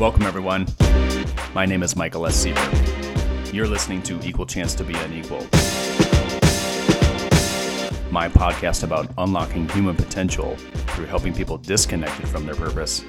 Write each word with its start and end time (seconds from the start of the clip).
Welcome, 0.00 0.24
everyone. 0.24 0.66
My 1.54 1.64
name 1.66 1.84
is 1.84 1.94
Michael 1.94 2.26
S. 2.26 2.34
Seaver. 2.34 3.52
You're 3.54 3.68
listening 3.68 4.02
to 4.02 4.18
Equal 4.26 4.44
Chance 4.44 4.74
to 4.74 4.82
Be 4.82 4.92
Unequal, 4.94 5.42
my 8.10 8.28
podcast 8.28 8.82
about 8.82 9.08
unlocking 9.18 9.68
human 9.68 9.94
potential 9.94 10.56
through 10.56 11.06
helping 11.06 11.32
people 11.32 11.58
disconnected 11.58 12.26
from 12.28 12.44
their 12.44 12.56
purpose 12.56 13.04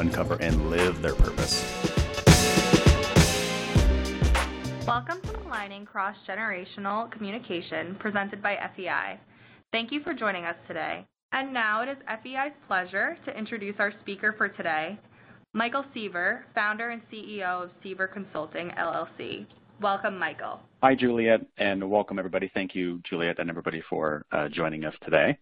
uncover 0.00 0.34
and 0.40 0.70
live 0.70 1.00
their 1.02 1.14
purpose. 1.14 1.62
Welcome 4.88 5.20
to 5.20 5.40
Aligning 5.46 5.86
Cross 5.86 6.16
Generational 6.28 7.12
Communication 7.12 7.94
presented 8.00 8.42
by 8.42 8.56
FEI. 8.76 9.20
Thank 9.70 9.92
you 9.92 10.02
for 10.02 10.12
joining 10.12 10.46
us 10.46 10.56
today. 10.66 11.06
And 11.30 11.54
now 11.54 11.82
it 11.82 11.88
is 11.88 11.96
FEI's 12.24 12.52
pleasure 12.66 13.16
to 13.24 13.38
introduce 13.38 13.76
our 13.78 13.92
speaker 14.02 14.34
for 14.36 14.48
today, 14.48 14.98
Michael 15.56 15.84
Seaver, 15.94 16.44
founder 16.52 16.90
and 16.90 17.00
CEO 17.12 17.62
of 17.62 17.70
Seaver 17.80 18.08
Consulting, 18.08 18.70
LLC. 18.70 19.46
Welcome, 19.80 20.18
Michael. 20.18 20.58
Hi, 20.82 20.96
Juliet, 20.96 21.42
and 21.58 21.88
welcome, 21.88 22.18
everybody. 22.18 22.50
Thank 22.52 22.74
you, 22.74 23.00
Juliet, 23.08 23.38
and 23.38 23.48
everybody 23.48 23.80
for 23.88 24.24
uh, 24.32 24.48
joining 24.48 24.84
us 24.84 24.94
today. 25.04 25.38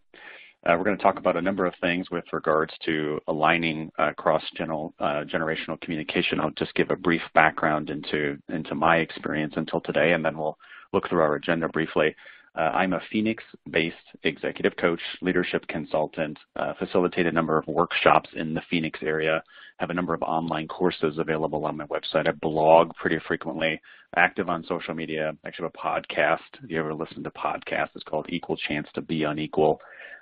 Uh, 0.66 0.74
we're 0.76 0.84
going 0.84 0.98
to 0.98 1.02
talk 1.02 1.18
about 1.18 1.38
a 1.38 1.40
number 1.40 1.64
of 1.64 1.72
things 1.80 2.10
with 2.10 2.24
regards 2.34 2.74
to 2.84 3.18
aligning 3.26 3.90
uh, 3.98 4.12
cross-generational 4.12 4.92
uh, 5.00 5.76
communication. 5.80 6.40
I'll 6.40 6.50
just 6.50 6.74
give 6.74 6.90
a 6.90 6.96
brief 6.96 7.22
background 7.32 7.88
into, 7.88 8.36
into 8.50 8.74
my 8.74 8.98
experience 8.98 9.54
until 9.56 9.80
today, 9.80 10.12
and 10.12 10.22
then 10.22 10.36
we'll 10.36 10.58
look 10.92 11.08
through 11.08 11.22
our 11.22 11.36
agenda 11.36 11.70
briefly. 11.70 12.14
Uh, 12.54 12.70
I'm 12.74 12.92
a 12.92 13.00
Phoenix-based 13.10 13.96
executive 14.24 14.76
coach, 14.76 15.00
leadership 15.22 15.66
consultant, 15.68 16.38
uh, 16.56 16.74
facilitate 16.78 17.24
a 17.24 17.32
number 17.32 17.56
of 17.56 17.66
workshops 17.66 18.28
in 18.36 18.52
the 18.52 18.62
Phoenix 18.68 18.98
area, 19.02 19.42
have 19.78 19.90
a 19.90 19.94
number 19.94 20.14
of 20.14 20.22
online 20.22 20.68
courses 20.68 21.18
available 21.18 21.64
on 21.64 21.76
my 21.76 21.86
website. 21.86 22.28
I 22.28 22.32
blog 22.32 22.94
pretty 22.94 23.18
frequently, 23.26 23.80
active 24.16 24.48
on 24.48 24.64
social 24.68 24.94
media. 24.94 25.34
I 25.44 25.48
actually 25.48 25.64
have 25.64 25.74
a 25.74 26.00
podcast. 26.00 26.62
If 26.62 26.70
you 26.70 26.78
ever 26.78 26.94
listen 26.94 27.22
to 27.24 27.30
podcasts, 27.30 27.90
it's 27.94 28.04
called 28.04 28.26
Equal 28.28 28.56
Chance 28.56 28.88
to 28.94 29.00
Be 29.00 29.24
Unequal. 29.24 29.80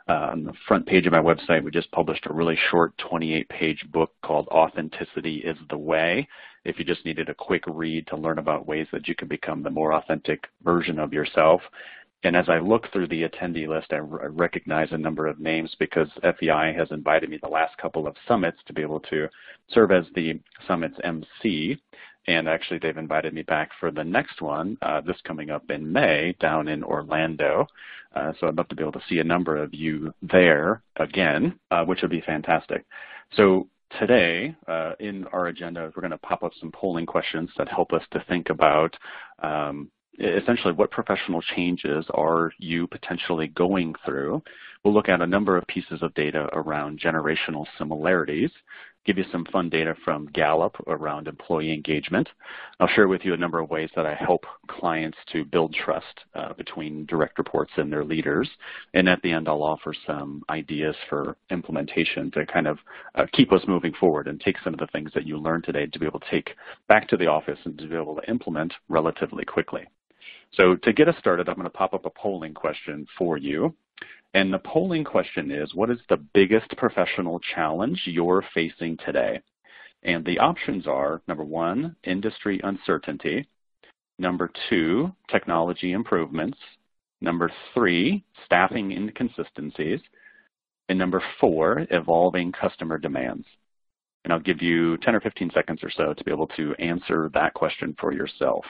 Uh, 0.08 0.30
on 0.32 0.44
the 0.44 0.52
front 0.66 0.86
page 0.86 1.06
of 1.06 1.12
my 1.12 1.20
website, 1.20 1.62
we 1.62 1.70
just 1.70 1.90
published 1.92 2.26
a 2.26 2.32
really 2.32 2.58
short 2.70 2.92
28-page 2.98 3.86
book 3.92 4.12
called 4.24 4.48
Authenticity 4.48 5.36
is 5.36 5.56
the 5.68 5.78
Way. 5.78 6.26
If 6.64 6.78
you 6.78 6.84
just 6.84 7.04
needed 7.04 7.28
a 7.28 7.34
quick 7.34 7.62
read 7.66 8.06
to 8.08 8.16
learn 8.16 8.38
about 8.38 8.66
ways 8.66 8.86
that 8.92 9.08
you 9.08 9.14
can 9.14 9.28
become 9.28 9.62
the 9.62 9.70
more 9.70 9.94
authentic 9.94 10.44
version 10.64 10.98
of 10.98 11.12
yourself. 11.12 11.60
And 12.22 12.36
as 12.36 12.48
I 12.48 12.58
look 12.58 12.92
through 12.92 13.08
the 13.08 13.22
attendee 13.22 13.66
list, 13.66 13.92
I, 13.92 13.98
recognize 13.98 14.88
a 14.92 14.98
number 14.98 15.26
of 15.26 15.40
names 15.40 15.74
because 15.78 16.08
FEI 16.22 16.74
has 16.76 16.90
invited 16.90 17.30
me 17.30 17.38
the 17.42 17.48
last 17.48 17.76
couple 17.78 18.06
of 18.06 18.16
summits 18.28 18.58
to 18.66 18.74
be 18.74 18.82
able 18.82 19.00
to 19.00 19.28
serve 19.70 19.90
as 19.90 20.04
the 20.14 20.38
summit's 20.66 20.98
MC. 21.02 21.80
And 22.26 22.46
actually, 22.46 22.78
they've 22.78 22.96
invited 22.96 23.32
me 23.32 23.42
back 23.42 23.70
for 23.80 23.90
the 23.90 24.04
next 24.04 24.42
one, 24.42 24.76
uh, 24.82 25.00
this 25.00 25.16
coming 25.24 25.50
up 25.50 25.70
in 25.70 25.90
May 25.90 26.36
down 26.38 26.68
in 26.68 26.84
Orlando. 26.84 27.66
Uh, 28.14 28.32
so 28.38 28.48
I'd 28.48 28.56
love 28.56 28.68
to 28.68 28.74
be 28.74 28.82
able 28.82 28.92
to 28.92 29.02
see 29.08 29.20
a 29.20 29.24
number 29.24 29.56
of 29.56 29.72
you 29.72 30.12
there 30.20 30.82
again, 30.96 31.58
uh, 31.70 31.84
which 31.84 32.02
would 32.02 32.10
be 32.10 32.20
fantastic. 32.20 32.84
So 33.34 33.68
today 33.98 34.54
uh, 34.68 34.92
in 35.00 35.26
our 35.28 35.46
agenda, 35.46 35.90
we're 35.96 36.02
going 36.02 36.10
to 36.10 36.18
pop 36.18 36.42
up 36.42 36.52
some 36.60 36.72
polling 36.72 37.06
questions 37.06 37.48
that 37.56 37.68
help 37.68 37.92
us 37.92 38.02
to 38.10 38.22
think 38.28 38.50
about 38.50 38.94
um, 39.42 39.90
essentially 40.20 40.72
what 40.72 40.90
professional 40.90 41.42
changes 41.42 42.04
are 42.14 42.52
you 42.58 42.86
potentially 42.86 43.48
going 43.48 43.94
through. 44.04 44.42
We'll 44.84 44.94
look 44.94 45.08
at 45.08 45.20
a 45.20 45.26
number 45.26 45.56
of 45.56 45.66
pieces 45.66 46.02
of 46.02 46.14
data 46.14 46.48
around 46.52 47.00
generational 47.00 47.66
similarities, 47.76 48.50
give 49.04 49.18
you 49.18 49.24
some 49.32 49.44
fun 49.46 49.68
data 49.68 49.94
from 50.04 50.26
Gallup 50.26 50.76
around 50.86 51.26
employee 51.26 51.72
engagement. 51.72 52.28
I'll 52.78 52.88
share 52.88 53.08
with 53.08 53.22
you 53.24 53.34
a 53.34 53.38
number 53.38 53.58
of 53.58 53.70
ways 53.70 53.90
that 53.96 54.06
I 54.06 54.14
help 54.14 54.44
clients 54.68 55.18
to 55.32 55.44
build 55.44 55.74
trust 55.74 56.20
uh, 56.34 56.52
between 56.54 57.06
direct 57.06 57.38
reports 57.38 57.72
and 57.76 57.92
their 57.92 58.04
leaders. 58.04 58.48
And 58.94 59.08
at 59.08 59.20
the 59.22 59.32
end, 59.32 59.48
I'll 59.48 59.62
offer 59.62 59.94
some 60.06 60.42
ideas 60.48 60.96
for 61.08 61.36
implementation 61.50 62.30
to 62.32 62.46
kind 62.46 62.66
of 62.66 62.78
uh, 63.14 63.26
keep 63.32 63.52
us 63.52 63.62
moving 63.66 63.92
forward 63.98 64.28
and 64.28 64.40
take 64.40 64.56
some 64.62 64.74
of 64.74 64.80
the 64.80 64.88
things 64.88 65.10
that 65.14 65.26
you 65.26 65.38
learned 65.38 65.64
today 65.64 65.86
to 65.86 65.98
be 65.98 66.06
able 66.06 66.20
to 66.20 66.30
take 66.30 66.50
back 66.88 67.08
to 67.08 67.16
the 67.16 67.26
office 67.26 67.58
and 67.64 67.78
to 67.78 67.88
be 67.88 67.96
able 67.96 68.16
to 68.16 68.30
implement 68.30 68.72
relatively 68.88 69.44
quickly. 69.44 69.86
So 70.54 70.76
to 70.76 70.92
get 70.92 71.08
us 71.08 71.14
started, 71.18 71.48
I'm 71.48 71.54
going 71.54 71.64
to 71.64 71.70
pop 71.70 71.94
up 71.94 72.06
a 72.06 72.10
polling 72.10 72.54
question 72.54 73.06
for 73.16 73.36
you. 73.36 73.74
And 74.34 74.52
the 74.52 74.58
polling 74.58 75.04
question 75.04 75.50
is, 75.50 75.74
what 75.74 75.90
is 75.90 75.98
the 76.08 76.16
biggest 76.34 76.68
professional 76.76 77.40
challenge 77.54 78.02
you're 78.04 78.44
facing 78.54 78.96
today? 79.04 79.40
And 80.02 80.24
the 80.24 80.38
options 80.38 80.86
are, 80.86 81.20
number 81.28 81.44
one, 81.44 81.96
industry 82.04 82.60
uncertainty. 82.62 83.48
Number 84.18 84.50
two, 84.68 85.12
technology 85.30 85.92
improvements. 85.92 86.58
Number 87.20 87.50
three, 87.74 88.24
staffing 88.44 88.92
inconsistencies. 88.92 90.00
And 90.88 90.98
number 90.98 91.22
four, 91.40 91.86
evolving 91.90 92.52
customer 92.52 92.98
demands. 92.98 93.46
And 94.24 94.32
I'll 94.32 94.40
give 94.40 94.62
you 94.62 94.96
10 94.98 95.14
or 95.14 95.20
15 95.20 95.50
seconds 95.54 95.80
or 95.82 95.90
so 95.90 96.14
to 96.14 96.24
be 96.24 96.30
able 96.30 96.48
to 96.48 96.74
answer 96.78 97.30
that 97.34 97.54
question 97.54 97.94
for 98.00 98.12
yourself. 98.12 98.64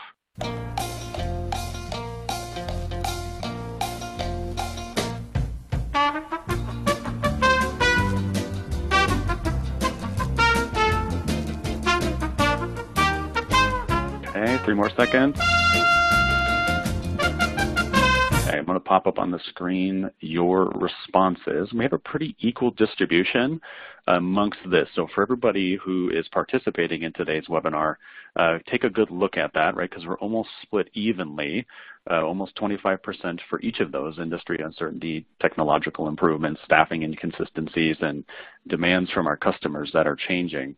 Three 14.71 14.77
more 14.77 14.91
seconds. 14.91 15.37
Okay, 18.45 18.57
I'm 18.57 18.65
going 18.65 18.77
to 18.77 18.81
pop 18.81 19.09
up 19.09 19.19
on 19.19 19.33
the 19.33 19.41
screen 19.49 20.09
your 20.21 20.71
responses. 20.77 21.73
We 21.73 21.83
have 21.83 21.93
a 21.93 21.99
pretty 21.99 22.37
equal 22.39 22.71
distribution 22.71 23.61
amongst 24.07 24.61
this. 24.71 24.89
So 24.95 25.09
for 25.13 25.23
everybody 25.23 25.75
who 25.75 26.11
is 26.11 26.29
participating 26.29 27.03
in 27.03 27.13
today's 27.15 27.47
webinar, 27.49 27.97
uh, 28.37 28.59
take 28.71 28.85
a 28.85 28.91
good 28.91 29.11
look 29.11 29.37
at 29.37 29.53
that, 29.55 29.75
right, 29.75 29.91
because 29.91 30.07
we're 30.07 30.19
almost 30.19 30.51
split 30.63 30.89
evenly, 30.95 31.67
uh, 32.09 32.23
almost 32.25 32.55
25% 32.55 33.41
for 33.49 33.61
each 33.63 33.81
of 33.81 33.91
those, 33.91 34.21
industry 34.21 34.61
uncertainty, 34.65 35.27
technological 35.41 36.07
improvements, 36.07 36.61
staffing 36.65 37.03
inconsistencies, 37.03 37.97
and 38.03 38.23
demands 38.69 39.11
from 39.11 39.27
our 39.27 39.37
customers 39.37 39.91
that 39.95 40.07
are 40.07 40.17
changing. 40.29 40.77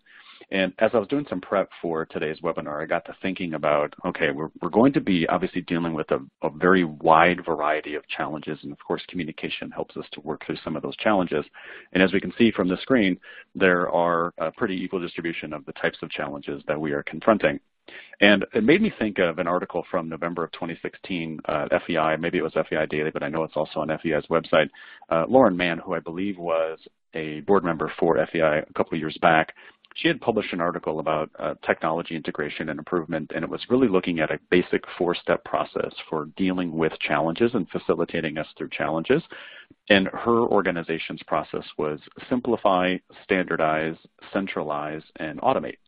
And 0.52 0.74
as 0.80 0.90
I 0.92 0.98
was 0.98 1.08
doing 1.08 1.24
some 1.30 1.40
prep 1.40 1.70
for 1.80 2.04
today's 2.04 2.40
webinar, 2.40 2.82
I 2.82 2.84
got 2.84 3.06
to 3.06 3.16
thinking 3.22 3.54
about, 3.54 3.94
okay, 4.04 4.30
we're, 4.32 4.50
we're 4.60 4.68
going 4.68 4.92
to 4.92 5.00
be 5.00 5.26
obviously 5.28 5.62
dealing 5.62 5.94
with 5.94 6.10
a, 6.10 6.18
a 6.42 6.50
very 6.50 6.84
wide 6.84 7.42
variety 7.46 7.94
of 7.94 8.06
challenges. 8.06 8.58
And 8.62 8.70
of 8.70 8.78
course, 8.86 9.02
communication 9.08 9.70
helps 9.70 9.96
us 9.96 10.04
to 10.12 10.20
work 10.20 10.44
through 10.44 10.58
some 10.62 10.76
of 10.76 10.82
those 10.82 10.96
challenges. 10.96 11.46
And 11.94 12.02
as 12.02 12.12
we 12.12 12.20
can 12.20 12.34
see 12.36 12.50
from 12.50 12.68
the 12.68 12.76
screen, 12.82 13.18
there 13.54 13.90
are 13.90 14.34
a 14.36 14.52
pretty 14.52 14.74
equal 14.74 15.00
distribution 15.00 15.54
of 15.54 15.64
the 15.64 15.72
types 15.72 15.96
of 16.02 16.10
challenges 16.10 16.62
that 16.68 16.78
we 16.78 16.92
are 16.92 17.02
confronting. 17.02 17.58
And 18.20 18.44
it 18.52 18.62
made 18.62 18.82
me 18.82 18.92
think 18.98 19.18
of 19.18 19.38
an 19.38 19.46
article 19.46 19.84
from 19.90 20.08
November 20.08 20.44
of 20.44 20.52
2016, 20.52 21.40
uh, 21.46 21.68
FEI, 21.86 22.16
maybe 22.20 22.38
it 22.38 22.42
was 22.42 22.52
FEI 22.52 22.86
Daily, 22.88 23.10
but 23.10 23.22
I 23.22 23.28
know 23.28 23.42
it's 23.42 23.56
also 23.56 23.80
on 23.80 23.88
FEI's 23.88 24.26
website. 24.30 24.68
Uh, 25.08 25.24
Lauren 25.28 25.56
Mann, 25.56 25.78
who 25.78 25.94
I 25.94 25.98
believe 25.98 26.38
was 26.38 26.78
a 27.14 27.40
board 27.40 27.64
member 27.64 27.92
for 27.98 28.24
FEI 28.32 28.62
a 28.68 28.72
couple 28.74 28.94
of 28.94 29.00
years 29.00 29.18
back, 29.20 29.54
she 29.94 30.08
had 30.08 30.20
published 30.20 30.52
an 30.52 30.60
article 30.60 31.00
about 31.00 31.30
uh, 31.38 31.54
technology 31.64 32.16
integration 32.16 32.68
and 32.68 32.78
improvement, 32.78 33.32
and 33.34 33.44
it 33.44 33.50
was 33.50 33.60
really 33.68 33.88
looking 33.88 34.20
at 34.20 34.30
a 34.30 34.38
basic 34.50 34.82
four-step 34.96 35.44
process 35.44 35.92
for 36.08 36.26
dealing 36.36 36.72
with 36.72 36.92
challenges 37.00 37.52
and 37.54 37.68
facilitating 37.70 38.38
us 38.38 38.46
through 38.56 38.70
challenges. 38.70 39.22
And 39.88 40.08
her 40.08 40.40
organization's 40.40 41.22
process 41.24 41.64
was 41.76 42.00
simplify, 42.28 42.96
standardize, 43.24 43.96
centralize, 44.32 45.02
and 45.16 45.40
automate. 45.40 45.78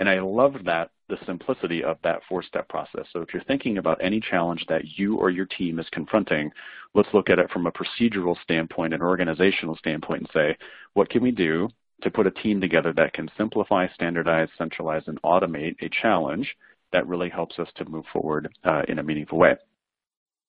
And 0.00 0.08
I 0.08 0.20
loved 0.20 0.64
that, 0.64 0.90
the 1.08 1.18
simplicity 1.26 1.84
of 1.84 1.98
that 2.02 2.22
four-step 2.28 2.68
process. 2.68 3.06
So 3.12 3.20
if 3.20 3.32
you're 3.32 3.44
thinking 3.44 3.78
about 3.78 4.00
any 4.02 4.20
challenge 4.20 4.64
that 4.68 4.98
you 4.98 5.16
or 5.16 5.30
your 5.30 5.46
team 5.46 5.78
is 5.78 5.86
confronting, 5.92 6.50
let's 6.94 7.08
look 7.12 7.30
at 7.30 7.38
it 7.38 7.50
from 7.50 7.66
a 7.66 7.72
procedural 7.72 8.36
standpoint, 8.42 8.94
an 8.94 9.02
organizational 9.02 9.76
standpoint, 9.76 10.22
and 10.22 10.30
say, 10.32 10.56
what 10.94 11.10
can 11.10 11.22
we 11.22 11.30
do 11.30 11.68
to 12.02 12.10
put 12.10 12.26
a 12.26 12.30
team 12.30 12.60
together 12.60 12.92
that 12.92 13.12
can 13.12 13.30
simplify, 13.36 13.88
standardize, 13.94 14.48
centralize, 14.58 15.02
and 15.06 15.20
automate 15.22 15.76
a 15.80 15.88
challenge 15.88 16.54
that 16.92 17.06
really 17.06 17.30
helps 17.30 17.58
us 17.58 17.68
to 17.76 17.84
move 17.84 18.04
forward 18.12 18.48
uh, 18.64 18.82
in 18.88 18.98
a 18.98 19.02
meaningful 19.02 19.38
way. 19.38 19.56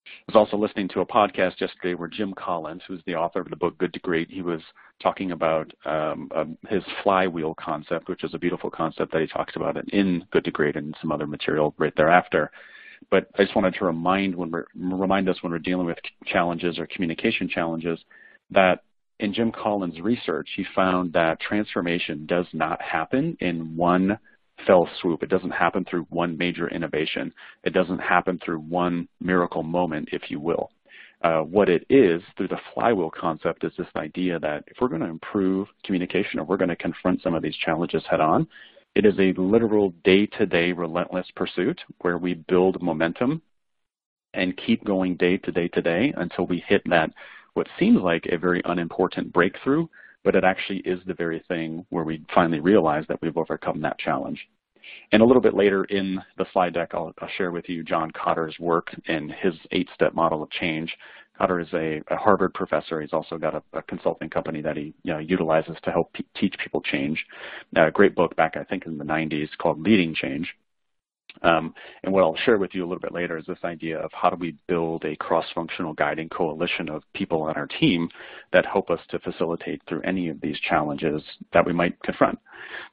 I 0.06 0.34
was 0.34 0.36
also 0.36 0.58
listening 0.58 0.90
to 0.90 1.00
a 1.00 1.06
podcast 1.06 1.62
yesterday 1.62 1.94
where 1.94 2.10
Jim 2.10 2.34
Collins, 2.38 2.82
who's 2.88 3.02
the 3.06 3.16
author 3.16 3.40
of 3.40 3.50
the 3.50 3.56
book 3.56 3.78
Good 3.78 3.94
to 3.94 4.00
Great, 4.00 4.30
he 4.30 4.42
was 4.42 4.62
talking 5.02 5.32
about 5.32 5.72
um, 5.86 6.30
um, 6.36 6.58
his 6.68 6.84
flywheel 7.04 7.56
concept, 7.56 8.10
which 8.10 8.24
is 8.24 8.34
a 8.34 8.40
beautiful 8.40 8.70
concept 8.70 9.14
that 9.14 9.22
he 9.22 9.28
talks 9.28 9.56
about 9.56 9.78
in 9.94 10.26
Good 10.32 10.44
to 10.46 10.52
Great 10.52 10.76
and 10.76 10.96
some 11.02 11.12
other 11.12 11.28
material 11.28 11.74
right 11.78 11.94
thereafter. 11.96 12.52
But 13.12 13.28
I 13.38 13.44
just 13.44 13.56
wanted 13.56 13.76
to 13.76 13.86
remind 13.86 14.36
when 14.36 14.52
we're, 14.52 14.66
remind 14.76 15.30
us 15.30 15.42
when 15.42 15.52
we're 15.52 15.60
dealing 15.60 15.86
with 15.86 15.98
challenges 16.26 16.80
or 16.80 16.88
communication 16.88 17.48
challenges 17.48 18.00
that 18.52 18.84
in 19.20 19.34
Jim 19.34 19.52
Collins' 19.52 20.00
research, 20.02 20.50
he 20.56 20.66
found 20.76 21.14
that 21.14 21.40
transformation 21.40 22.26
does 22.26 22.48
not 22.54 22.82
happen 22.82 23.38
in 23.40 23.76
one 23.76 24.18
fell 24.66 24.90
swoop. 25.02 25.24
It 25.24 25.30
doesn't 25.30 25.52
happen 25.52 25.86
through 25.86 26.06
one 26.10 26.38
major 26.38 26.68
innovation. 26.70 27.34
It 27.64 27.74
doesn't 27.74 28.00
happen 28.00 28.40
through 28.44 28.60
one 28.60 29.08
miracle 29.20 29.64
moment, 29.64 30.10
if 30.12 30.30
you 30.30 30.40
will. 30.40 30.72
Uh, 31.24 31.40
what 31.40 31.70
it 31.70 31.86
is 31.90 32.22
through 32.36 32.50
the 32.50 32.60
flywheel 32.74 33.10
concept 33.10 33.64
is 33.64 33.72
this 33.78 33.88
idea 33.96 34.40
that 34.40 34.64
if 34.68 34.78
we're 34.82 34.90
going 34.90 35.02
to 35.02 35.08
improve 35.08 35.68
communication 35.86 36.40
or 36.40 36.44
we're 36.44 36.58
going 36.58 36.70
to 36.70 36.76
confront 36.76 37.22
some 37.22 37.34
of 37.34 37.42
these 37.42 37.56
challenges 37.56 38.04
head 38.10 38.20
on, 38.20 38.46
it 38.96 39.06
is 39.06 39.18
a 39.18 39.34
literal 39.40 39.94
day-to-day 40.04 40.72
relentless 40.74 41.26
pursuit 41.36 41.80
where 42.02 42.18
we 42.18 42.34
build 42.34 42.82
momentum 42.82 43.42
and 44.34 44.58
keep 44.58 44.84
going 44.84 45.16
day 45.16 45.38
to 45.38 45.52
day 45.52 45.68
to 45.70 45.82
day 45.82 46.14
until 46.18 46.46
we 46.46 46.64
hit 46.68 46.82
that 46.90 47.12
what 47.54 47.68
seems 47.80 48.02
like 48.02 48.26
a 48.32 48.38
very 48.38 48.62
unimportant 48.66 49.32
breakthrough, 49.32 49.88
but 50.24 50.36
it 50.36 50.44
actually 50.44 50.80
is 50.80 51.00
the 51.06 51.14
very 51.14 51.44
thing 51.48 51.86
where 51.90 52.04
we 52.04 52.24
finally 52.34 52.60
realize 52.60 53.06
that 53.08 53.22
we've 53.22 53.38
overcome 53.38 53.82
that 53.82 54.00
challenge. 54.00 54.40
And 55.12 55.22
a 55.22 55.26
little 55.26 55.42
bit 55.42 55.54
later 55.54 55.86
in 55.86 56.22
the 56.38 56.46
slide 56.52 56.74
deck, 56.74 56.92
I'll, 56.94 57.14
I'll 57.20 57.30
share 57.38 57.52
with 57.52 57.70
you 57.70 57.84
John 57.84 58.12
Kotter's 58.12 58.60
work 58.60 58.88
and 59.08 59.32
his 59.32 59.54
eight-step 59.72 60.14
model 60.14 60.44
of 60.44 60.50
change. 60.52 60.94
Kotter 61.40 61.62
is 61.62 61.74
a, 61.74 62.02
a, 62.14 62.18
Harvard 62.18 62.54
professor. 62.54 63.02
He's 63.02 63.14
also 63.14 63.38
got 63.38 63.56
a, 63.56 63.64
a 63.74 63.82
consulting 63.84 64.30
company 64.30 64.62
that 64.62 64.78
he 64.78 64.94
you 65.04 65.14
know, 65.14 65.20
utilizes 65.20 65.78
to 65.84 65.92
help 65.92 66.16
teach 66.36 66.56
people 66.62 66.82
change. 66.82 67.26
A 67.76 67.90
great 67.90 68.14
book 68.14 68.36
back, 68.36 68.56
I 68.56 68.64
think, 68.64 68.86
in 68.86 68.98
the 68.98 69.04
90s 69.04 69.50
called 69.58 69.82
Leading 69.82 70.14
Change. 70.14 70.54
Um, 71.42 71.74
and 72.04 72.14
what 72.14 72.22
I'll 72.22 72.38
share 72.46 72.58
with 72.58 72.74
you 72.74 72.84
a 72.84 72.88
little 72.88 73.02
bit 73.02 73.14
later 73.14 73.38
is 73.38 73.46
this 73.46 73.58
idea 73.64 74.00
of 74.00 74.12
how 74.14 74.30
do 74.30 74.38
we 74.38 74.56
build 74.68 75.04
a 75.04 75.16
cross-functional 75.18 75.94
guiding 75.94 76.30
coalition 76.30 76.90
of 76.90 77.04
people 77.14 77.42
on 77.42 77.56
our 77.56 77.68
team 77.68 78.08
that 78.54 78.66
help 78.66 78.90
us 78.90 79.00
to 79.10 79.20
facilitate 79.20 79.82
through 79.88 80.02
any 80.02 80.30
of 80.30 80.40
these 80.42 80.60
challenges 80.60 81.22
that 81.52 81.66
we 81.66 81.74
might 81.74 82.02
confront. 82.04 82.40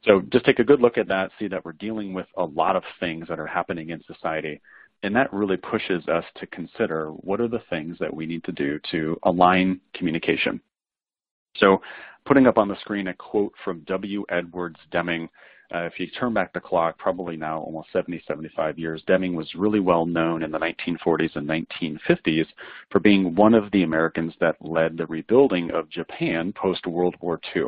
So 0.04 0.22
just 0.32 0.44
take 0.44 0.58
a 0.58 0.64
good 0.64 0.80
look 0.80 0.98
at 0.98 1.08
that, 1.08 1.30
see 1.38 1.48
that 1.48 1.64
we're 1.64 1.72
dealing 1.72 2.12
with 2.12 2.26
a 2.36 2.44
lot 2.44 2.76
of 2.76 2.82
things 2.98 3.28
that 3.28 3.38
are 3.38 3.46
happening 3.46 3.90
in 3.90 4.02
society, 4.04 4.60
and 5.02 5.14
that 5.14 5.32
really 5.32 5.56
pushes 5.56 6.06
us 6.08 6.24
to 6.36 6.46
consider 6.46 7.10
what 7.10 7.40
are 7.40 7.48
the 7.48 7.62
things 7.70 7.96
that 8.00 8.12
we 8.12 8.26
need 8.26 8.44
to 8.44 8.52
do 8.52 8.80
to 8.90 9.18
align 9.22 9.80
communication. 9.94 10.60
So 11.56 11.80
putting 12.26 12.46
up 12.46 12.58
on 12.58 12.68
the 12.68 12.78
screen 12.80 13.08
a 13.08 13.14
quote 13.14 13.52
from 13.64 13.80
W. 13.80 14.24
Edwards 14.28 14.78
Deming, 14.90 15.28
uh, 15.74 15.84
if 15.84 16.00
you 16.00 16.06
turn 16.08 16.34
back 16.34 16.52
the 16.52 16.60
clock, 16.60 16.98
probably 16.98 17.36
now 17.36 17.60
almost 17.60 17.92
70, 17.92 18.22
75 18.26 18.78
years, 18.78 19.02
Deming 19.06 19.34
was 19.34 19.54
really 19.54 19.80
well 19.80 20.04
known 20.04 20.42
in 20.42 20.50
the 20.50 20.58
1940s 20.58 21.36
and 21.36 21.48
1950s 21.48 22.46
for 22.90 22.98
being 22.98 23.34
one 23.34 23.54
of 23.54 23.70
the 23.70 23.84
Americans 23.84 24.34
that 24.40 24.56
led 24.60 24.96
the 24.96 25.06
rebuilding 25.06 25.70
of 25.70 25.88
Japan 25.88 26.52
post-World 26.52 27.14
War 27.20 27.40
II. 27.54 27.66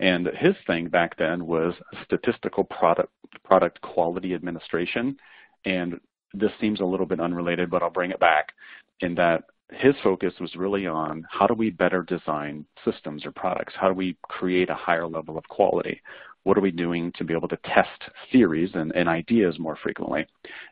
And 0.00 0.28
his 0.38 0.54
thing 0.66 0.88
back 0.88 1.16
then 1.18 1.46
was 1.46 1.74
statistical 2.04 2.64
product, 2.64 3.12
product 3.44 3.80
quality 3.82 4.34
administration. 4.34 5.16
And 5.64 6.00
this 6.32 6.52
seems 6.60 6.80
a 6.80 6.84
little 6.84 7.06
bit 7.06 7.20
unrelated, 7.20 7.70
but 7.70 7.82
I'll 7.82 7.90
bring 7.90 8.10
it 8.10 8.20
back 8.20 8.52
in 9.00 9.14
that 9.16 9.44
his 9.72 9.94
focus 10.02 10.34
was 10.40 10.56
really 10.56 10.86
on 10.86 11.24
how 11.30 11.46
do 11.46 11.54
we 11.54 11.70
better 11.70 12.02
design 12.02 12.64
systems 12.84 13.24
or 13.24 13.30
products? 13.30 13.74
How 13.76 13.88
do 13.88 13.94
we 13.94 14.16
create 14.22 14.68
a 14.68 14.74
higher 14.74 15.06
level 15.06 15.38
of 15.38 15.48
quality? 15.48 16.00
What 16.44 16.56
are 16.56 16.62
we 16.62 16.70
doing 16.70 17.12
to 17.16 17.24
be 17.24 17.34
able 17.34 17.48
to 17.48 17.58
test 17.64 18.02
theories 18.32 18.70
and, 18.74 18.92
and, 18.94 19.08
ideas 19.08 19.58
more 19.58 19.76
frequently? 19.76 20.26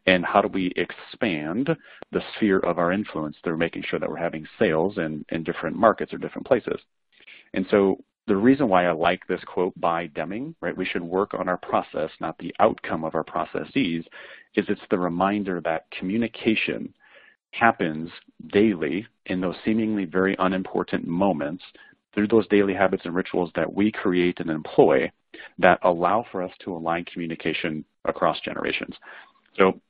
And 0.06 0.24
how 0.24 0.40
do 0.40 0.48
we 0.48 0.72
expand 0.76 1.68
the 2.10 2.22
sphere 2.36 2.60
of 2.60 2.78
our 2.78 2.92
influence 2.92 3.36
through 3.44 3.58
making 3.58 3.84
sure 3.88 3.98
that 3.98 4.08
we're 4.08 4.16
having 4.16 4.46
sales 4.58 4.96
in, 4.96 5.24
in 5.30 5.42
different 5.42 5.76
markets 5.76 6.12
or 6.12 6.18
different 6.18 6.46
places? 6.46 6.80
And 7.54 7.66
so 7.70 7.98
the 8.26 8.36
reason 8.36 8.68
why 8.68 8.86
I 8.86 8.92
like 8.92 9.26
this 9.26 9.42
quote 9.46 9.78
by 9.80 10.06
Deming, 10.08 10.54
right, 10.60 10.76
we 10.76 10.84
should 10.84 11.02
work 11.02 11.34
on 11.34 11.48
our 11.48 11.56
process, 11.56 12.10
not 12.20 12.38
the 12.38 12.54
outcome 12.60 13.04
of 13.04 13.14
our 13.14 13.24
processes, 13.24 14.04
is 14.54 14.64
it's 14.68 14.80
the 14.90 14.98
reminder 14.98 15.60
that 15.62 15.90
communication 15.90 16.94
happens 17.52 18.10
daily 18.52 19.06
in 19.26 19.40
those 19.40 19.56
seemingly 19.64 20.04
very 20.04 20.36
unimportant 20.38 21.06
moments 21.06 21.64
through 22.14 22.28
those 22.28 22.46
daily 22.48 22.74
habits 22.74 23.04
and 23.04 23.14
rituals 23.14 23.50
that 23.54 23.72
we 23.72 23.90
create 23.90 24.40
and 24.40 24.50
employ 24.50 25.10
that 25.58 25.78
allow 25.82 26.24
for 26.30 26.42
us 26.42 26.52
to 26.64 26.74
align 26.74 27.04
communication 27.04 27.84
across 28.04 28.40
generations. 28.40 28.94
So 29.56 29.80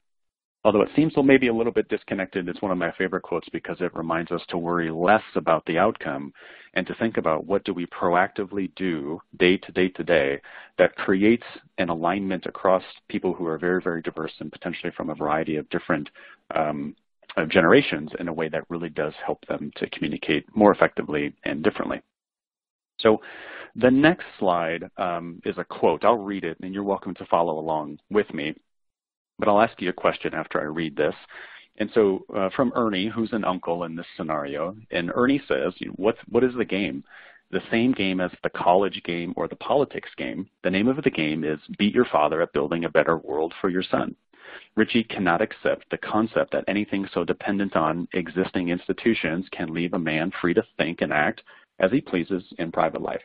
although 0.65 0.83
it 0.83 0.91
seems 0.97 1.13
maybe 1.17 1.49
a 1.49 1.55
little 1.55 1.73
bit 1.73 1.89
disconnected, 1.89 2.49
it's 2.49 2.63
one 2.63 2.73
of 2.73 2.79
my 2.79 2.93
favorite 2.99 3.23
quotes 3.23 3.49
because 3.51 3.77
it 3.81 3.95
reminds 3.95 4.31
us 4.31 4.43
to 4.49 4.59
worry 4.59 4.91
less 4.91 5.23
about 5.35 5.65
the 5.67 5.79
outcome 5.79 6.33
and 6.75 6.87
to 6.87 6.95
think 6.95 7.17
about 7.17 7.47
what 7.47 7.65
do 7.65 7.73
we 7.73 7.87
proactively 7.87 8.71
do 8.77 9.21
day 9.39 9.57
to 9.57 9.73
day 9.73 9.89
to 9.89 10.05
day 10.05 10.41
that 10.77 10.95
creates 10.97 11.47
an 11.79 11.89
alignment 11.89 12.47
across 12.47 12.83
people 13.09 13.33
who 13.33 13.47
are 13.47 13.59
very, 13.59 13.81
very 13.83 14.03
diverse 14.03 14.33
and 14.41 14.53
potentially 14.53 14.93
from 14.97 15.11
a 15.11 15.15
variety 15.15 15.57
of 15.57 15.69
different 15.71 16.09
um, 16.55 16.95
generations 17.49 18.11
in 18.19 18.29
a 18.29 18.33
way 18.33 18.49
that 18.49 18.65
really 18.69 18.89
does 18.89 19.13
help 19.25 19.45
them 19.47 19.71
to 19.77 19.89
communicate 19.91 20.45
more 20.55 20.73
effectively 20.73 21.33
and 21.45 21.63
differently. 21.63 22.01
So 23.01 23.21
the 23.77 23.91
next 23.91 24.25
slide 24.39 24.91
um, 24.97 25.41
is 25.45 25.57
a 25.59 25.65
quote. 25.65 26.05
I'll 26.05 26.17
read 26.17 26.45
it, 26.45 26.59
and 26.63 26.75
you're 26.75 26.83
welcome 26.83 27.15
to 27.15 27.27
follow 27.27 27.59
along 27.59 27.99
with 28.11 28.33
me. 28.35 28.55
But 29.39 29.49
I'll 29.49 29.61
ask 29.61 29.81
you 29.81 29.91
a 29.91 29.93
question 29.93 30.35
after 30.35 30.61
I 30.61 30.65
read 30.65 30.97
this. 30.97 31.15
And 31.79 31.91
so 31.95 32.25
uh, 32.35 32.51
from 32.57 32.73
Ernie, 32.75 33.09
who's 33.09 33.33
an 33.33 33.45
uncle 33.45 33.85
in 33.85 33.95
this 33.95 34.07
scenario, 34.17 34.77
and 34.91 35.13
Ernie 35.15 35.41
says, 35.47 35.75
What's, 35.95 36.19
what 36.29 36.43
is 36.43 36.55
the 36.57 36.65
game? 36.65 37.05
The 37.51 37.63
same 37.71 37.93
game 37.93 38.21
as 38.21 38.33
the 38.43 38.51
college 38.51 39.01
game 39.05 39.33
or 39.37 39.49
the 39.49 39.57
politics 39.57 40.11
game. 40.17 40.49
The 40.65 40.71
name 40.71 40.89
of 40.89 41.03
the 41.03 41.11
game 41.11 41.45
is 41.45 41.59
Beat 41.79 41.95
Your 41.95 42.05
Father 42.05 42.43
at 42.43 42.53
Building 42.53 42.85
a 42.85 42.91
Better 42.91 43.17
World 43.17 43.55
for 43.61 43.71
Your 43.71 43.85
Son. 43.85 44.15
Richie 44.77 45.05
cannot 45.05 45.41
accept 45.41 45.89
the 45.91 45.99
concept 45.99 46.53
that 46.53 46.65
anything 46.69 47.07
so 47.13 47.25
dependent 47.25 47.77
on 47.77 48.09
existing 48.13 48.69
institutions 48.71 49.47
can 49.53 49.73
leave 49.73 49.95
a 49.95 49.99
man 49.99 50.33
free 50.41 50.55
to 50.55 50.65
think 50.77 51.01
and 51.01 51.13
act 51.13 51.43
as 51.79 51.91
he 51.91 52.01
pleases 52.01 52.43
in 52.59 52.73
private 52.73 53.03
life. 53.03 53.23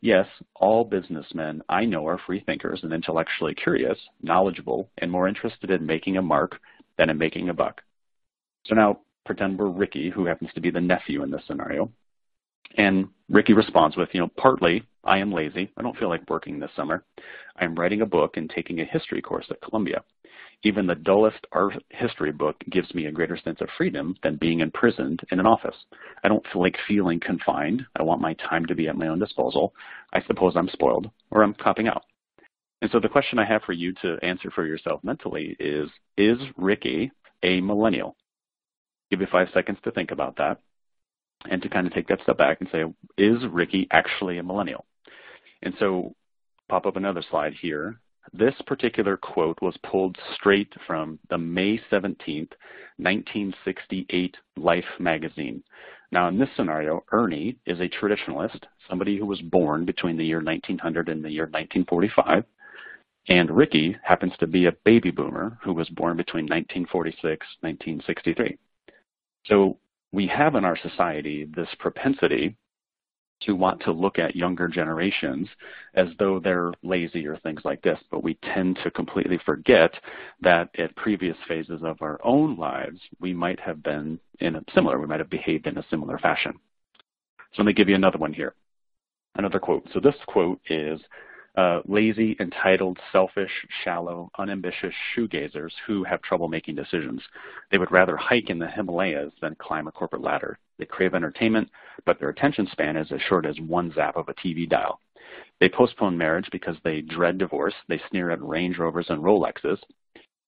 Yes, 0.00 0.26
all 0.56 0.84
businessmen 0.84 1.62
I 1.68 1.84
know 1.86 2.06
are 2.06 2.20
free 2.26 2.40
thinkers 2.40 2.80
and 2.82 2.92
intellectually 2.92 3.54
curious, 3.54 3.98
knowledgeable, 4.22 4.90
and 4.98 5.10
more 5.10 5.28
interested 5.28 5.70
in 5.70 5.86
making 5.86 6.18
a 6.18 6.22
mark 6.22 6.60
than 6.98 7.08
in 7.08 7.16
making 7.16 7.48
a 7.48 7.54
buck. 7.54 7.80
So 8.66 8.74
now 8.74 9.00
pretend 9.24 9.58
we're 9.58 9.68
Ricky, 9.68 10.10
who 10.10 10.26
happens 10.26 10.50
to 10.54 10.60
be 10.60 10.70
the 10.70 10.80
nephew 10.80 11.22
in 11.22 11.30
this 11.30 11.42
scenario. 11.46 11.90
And 12.76 13.08
Ricky 13.28 13.52
responds 13.52 13.96
with, 13.96 14.10
you 14.12 14.20
know, 14.20 14.30
partly, 14.36 14.84
I 15.04 15.18
am 15.18 15.32
lazy. 15.32 15.70
I 15.76 15.82
don't 15.82 15.96
feel 15.98 16.08
like 16.08 16.28
working 16.28 16.58
this 16.58 16.70
summer. 16.74 17.04
I 17.56 17.64
am 17.64 17.74
writing 17.74 18.00
a 18.00 18.06
book 18.06 18.36
and 18.36 18.48
taking 18.48 18.80
a 18.80 18.84
history 18.84 19.20
course 19.20 19.46
at 19.50 19.60
Columbia. 19.60 20.02
Even 20.62 20.86
the 20.86 20.94
dullest 20.94 21.46
art 21.52 21.74
history 21.90 22.32
book 22.32 22.56
gives 22.70 22.94
me 22.94 23.06
a 23.06 23.12
greater 23.12 23.36
sense 23.36 23.60
of 23.60 23.68
freedom 23.76 24.16
than 24.22 24.36
being 24.36 24.60
imprisoned 24.60 25.20
in 25.30 25.38
an 25.38 25.46
office. 25.46 25.76
I 26.22 26.28
don't 26.28 26.44
feel 26.50 26.62
like 26.62 26.76
feeling 26.88 27.20
confined. 27.20 27.84
I 27.96 28.02
want 28.02 28.22
my 28.22 28.32
time 28.34 28.64
to 28.66 28.74
be 28.74 28.88
at 28.88 28.96
my 28.96 29.08
own 29.08 29.18
disposal. 29.18 29.74
I 30.14 30.22
suppose 30.22 30.54
I'm 30.56 30.68
spoiled 30.68 31.10
or 31.30 31.42
I'm 31.42 31.54
copping 31.54 31.86
out. 31.86 32.04
And 32.80 32.90
so 32.90 32.98
the 32.98 33.10
question 33.10 33.38
I 33.38 33.44
have 33.44 33.62
for 33.62 33.72
you 33.72 33.92
to 34.02 34.18
answer 34.22 34.50
for 34.50 34.66
yourself 34.66 35.04
mentally 35.04 35.54
is, 35.60 35.90
is 36.16 36.38
Ricky 36.56 37.12
a 37.42 37.60
millennial? 37.60 38.16
Give 39.10 39.20
you 39.20 39.26
five 39.30 39.48
seconds 39.52 39.78
to 39.84 39.90
think 39.90 40.12
about 40.12 40.36
that 40.36 40.60
and 41.50 41.60
to 41.60 41.68
kind 41.68 41.86
of 41.86 41.92
take 41.92 42.08
that 42.08 42.22
step 42.22 42.38
back 42.38 42.58
and 42.60 42.68
say, 42.72 42.84
is 43.18 43.38
Ricky 43.50 43.86
actually 43.90 44.38
a 44.38 44.42
millennial? 44.42 44.86
And 45.64 45.74
so 45.78 46.14
pop 46.68 46.86
up 46.86 46.96
another 46.96 47.24
slide 47.30 47.54
here. 47.60 47.98
This 48.32 48.54
particular 48.66 49.16
quote 49.16 49.60
was 49.60 49.76
pulled 49.82 50.16
straight 50.34 50.72
from 50.86 51.18
the 51.30 51.38
May 51.38 51.78
17th, 51.90 52.52
1968 52.96 54.36
Life 54.56 54.84
magazine. 54.98 55.62
Now, 56.12 56.28
in 56.28 56.38
this 56.38 56.48
scenario, 56.56 57.04
Ernie 57.12 57.56
is 57.66 57.80
a 57.80 57.88
traditionalist, 57.88 58.60
somebody 58.88 59.18
who 59.18 59.26
was 59.26 59.40
born 59.40 59.84
between 59.84 60.16
the 60.16 60.24
year 60.24 60.42
1900 60.42 61.08
and 61.08 61.24
the 61.24 61.30
year 61.30 61.44
1945. 61.44 62.44
And 63.28 63.50
Ricky 63.50 63.96
happens 64.02 64.32
to 64.38 64.46
be 64.46 64.66
a 64.66 64.72
baby 64.84 65.10
boomer 65.10 65.58
who 65.62 65.72
was 65.72 65.88
born 65.88 66.16
between 66.16 66.44
1946 66.44 67.46
1963. 67.60 68.58
So 69.46 69.78
we 70.12 70.26
have 70.28 70.54
in 70.54 70.64
our 70.64 70.76
society 70.76 71.48
this 71.56 71.68
propensity 71.78 72.56
to 73.42 73.54
want 73.54 73.80
to 73.82 73.92
look 73.92 74.18
at 74.18 74.36
younger 74.36 74.68
generations 74.68 75.48
as 75.94 76.08
though 76.18 76.38
they're 76.38 76.72
lazy 76.82 77.26
or 77.26 77.36
things 77.38 77.60
like 77.64 77.82
this, 77.82 77.98
but 78.10 78.22
we 78.22 78.34
tend 78.54 78.78
to 78.82 78.90
completely 78.90 79.38
forget 79.44 79.92
that 80.40 80.70
at 80.78 80.96
previous 80.96 81.36
phases 81.46 81.82
of 81.82 82.00
our 82.00 82.18
own 82.24 82.56
lives, 82.56 83.00
we 83.20 83.34
might 83.34 83.60
have 83.60 83.82
been 83.82 84.18
in 84.40 84.56
a 84.56 84.64
similar, 84.74 84.98
we 84.98 85.06
might 85.06 85.20
have 85.20 85.30
behaved 85.30 85.66
in 85.66 85.78
a 85.78 85.86
similar 85.90 86.18
fashion. 86.18 86.54
So 87.52 87.62
let 87.62 87.66
me 87.66 87.72
give 87.72 87.88
you 87.88 87.94
another 87.94 88.18
one 88.18 88.32
here, 88.32 88.54
another 89.36 89.58
quote. 89.58 89.86
So 89.92 90.00
this 90.00 90.16
quote 90.26 90.60
is, 90.68 91.00
uh, 91.56 91.80
lazy, 91.86 92.36
entitled, 92.40 92.98
selfish, 93.12 93.52
shallow, 93.84 94.28
unambitious 94.38 94.92
shoegazers 95.14 95.70
who 95.86 96.02
have 96.02 96.20
trouble 96.22 96.48
making 96.48 96.74
decisions. 96.74 97.22
They 97.70 97.78
would 97.78 97.92
rather 97.92 98.16
hike 98.16 98.50
in 98.50 98.58
the 98.58 98.66
Himalayas 98.66 99.32
than 99.40 99.54
climb 99.56 99.86
a 99.86 99.92
corporate 99.92 100.22
ladder. 100.22 100.58
They 100.78 100.86
crave 100.86 101.14
entertainment, 101.14 101.70
but 102.04 102.18
their 102.18 102.30
attention 102.30 102.66
span 102.72 102.96
is 102.96 103.10
as 103.12 103.20
short 103.22 103.46
as 103.46 103.58
one 103.60 103.92
zap 103.92 104.16
of 104.16 104.28
a 104.28 104.34
TV 104.34 104.68
dial. 104.68 105.00
They 105.60 105.68
postpone 105.68 106.18
marriage 106.18 106.48
because 106.50 106.76
they 106.82 107.00
dread 107.00 107.38
divorce. 107.38 107.74
They 107.88 108.00
sneer 108.10 108.30
at 108.30 108.42
Range 108.42 108.76
Rovers 108.78 109.06
and 109.08 109.22
Rolexes. 109.22 109.78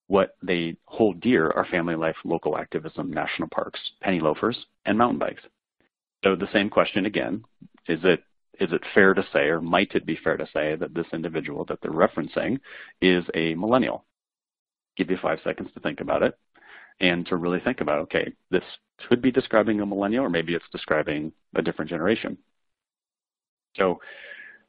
What 0.08 0.36
they 0.42 0.76
hold 0.84 1.20
dear 1.20 1.50
are 1.50 1.64
family 1.66 1.96
life, 1.96 2.16
local 2.24 2.56
activism, 2.56 3.12
national 3.12 3.48
parks, 3.48 3.80
penny 4.00 4.20
loafers, 4.20 4.66
and 4.84 4.98
mountain 4.98 5.18
bikes. 5.18 5.42
So 6.22 6.36
the 6.36 6.50
same 6.52 6.70
question 6.70 7.06
again, 7.06 7.44
is 7.88 8.00
it 8.04 8.22
is 8.58 8.72
it 8.72 8.82
fair 8.94 9.12
to 9.12 9.26
say, 9.32 9.48
or 9.48 9.60
might 9.60 9.94
it 9.94 10.06
be 10.06 10.16
fair 10.16 10.36
to 10.38 10.46
say, 10.52 10.76
that 10.76 10.94
this 10.94 11.06
individual 11.12 11.66
that 11.66 11.78
they're 11.82 11.90
referencing 11.90 12.58
is 13.02 13.24
a 13.34 13.54
millennial? 13.54 14.04
Give 14.96 15.10
you 15.10 15.18
five 15.20 15.40
seconds 15.44 15.70
to 15.74 15.80
think 15.80 16.00
about 16.00 16.22
it 16.22 16.38
and 17.00 17.26
to 17.26 17.36
really 17.36 17.60
think 17.60 17.80
about, 17.80 17.98
okay, 18.00 18.32
this 18.50 18.62
could 19.08 19.20
be 19.20 19.30
describing 19.30 19.80
a 19.80 19.86
millennial 19.86 20.24
or 20.24 20.30
maybe 20.30 20.54
it's 20.54 20.64
describing 20.72 21.32
a 21.54 21.62
different 21.62 21.90
generation. 21.90 22.38
So 23.76 24.00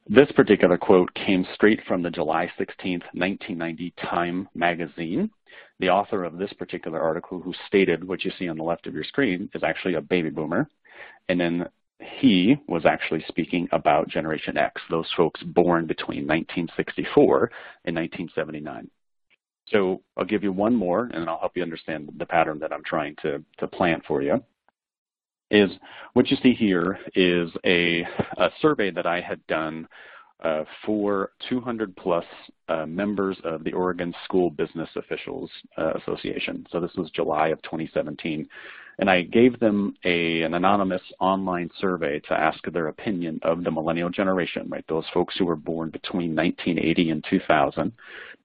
this 0.06 0.30
particular 0.32 0.78
quote 0.78 1.12
came 1.14 1.46
straight 1.54 1.80
from 1.86 2.02
the 2.02 2.10
July 2.10 2.50
16th, 2.58 3.04
1990 3.12 3.94
Time 4.02 4.48
magazine. 4.54 5.30
The 5.80 5.90
author 5.90 6.24
of 6.24 6.38
this 6.38 6.52
particular 6.54 7.00
article 7.00 7.40
who 7.40 7.54
stated 7.66 8.06
what 8.06 8.24
you 8.24 8.32
see 8.38 8.48
on 8.48 8.56
the 8.56 8.64
left 8.64 8.86
of 8.86 8.94
your 8.94 9.04
screen 9.04 9.48
is 9.54 9.62
actually 9.62 9.94
a 9.94 10.00
baby 10.00 10.30
boomer. 10.30 10.68
And 11.28 11.40
then 11.40 11.68
he 12.00 12.56
was 12.66 12.86
actually 12.86 13.24
speaking 13.28 13.68
about 13.72 14.08
Generation 14.08 14.56
X, 14.56 14.80
those 14.90 15.10
folks 15.16 15.42
born 15.42 15.86
between 15.86 16.26
1964 16.26 17.50
and 17.84 17.96
1979. 17.96 18.90
So 19.70 20.02
I'll 20.16 20.24
give 20.24 20.42
you 20.42 20.52
one 20.52 20.74
more, 20.74 21.10
and 21.12 21.28
I'll 21.28 21.38
help 21.38 21.56
you 21.56 21.62
understand 21.62 22.10
the 22.18 22.26
pattern 22.26 22.58
that 22.60 22.72
I'm 22.72 22.84
trying 22.84 23.16
to, 23.22 23.42
to 23.58 23.66
plant 23.66 24.04
for 24.06 24.22
you. 24.22 24.42
Is 25.50 25.70
what 26.12 26.30
you 26.30 26.36
see 26.42 26.52
here 26.52 26.98
is 27.14 27.50
a, 27.64 28.02
a 28.36 28.50
survey 28.60 28.90
that 28.90 29.06
I 29.06 29.20
had 29.20 29.46
done 29.46 29.88
uh, 30.44 30.64
for 30.84 31.32
200 31.48 31.96
plus 31.96 32.24
uh, 32.68 32.86
members 32.86 33.36
of 33.44 33.64
the 33.64 33.72
Oregon 33.72 34.14
School 34.24 34.50
Business 34.50 34.88
Officials 34.96 35.50
uh, 35.76 35.94
Association. 35.94 36.66
So 36.70 36.80
this 36.80 36.94
was 36.96 37.10
July 37.10 37.48
of 37.48 37.60
2017. 37.62 38.48
And 39.00 39.08
I 39.08 39.22
gave 39.22 39.60
them 39.60 39.94
a, 40.04 40.42
an 40.42 40.54
anonymous 40.54 41.02
online 41.20 41.70
survey 41.80 42.18
to 42.20 42.34
ask 42.34 42.58
their 42.72 42.88
opinion 42.88 43.38
of 43.42 43.62
the 43.62 43.70
millennial 43.70 44.10
generation, 44.10 44.68
right? 44.68 44.84
Those 44.88 45.04
folks 45.14 45.36
who 45.38 45.44
were 45.44 45.56
born 45.56 45.90
between 45.90 46.34
1980 46.34 47.10
and 47.10 47.24
2000. 47.30 47.92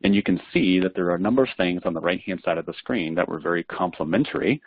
And 0.04 0.16
you 0.16 0.22
can 0.22 0.40
see 0.54 0.80
that 0.80 0.94
there 0.96 1.08
are 1.08 1.16
a 1.16 1.20
number 1.20 1.44
of 1.44 1.50
things 1.58 1.82
on 1.86 1.94
the 1.94 2.02
right-hand 2.02 2.42
side 2.46 2.58
of 2.58 2.66
the 2.66 2.74
screen 2.74 3.16
that 3.16 3.28
were 3.28 3.40
very 3.40 3.64
complimentary 3.64 4.62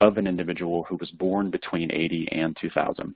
of 0.00 0.16
an 0.16 0.26
individual 0.26 0.84
who 0.88 0.96
was 0.96 1.10
born 1.12 1.50
between 1.50 1.92
80 1.92 2.28
and 2.32 2.56
2000. 2.60 3.14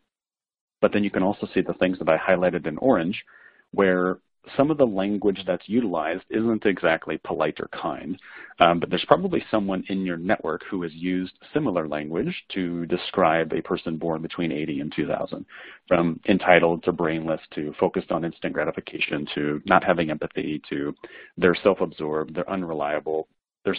But 0.81 0.93
then 0.93 1.05
you 1.05 1.11
can 1.11 1.23
also 1.23 1.49
see 1.55 1.61
the 1.61 1.75
things 1.75 1.99
that 1.99 2.09
I 2.09 2.19
highlighted 2.19 2.67
in 2.67 2.77
orange, 2.79 3.25
where 3.73 4.19
some 4.57 4.71
of 4.71 4.79
the 4.79 4.87
language 4.87 5.41
that's 5.47 5.69
utilized 5.69 6.25
isn't 6.31 6.67
exactly 6.67 7.19
polite 7.25 7.61
or 7.61 7.69
kind, 7.69 8.19
um, 8.59 8.81
but 8.81 8.91
there's 8.91 9.05
probably 9.07 9.45
someone 9.51 9.85
in 9.89 10.05
your 10.05 10.17
network 10.17 10.63
who 10.69 10.83
has 10.83 10.93
used 10.95 11.33
similar 11.55 11.87
language 11.87 12.35
to 12.53 12.85
describe 12.87 13.53
a 13.53 13.63
person 13.63 13.97
born 13.97 14.21
between 14.21 14.51
80 14.51 14.81
and 14.81 14.93
2000, 14.95 15.47
from 15.87 16.21
entitled 16.29 16.83
to 16.85 16.93
brainless 16.93 17.41
to 17.55 17.73
focused 17.79 18.11
on 18.11 18.25
instant 18.25 18.53
gratification 18.53 19.27
to 19.35 19.63
not 19.67 19.85
having 19.85 20.11
empathy 20.11 20.61
to 20.69 20.95
they're 21.37 21.57
self-absorbed, 21.63 22.35
they're 22.35 22.51
unreliable, 22.51 23.29
they're 23.65 23.77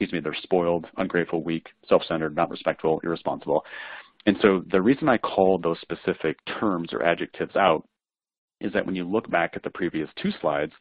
excuse 0.00 0.12
me, 0.12 0.20
they're 0.20 0.36
spoiled, 0.42 0.86
ungrateful, 0.98 1.42
weak, 1.42 1.66
self-centered, 1.88 2.36
not 2.36 2.50
respectful, 2.50 3.00
irresponsible. 3.02 3.64
And 4.26 4.36
so 4.40 4.62
the 4.70 4.80
reason 4.80 5.08
I 5.08 5.18
call 5.18 5.58
those 5.58 5.80
specific 5.80 6.36
terms 6.60 6.92
or 6.92 7.02
adjectives 7.02 7.56
out 7.56 7.84
is 8.60 8.72
that 8.72 8.86
when 8.86 8.96
you 8.96 9.04
look 9.04 9.30
back 9.30 9.52
at 9.54 9.62
the 9.62 9.70
previous 9.70 10.08
two 10.20 10.30
slides, 10.40 10.72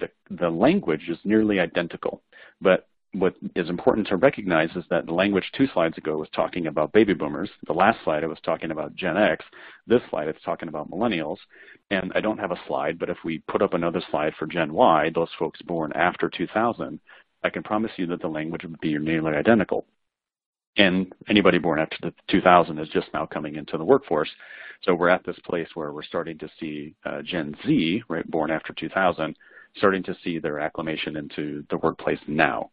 the, 0.00 0.08
the 0.30 0.50
language 0.50 1.08
is 1.08 1.18
nearly 1.24 1.60
identical. 1.60 2.22
But 2.60 2.88
what 3.12 3.34
is 3.54 3.68
important 3.68 4.06
to 4.06 4.16
recognize 4.16 4.70
is 4.74 4.84
that 4.88 5.06
the 5.06 5.12
language 5.12 5.44
two 5.56 5.66
slides 5.74 5.98
ago 5.98 6.16
was 6.16 6.28
talking 6.34 6.66
about 6.66 6.92
baby 6.92 7.12
boomers. 7.12 7.50
The 7.66 7.74
last 7.74 7.98
slide, 8.04 8.22
it 8.22 8.28
was 8.28 8.38
talking 8.42 8.70
about 8.70 8.94
Gen 8.94 9.18
X. 9.18 9.44
This 9.86 10.00
slide, 10.08 10.28
it's 10.28 10.42
talking 10.44 10.68
about 10.68 10.90
millennials. 10.90 11.36
And 11.90 12.10
I 12.14 12.20
don't 12.20 12.38
have 12.38 12.52
a 12.52 12.60
slide, 12.66 12.98
but 12.98 13.10
if 13.10 13.18
we 13.24 13.42
put 13.48 13.60
up 13.60 13.74
another 13.74 14.02
slide 14.10 14.32
for 14.38 14.46
Gen 14.46 14.72
Y, 14.72 15.10
those 15.14 15.28
folks 15.38 15.60
born 15.62 15.92
after 15.94 16.30
2000, 16.30 16.98
I 17.44 17.50
can 17.50 17.62
promise 17.62 17.92
you 17.96 18.06
that 18.06 18.22
the 18.22 18.28
language 18.28 18.62
would 18.64 18.80
be 18.80 18.96
nearly 18.98 19.32
identical. 19.32 19.84
And 20.76 21.12
anybody 21.28 21.58
born 21.58 21.78
after 21.78 21.96
the 22.02 22.14
2000 22.30 22.78
is 22.78 22.88
just 22.88 23.08
now 23.12 23.26
coming 23.26 23.56
into 23.56 23.76
the 23.76 23.84
workforce. 23.84 24.30
So 24.82 24.94
we're 24.94 25.10
at 25.10 25.24
this 25.24 25.38
place 25.44 25.68
where 25.74 25.92
we're 25.92 26.02
starting 26.02 26.38
to 26.38 26.48
see 26.58 26.94
uh, 27.04 27.22
Gen 27.22 27.54
Z, 27.66 28.02
right, 28.08 28.28
born 28.30 28.50
after 28.50 28.72
2000, 28.72 29.36
starting 29.76 30.02
to 30.04 30.16
see 30.24 30.38
their 30.38 30.58
acclimation 30.58 31.16
into 31.16 31.64
the 31.70 31.78
workplace 31.78 32.18
now. 32.26 32.70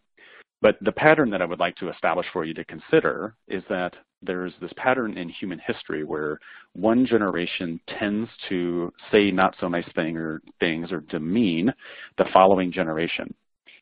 But 0.62 0.78
the 0.82 0.92
pattern 0.92 1.30
that 1.30 1.42
I 1.42 1.46
would 1.46 1.60
like 1.60 1.76
to 1.78 1.90
establish 1.90 2.26
for 2.34 2.44
you 2.44 2.54
to 2.54 2.66
consider 2.66 3.36
is 3.48 3.64
that 3.70 3.94
there's 4.22 4.54
this 4.60 4.74
pattern 4.76 5.18
in 5.18 5.30
human 5.30 5.60
history 5.66 6.04
where 6.04 6.40
one 6.74 7.06
generation 7.06 7.80
tends 8.00 8.30
to 8.50 8.92
say 9.12 9.32
not 9.32 9.56
so 9.60 9.70
nice 9.70 9.88
thing 9.96 10.18
or 10.18 10.42
things 10.60 10.92
or 10.92 11.02
demean 11.02 11.74
the 12.18 12.26
following 12.34 12.72
generation. 12.72 13.34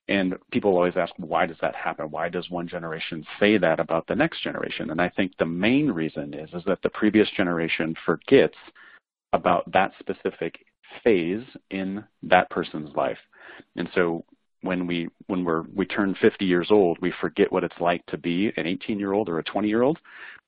And 0.09 0.35
people 0.51 0.71
always 0.71 0.95
ask, 0.95 1.13
why 1.17 1.45
does 1.45 1.57
that 1.61 1.75
happen? 1.75 2.09
Why 2.09 2.29
does 2.29 2.49
one 2.49 2.67
generation 2.67 3.25
say 3.39 3.57
that 3.57 3.79
about 3.79 4.07
the 4.07 4.15
next 4.15 4.41
generation? 4.41 4.89
And 4.89 5.01
I 5.01 5.09
think 5.09 5.33
the 5.37 5.45
main 5.45 5.91
reason 5.91 6.33
is, 6.33 6.49
is 6.53 6.63
that 6.65 6.81
the 6.81 6.89
previous 6.89 7.29
generation 7.35 7.93
forgets 8.05 8.55
about 9.33 9.69
that 9.73 9.91
specific 9.99 10.65
phase 11.03 11.43
in 11.71 12.03
that 12.23 12.49
person's 12.49 12.95
life. 12.95 13.17
And 13.75 13.89
so 13.93 14.23
when 14.67 14.85
we 14.85 15.09
when 15.27 15.43
we're 15.45 15.63
we 15.73 15.85
turn 15.85 16.15
50 16.21 16.45
years 16.45 16.67
old, 16.69 16.97
we 17.01 17.13
forget 17.21 17.51
what 17.51 17.63
it's 17.63 17.79
like 17.79 18.05
to 18.07 18.17
be 18.17 18.51
an 18.57 18.67
18 18.67 18.99
year 18.99 19.13
old 19.13 19.29
or 19.29 19.39
a 19.39 19.43
20 19.43 19.67
year 19.67 19.81
old. 19.81 19.97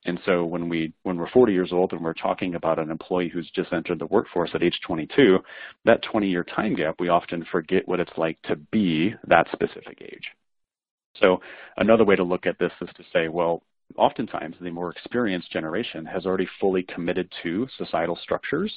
And 0.04 0.20
so 0.24 0.44
when 0.44 0.68
we 0.68 0.92
when 1.02 1.16
we're 1.16 1.30
40 1.30 1.52
years 1.52 1.72
old 1.72 1.92
and 1.92 2.02
we're 2.02 2.12
talking 2.12 2.54
about 2.54 2.78
an 2.78 2.90
employee 2.90 3.28
who's 3.28 3.50
just 3.54 3.72
entered 3.72 3.98
the 3.98 4.06
workforce 4.06 4.50
at 4.54 4.62
age 4.62 4.78
22, 4.86 5.38
that 5.86 6.02
20 6.02 6.28
year 6.28 6.44
time 6.44 6.74
gap, 6.74 6.96
we 7.00 7.08
often 7.08 7.44
forget 7.50 7.88
what 7.88 8.00
it's 8.00 8.16
like 8.16 8.40
to 8.42 8.56
be 8.56 9.14
that 9.26 9.46
specific 9.52 10.00
age. 10.02 10.28
So 11.16 11.40
another 11.78 12.04
way 12.04 12.16
to 12.16 12.22
look 12.22 12.46
at 12.46 12.58
this 12.58 12.72
is 12.80 12.88
to 12.96 13.04
say, 13.12 13.28
well, 13.28 13.62
oftentimes 13.96 14.56
the 14.60 14.70
more 14.70 14.90
experienced 14.90 15.50
generation 15.50 16.04
has 16.06 16.26
already 16.26 16.48
fully 16.60 16.82
committed 16.82 17.32
to 17.42 17.66
societal 17.76 18.18
structures 18.22 18.72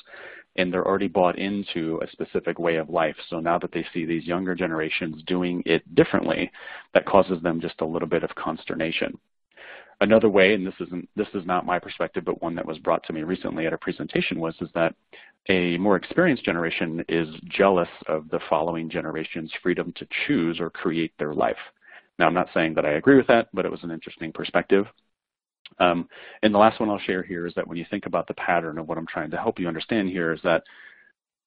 and 0.55 0.72
they're 0.72 0.88
already 0.88 1.08
bought 1.08 1.38
into 1.38 2.00
a 2.03 2.12
specific 2.12 2.60
way 2.60 2.75
of 2.75 2.89
life. 2.89 3.15
So 3.29 3.39
now 3.39 3.58
that 3.60 3.72
they 3.72 3.86
see 3.93 4.05
these 4.05 4.25
younger 4.25 4.53
generations 4.53 5.24
doing 5.25 5.63
it 5.65 5.96
differently, 5.96 6.51
that 6.93 7.05
causes 7.05 7.41
them 7.41 7.60
just 7.60 7.82
a 7.82 7.86
little 7.86 8.08
bit 8.08 8.24
of 8.24 8.36
consternation. 8.36 9.17
Another 10.01 10.29
way, 10.29 10.53
and 10.53 10.65
this 10.65 10.74
isn't 10.79 11.08
this 11.15 11.27
is 11.34 11.46
not 11.46 11.65
my 11.65 11.79
perspective, 11.79 12.25
but 12.25 12.41
one 12.41 12.55
that 12.55 12.65
was 12.65 12.77
brought 12.79 13.03
to 13.05 13.13
me 13.13 13.24
recently 13.24 13.65
at 13.65 13.74
a 13.74 13.77
presentation 13.77 14.39
was 14.39 14.55
is 14.60 14.70
that 14.75 14.93
a 15.50 15.77
more 15.77 15.96
experienced 15.96 16.46
generation 16.46 17.03
is 17.10 17.27
jealous 17.50 17.89
of 18.08 18.29
the 18.29 18.39
following 18.50 18.89
generation's 18.89 19.51
freedom 19.62 19.93
to 19.98 20.08
choose 20.25 20.60
or 20.60 20.70
create 20.70 21.13
their 21.17 21.34
life. 21.34 21.58
Now, 22.20 22.27
I'm 22.27 22.34
not 22.34 22.50
saying 22.53 22.75
that 22.75 22.86
I 22.86 22.91
agree 22.91 23.17
with 23.17 23.27
that, 23.27 23.50
but 23.53 23.65
it 23.65 23.72
was 23.72 23.84
an 23.84 23.91
interesting 23.91 24.32
perspective. 24.32 24.86
Um, 25.80 26.08
and 26.42 26.53
the 26.53 26.60
last 26.60 26.80
one 26.80 26.89
I'll 26.89 27.00
share 27.00 27.24
here 27.24 27.48
is 27.48 27.53
that 27.56 27.68
when 27.68 27.77
you 27.77 27.86
think 27.89 28.06
about 28.06 28.27
the 28.27 28.34
pattern 28.36 28.77
of 28.77 28.88
what 28.88 28.98
I'm 28.98 29.08
trying 29.08 29.32
to 29.32 29.38
help 29.38 29.60
you 29.60 29.68
understand 29.68 30.10
here 30.10 30.34
is 30.34 30.42
that 30.44 30.63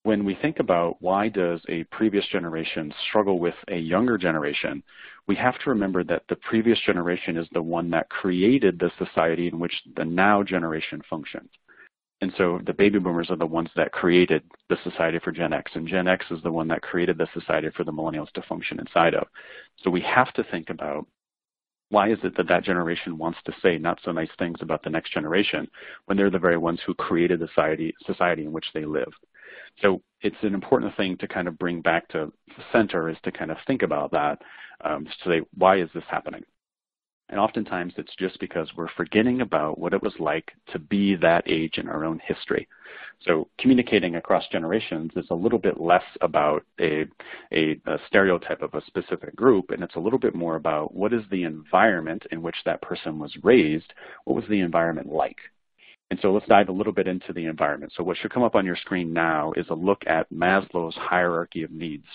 when 0.02 0.24
we 0.24 0.36
think 0.40 0.60
about 0.60 0.96
why 1.00 1.28
does 1.28 1.60
a 1.68 1.82
previous 1.84 2.24
generation 2.28 2.94
struggle 3.08 3.40
with 3.40 3.56
a 3.68 3.76
younger 3.76 4.16
generation, 4.16 4.82
we 5.26 5.34
have 5.34 5.58
to 5.58 5.70
remember 5.70 6.04
that 6.04 6.22
the 6.28 6.36
previous 6.36 6.78
generation 6.86 7.36
is 7.36 7.48
the 7.52 7.62
one 7.62 7.90
that 7.90 8.08
created 8.08 8.78
the 8.78 8.90
society 9.04 9.48
in 9.48 9.58
which 9.58 9.74
the 9.96 10.04
now 10.04 10.44
generation 10.44 11.02
functions. 11.10 11.50
And 12.20 12.32
so 12.38 12.60
the 12.64 12.72
baby 12.72 12.98
boomers 12.98 13.30
are 13.30 13.36
the 13.36 13.44
ones 13.44 13.68
that 13.76 13.92
created 13.92 14.42
the 14.70 14.78
society 14.84 15.18
for 15.18 15.32
Gen 15.32 15.52
X, 15.52 15.72
and 15.74 15.86
Gen 15.86 16.08
X 16.08 16.24
is 16.30 16.42
the 16.42 16.52
one 16.52 16.68
that 16.68 16.82
created 16.82 17.18
the 17.18 17.28
society 17.34 17.68
for 17.76 17.84
the 17.84 17.92
millennials 17.92 18.30
to 18.32 18.42
function 18.42 18.78
inside 18.78 19.14
of. 19.14 19.26
So 19.82 19.90
we 19.90 20.00
have 20.02 20.32
to 20.34 20.44
think 20.44 20.70
about 20.70 21.06
why 21.90 22.10
is 22.10 22.18
it 22.24 22.36
that 22.36 22.48
that 22.48 22.64
generation 22.64 23.16
wants 23.16 23.38
to 23.44 23.54
say 23.62 23.78
not 23.78 24.00
so 24.04 24.10
nice 24.10 24.30
things 24.38 24.58
about 24.60 24.82
the 24.82 24.90
next 24.90 25.12
generation 25.12 25.68
when 26.06 26.16
they're 26.16 26.30
the 26.30 26.38
very 26.38 26.56
ones 26.56 26.80
who 26.84 26.94
created 26.94 27.38
the 27.38 27.48
society, 27.48 27.94
society 28.04 28.44
in 28.44 28.52
which 28.52 28.66
they 28.74 28.84
live? 28.84 29.12
So 29.82 30.02
it's 30.20 30.36
an 30.42 30.54
important 30.54 30.96
thing 30.96 31.16
to 31.18 31.28
kind 31.28 31.46
of 31.46 31.58
bring 31.58 31.80
back 31.80 32.08
to 32.08 32.32
center 32.72 33.08
is 33.08 33.16
to 33.22 33.32
kind 33.32 33.50
of 33.50 33.58
think 33.66 33.82
about 33.82 34.10
that 34.12 34.42
um, 34.84 35.04
to 35.04 35.30
say, 35.30 35.40
why 35.56 35.78
is 35.78 35.88
this 35.94 36.04
happening? 36.08 36.42
And 37.28 37.40
oftentimes 37.40 37.94
it's 37.96 38.14
just 38.18 38.38
because 38.40 38.68
we're 38.76 38.88
forgetting 38.96 39.40
about 39.40 39.78
what 39.78 39.92
it 39.92 40.02
was 40.02 40.14
like 40.18 40.52
to 40.72 40.78
be 40.78 41.16
that 41.16 41.44
age 41.46 41.78
in 41.78 41.88
our 41.88 42.04
own 42.04 42.20
history. 42.24 42.68
So 43.22 43.48
communicating 43.58 44.16
across 44.16 44.46
generations 44.48 45.10
is 45.16 45.26
a 45.30 45.34
little 45.34 45.58
bit 45.58 45.80
less 45.80 46.04
about 46.20 46.64
a, 46.80 47.06
a, 47.52 47.80
a, 47.86 47.98
stereotype 48.06 48.62
of 48.62 48.74
a 48.74 48.84
specific 48.86 49.34
group, 49.34 49.70
and 49.70 49.82
it's 49.82 49.96
a 49.96 50.00
little 50.00 50.18
bit 50.18 50.34
more 50.34 50.56
about 50.56 50.94
what 50.94 51.12
is 51.12 51.22
the 51.30 51.44
environment 51.44 52.24
in 52.30 52.42
which 52.42 52.56
that 52.64 52.82
person 52.82 53.18
was 53.18 53.36
raised, 53.42 53.92
what 54.24 54.36
was 54.36 54.44
the 54.48 54.60
environment 54.60 55.08
like? 55.08 55.38
And 56.10 56.20
so 56.20 56.32
let's 56.32 56.46
dive 56.46 56.68
a 56.68 56.72
little 56.72 56.92
bit 56.92 57.08
into 57.08 57.32
the 57.32 57.46
environment. 57.46 57.92
So 57.96 58.04
what 58.04 58.16
should 58.16 58.32
come 58.32 58.44
up 58.44 58.54
on 58.54 58.66
your 58.66 58.76
screen 58.76 59.12
now 59.12 59.52
is 59.56 59.66
a 59.70 59.74
look 59.74 60.02
at 60.06 60.30
Maslow's 60.30 60.94
hierarchy 60.94 61.62
of 61.62 61.72
needs. 61.72 62.06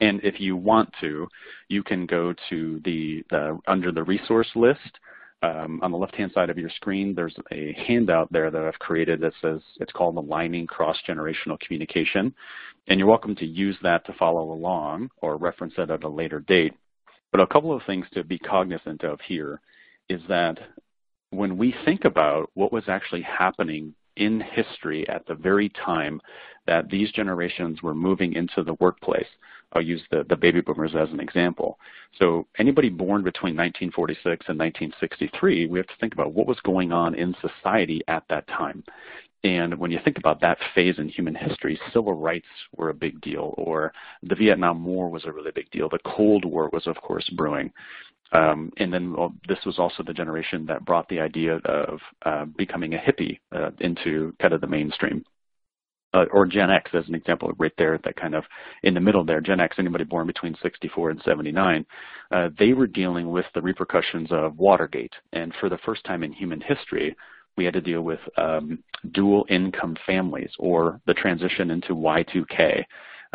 And 0.00 0.20
if 0.22 0.40
you 0.40 0.56
want 0.56 0.90
to, 1.00 1.28
you 1.68 1.82
can 1.82 2.06
go 2.06 2.34
to 2.50 2.80
the, 2.84 3.22
the 3.30 3.58
under 3.66 3.92
the 3.92 4.02
resource 4.02 4.50
list. 4.54 4.98
Um, 5.42 5.80
on 5.82 5.90
the 5.90 5.96
left-hand 5.96 6.32
side 6.34 6.50
of 6.50 6.58
your 6.58 6.68
screen, 6.70 7.14
there's 7.14 7.34
a 7.50 7.72
handout 7.86 8.30
there 8.30 8.50
that 8.50 8.62
I've 8.62 8.78
created 8.78 9.20
that 9.20 9.32
says 9.40 9.60
it's 9.80 9.92
called 9.92 10.16
Aligning 10.16 10.66
Cross-Generational 10.66 11.58
Communication. 11.60 12.34
And 12.88 12.98
you're 12.98 13.08
welcome 13.08 13.34
to 13.36 13.46
use 13.46 13.76
that 13.82 14.04
to 14.06 14.12
follow 14.14 14.52
along 14.52 15.10
or 15.22 15.38
reference 15.38 15.74
it 15.78 15.90
at 15.90 16.04
a 16.04 16.08
later 16.08 16.40
date. 16.40 16.74
But 17.32 17.40
a 17.40 17.46
couple 17.46 17.72
of 17.72 17.82
things 17.86 18.06
to 18.12 18.22
be 18.22 18.38
cognizant 18.38 19.02
of 19.02 19.20
here 19.20 19.60
is 20.10 20.20
that 20.28 20.58
when 21.30 21.56
we 21.56 21.74
think 21.84 22.04
about 22.04 22.50
what 22.54 22.72
was 22.72 22.84
actually 22.88 23.22
happening 23.22 23.94
in 24.20 24.40
history 24.40 25.08
at 25.08 25.26
the 25.26 25.34
very 25.34 25.70
time 25.70 26.20
that 26.66 26.88
these 26.90 27.10
generations 27.10 27.82
were 27.82 27.94
moving 27.94 28.34
into 28.34 28.62
the 28.62 28.74
workplace, 28.74 29.26
I'll 29.72 29.82
use 29.82 30.02
the, 30.10 30.24
the 30.28 30.36
baby 30.36 30.60
boomers 30.60 30.94
as 30.94 31.08
an 31.10 31.20
example. 31.20 31.78
So 32.18 32.46
anybody 32.58 32.90
born 32.90 33.22
between 33.22 33.56
1946 33.56 34.46
and 34.48 34.58
1963, 34.58 35.66
we 35.66 35.78
have 35.78 35.86
to 35.86 35.96
think 36.00 36.12
about 36.12 36.34
what 36.34 36.46
was 36.46 36.60
going 36.60 36.92
on 36.92 37.14
in 37.14 37.34
society 37.40 38.02
at 38.08 38.24
that 38.28 38.46
time. 38.48 38.84
And 39.42 39.78
when 39.78 39.90
you 39.90 39.98
think 40.04 40.18
about 40.18 40.40
that 40.42 40.58
phase 40.74 40.98
in 40.98 41.08
human 41.08 41.34
history, 41.34 41.80
civil 41.94 42.12
rights 42.12 42.46
were 42.76 42.90
a 42.90 42.94
big 42.94 43.20
deal, 43.22 43.54
or 43.56 43.92
the 44.22 44.34
Vietnam 44.34 44.84
War 44.84 45.08
was 45.08 45.24
a 45.24 45.32
really 45.32 45.52
big 45.52 45.70
deal. 45.70 45.88
The 45.88 45.98
Cold 46.04 46.44
War 46.44 46.68
was, 46.74 46.86
of 46.86 46.96
course, 46.96 47.26
brewing. 47.30 47.72
Um, 48.32 48.70
and 48.76 48.92
then 48.92 49.12
well, 49.12 49.34
this 49.48 49.58
was 49.66 49.78
also 49.78 50.02
the 50.02 50.12
generation 50.12 50.64
that 50.66 50.84
brought 50.84 51.08
the 51.08 51.20
idea 51.20 51.56
of 51.64 51.98
uh, 52.24 52.44
becoming 52.56 52.94
a 52.94 52.98
hippie 52.98 53.40
uh, 53.54 53.70
into 53.80 54.34
kind 54.40 54.54
of 54.54 54.60
the 54.60 54.66
mainstream. 54.66 55.24
Uh, 56.12 56.24
or 56.32 56.44
Gen 56.44 56.70
X 56.70 56.90
as 56.92 57.06
an 57.06 57.14
example, 57.14 57.52
right 57.58 57.72
there, 57.78 57.96
that 58.02 58.16
kind 58.16 58.34
of 58.34 58.42
in 58.82 58.94
the 58.94 59.00
middle 59.00 59.24
there, 59.24 59.40
Gen 59.40 59.60
X, 59.60 59.76
anybody 59.78 60.02
born 60.02 60.26
between 60.26 60.56
64 60.60 61.10
and 61.10 61.22
79, 61.24 61.86
uh, 62.32 62.48
they 62.58 62.72
were 62.72 62.88
dealing 62.88 63.30
with 63.30 63.46
the 63.54 63.62
repercussions 63.62 64.28
of 64.32 64.58
Watergate. 64.58 65.12
And 65.32 65.54
for 65.60 65.68
the 65.68 65.78
first 65.84 66.02
time 66.04 66.24
in 66.24 66.32
human 66.32 66.60
history, 66.60 67.14
we 67.56 67.64
had 67.64 67.74
to 67.74 67.80
deal 67.80 68.02
with 68.02 68.18
um, 68.38 68.82
dual 69.12 69.44
income 69.48 69.96
families 70.04 70.50
or 70.58 71.00
the 71.06 71.14
transition 71.14 71.70
into 71.70 71.94
Y2K. 71.94 72.84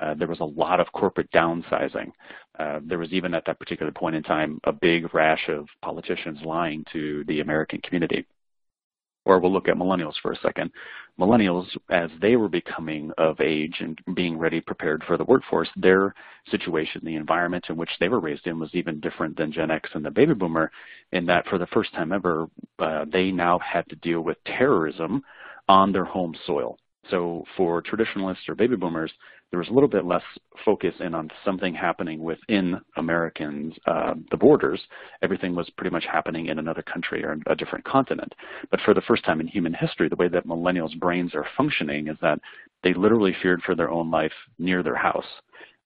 Uh, 0.01 0.13
there 0.13 0.27
was 0.27 0.39
a 0.39 0.45
lot 0.45 0.79
of 0.79 0.91
corporate 0.91 1.31
downsizing. 1.31 2.11
Uh, 2.59 2.79
there 2.83 2.99
was 2.99 3.11
even 3.11 3.33
at 3.33 3.45
that 3.45 3.59
particular 3.59 3.91
point 3.91 4.15
in 4.15 4.23
time 4.23 4.59
a 4.65 4.71
big 4.71 5.13
rash 5.13 5.47
of 5.49 5.67
politicians 5.81 6.39
lying 6.43 6.83
to 6.91 7.23
the 7.27 7.39
American 7.39 7.79
community. 7.81 8.25
Or 9.27 9.39
we'll 9.39 9.51
look 9.51 9.67
at 9.67 9.75
millennials 9.75 10.13
for 10.21 10.33
a 10.33 10.37
second. 10.37 10.69
Millennials, 11.19 11.65
as 11.89 12.11
they 12.21 12.35
were 12.35 12.49
becoming 12.49 13.11
of 13.17 13.41
age 13.41 13.77
and 13.79 13.97
being 14.13 14.37
ready, 14.37 14.61
prepared 14.61 15.03
for 15.07 15.17
the 15.17 15.23
workforce, 15.23 15.69
their 15.75 16.13
situation, 16.51 17.01
the 17.03 17.15
environment 17.15 17.65
in 17.69 17.75
which 17.75 17.89
they 17.99 18.07
were 18.07 18.19
raised 18.19 18.45
in 18.45 18.59
was 18.59 18.69
even 18.73 18.99
different 18.99 19.35
than 19.35 19.51
Gen 19.51 19.71
X 19.71 19.89
and 19.93 20.05
the 20.05 20.11
baby 20.11 20.35
boomer 20.35 20.71
in 21.11 21.25
that 21.25 21.47
for 21.47 21.57
the 21.57 21.65
first 21.67 21.91
time 21.93 22.11
ever, 22.11 22.47
uh, 22.77 23.05
they 23.11 23.31
now 23.31 23.57
had 23.59 23.87
to 23.89 23.95
deal 23.95 24.21
with 24.21 24.37
terrorism 24.45 25.23
on 25.67 25.91
their 25.91 26.05
home 26.05 26.35
soil. 26.45 26.77
So 27.09 27.45
for 27.57 27.81
traditionalists 27.81 28.47
or 28.47 28.55
baby 28.55 28.75
boomers, 28.75 29.11
there 29.51 29.59
was 29.59 29.69
a 29.69 29.73
little 29.73 29.89
bit 29.89 30.05
less 30.05 30.23
focus 30.63 30.93
in 30.99 31.13
on 31.13 31.29
something 31.45 31.73
happening 31.73 32.21
within 32.23 32.79
Americans, 32.97 33.73
uh, 33.85 34.15
the 34.31 34.37
borders. 34.37 34.81
Everything 35.21 35.55
was 35.55 35.69
pretty 35.77 35.91
much 35.91 36.05
happening 36.11 36.47
in 36.47 36.59
another 36.59 36.81
country 36.81 37.23
or 37.23 37.37
a 37.47 37.55
different 37.55 37.85
continent. 37.85 38.33
But 38.71 38.81
for 38.81 38.93
the 38.93 39.01
first 39.01 39.23
time 39.23 39.39
in 39.39 39.47
human 39.47 39.73
history, 39.73 40.09
the 40.09 40.15
way 40.15 40.27
that 40.29 40.47
millennials' 40.47 40.99
brains 40.99 41.35
are 41.35 41.45
functioning 41.55 42.07
is 42.07 42.17
that 42.21 42.39
they 42.83 42.93
literally 42.93 43.35
feared 43.41 43.61
for 43.63 43.75
their 43.75 43.91
own 43.91 44.11
life 44.11 44.33
near 44.59 44.83
their 44.83 44.95
house. 44.95 45.25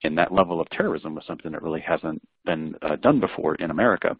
And 0.04 0.18
that 0.18 0.34
level 0.34 0.62
of 0.62 0.70
terrorism 0.70 1.14
was 1.14 1.26
something 1.28 1.52
that 1.52 1.62
really 1.62 1.82
hasn't 1.82 2.22
been 2.46 2.76
uh, 2.82 2.96
done 2.96 3.20
before 3.20 3.56
in 3.56 3.70
America. 3.70 4.16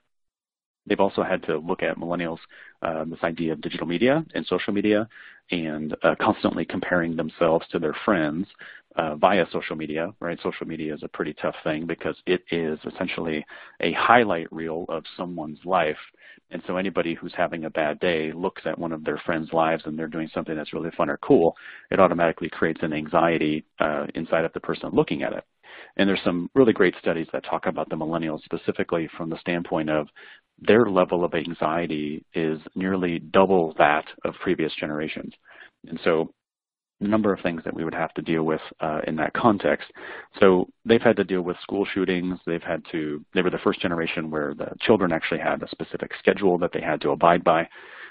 They've 0.86 1.00
also 1.00 1.24
had 1.24 1.44
to 1.44 1.60
look 1.60 1.84
at 1.84 1.98
millennials, 1.98 2.40
uh, 2.82 3.06
this 3.06 3.20
idea 3.24 3.54
of 3.54 3.62
digital 3.62 3.86
media 3.86 4.26
and 4.34 4.46
social 4.46 4.74
media, 4.74 5.08
and 5.52 5.96
uh, 6.04 6.16
constantly 6.20 6.66
comparing 6.66 7.16
themselves 7.16 7.66
to 7.72 7.80
their 7.80 7.96
friends 8.06 8.48
uh, 8.96 9.16
via 9.16 9.46
social 9.52 9.76
media, 9.76 10.14
right? 10.20 10.40
Social 10.42 10.66
media 10.66 10.94
is 10.94 11.04
a 11.04 11.08
pretty 11.08 11.34
tough 11.34 11.56
thing 11.64 11.86
because 11.86 12.16
it 12.26 12.44
is 12.52 12.80
essentially 12.92 13.46
a 13.82 13.94
highlight 13.94 14.52
reel 14.52 14.86
of 14.90 15.04
someone's 15.16 15.60
life. 15.64 15.98
And 16.52 16.62
so 16.66 16.78
anybody 16.78 17.14
who's 17.14 17.34
having 17.36 17.66
a 17.66 17.70
bad 17.70 18.00
day 18.00 18.32
looks 18.32 18.64
at 18.66 18.78
one 18.78 18.92
of 18.92 19.04
their 19.04 19.22
friends' 19.26 19.54
lives 19.54 19.84
and 19.86 19.98
they're 19.98 20.08
doing 20.08 20.30
something 20.34 20.56
that's 20.56 20.74
really 20.74 20.90
fun 20.98 21.10
or 21.10 21.18
cool, 21.18 21.56
it 21.92 22.00
automatically 22.00 22.50
creates 22.50 22.82
an 22.82 22.94
anxiety 22.94 23.64
uh, 23.80 24.08
inside 24.16 24.46
of 24.46 24.54
the 24.54 24.60
person 24.60 24.90
looking 24.92 25.22
at 25.22 25.34
it. 25.34 25.44
And 25.98 26.10
there's 26.10 26.24
some 26.24 26.50
really 26.56 26.74
great 26.74 26.96
studies 27.00 27.28
that 27.32 27.46
talk 27.46 27.68
about 27.68 27.90
the 27.90 27.96
millennials 27.96 28.44
specifically 28.44 29.10
from 29.16 29.30
the 29.30 29.40
standpoint 29.40 29.90
of 29.90 30.08
their 30.62 30.90
level 30.90 31.24
of 31.24 31.34
anxiety 31.34 32.26
is 32.34 32.60
nearly 32.76 33.20
double 33.20 33.74
that 33.78 34.06
of 34.26 34.34
previous 34.42 34.74
generations. 34.76 35.34
And 35.88 36.00
so 36.04 36.34
number 37.00 37.34
of 37.34 37.40
things 37.42 37.62
that 37.64 37.74
we 37.74 37.84
would 37.84 37.94
have 37.94 38.14
to 38.16 38.22
deal 38.22 38.44
with 38.44 38.62
uh, 38.82 39.02
in 39.08 39.16
that 39.18 39.34
context. 39.34 39.88
So 40.40 40.68
they've 40.86 41.02
had 41.02 41.16
to 41.18 41.24
deal 41.24 41.42
with 41.42 41.58
school 41.62 41.86
shootings. 41.86 42.40
They've 42.46 42.62
had 42.62 42.84
to, 42.92 43.24
they 43.34 43.42
were 43.42 43.50
the 43.50 43.58
first 43.60 43.82
generation 43.82 44.30
where 44.30 44.54
the 44.54 44.72
children 44.82 45.12
actually 45.12 45.40
had 45.40 45.64
a 45.64 45.70
specific 45.70 46.12
schedule 46.20 46.58
that 46.58 46.72
they 46.74 46.82
had 46.82 47.02
to 47.02 47.12
abide 47.12 47.44
by. 47.44 47.68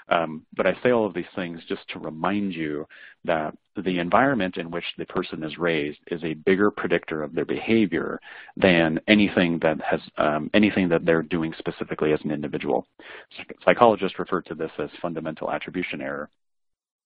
Um, 0.09 0.43
but 0.55 0.65
I 0.65 0.75
say 0.81 0.91
all 0.91 1.05
of 1.05 1.13
these 1.13 1.25
things 1.35 1.61
just 1.67 1.87
to 1.89 1.99
remind 1.99 2.53
you 2.53 2.87
that 3.25 3.55
the 3.75 3.99
environment 3.99 4.57
in 4.57 4.71
which 4.71 4.83
the 4.97 5.05
person 5.05 5.43
is 5.43 5.57
raised 5.57 5.99
is 6.07 6.23
a 6.23 6.33
bigger 6.33 6.71
predictor 6.71 7.21
of 7.21 7.33
their 7.33 7.45
behavior 7.45 8.19
than 8.57 8.99
anything 9.07 9.59
that 9.59 9.79
has 9.81 10.01
um, 10.17 10.49
anything 10.53 10.89
that 10.89 11.05
they're 11.05 11.21
doing 11.21 11.53
specifically 11.57 12.11
as 12.11 12.19
an 12.23 12.31
individual. 12.31 12.87
Psychologists 13.63 14.17
refer 14.19 14.41
to 14.41 14.55
this 14.55 14.71
as 14.79 14.89
fundamental 15.01 15.51
attribution 15.51 16.01
error. 16.01 16.29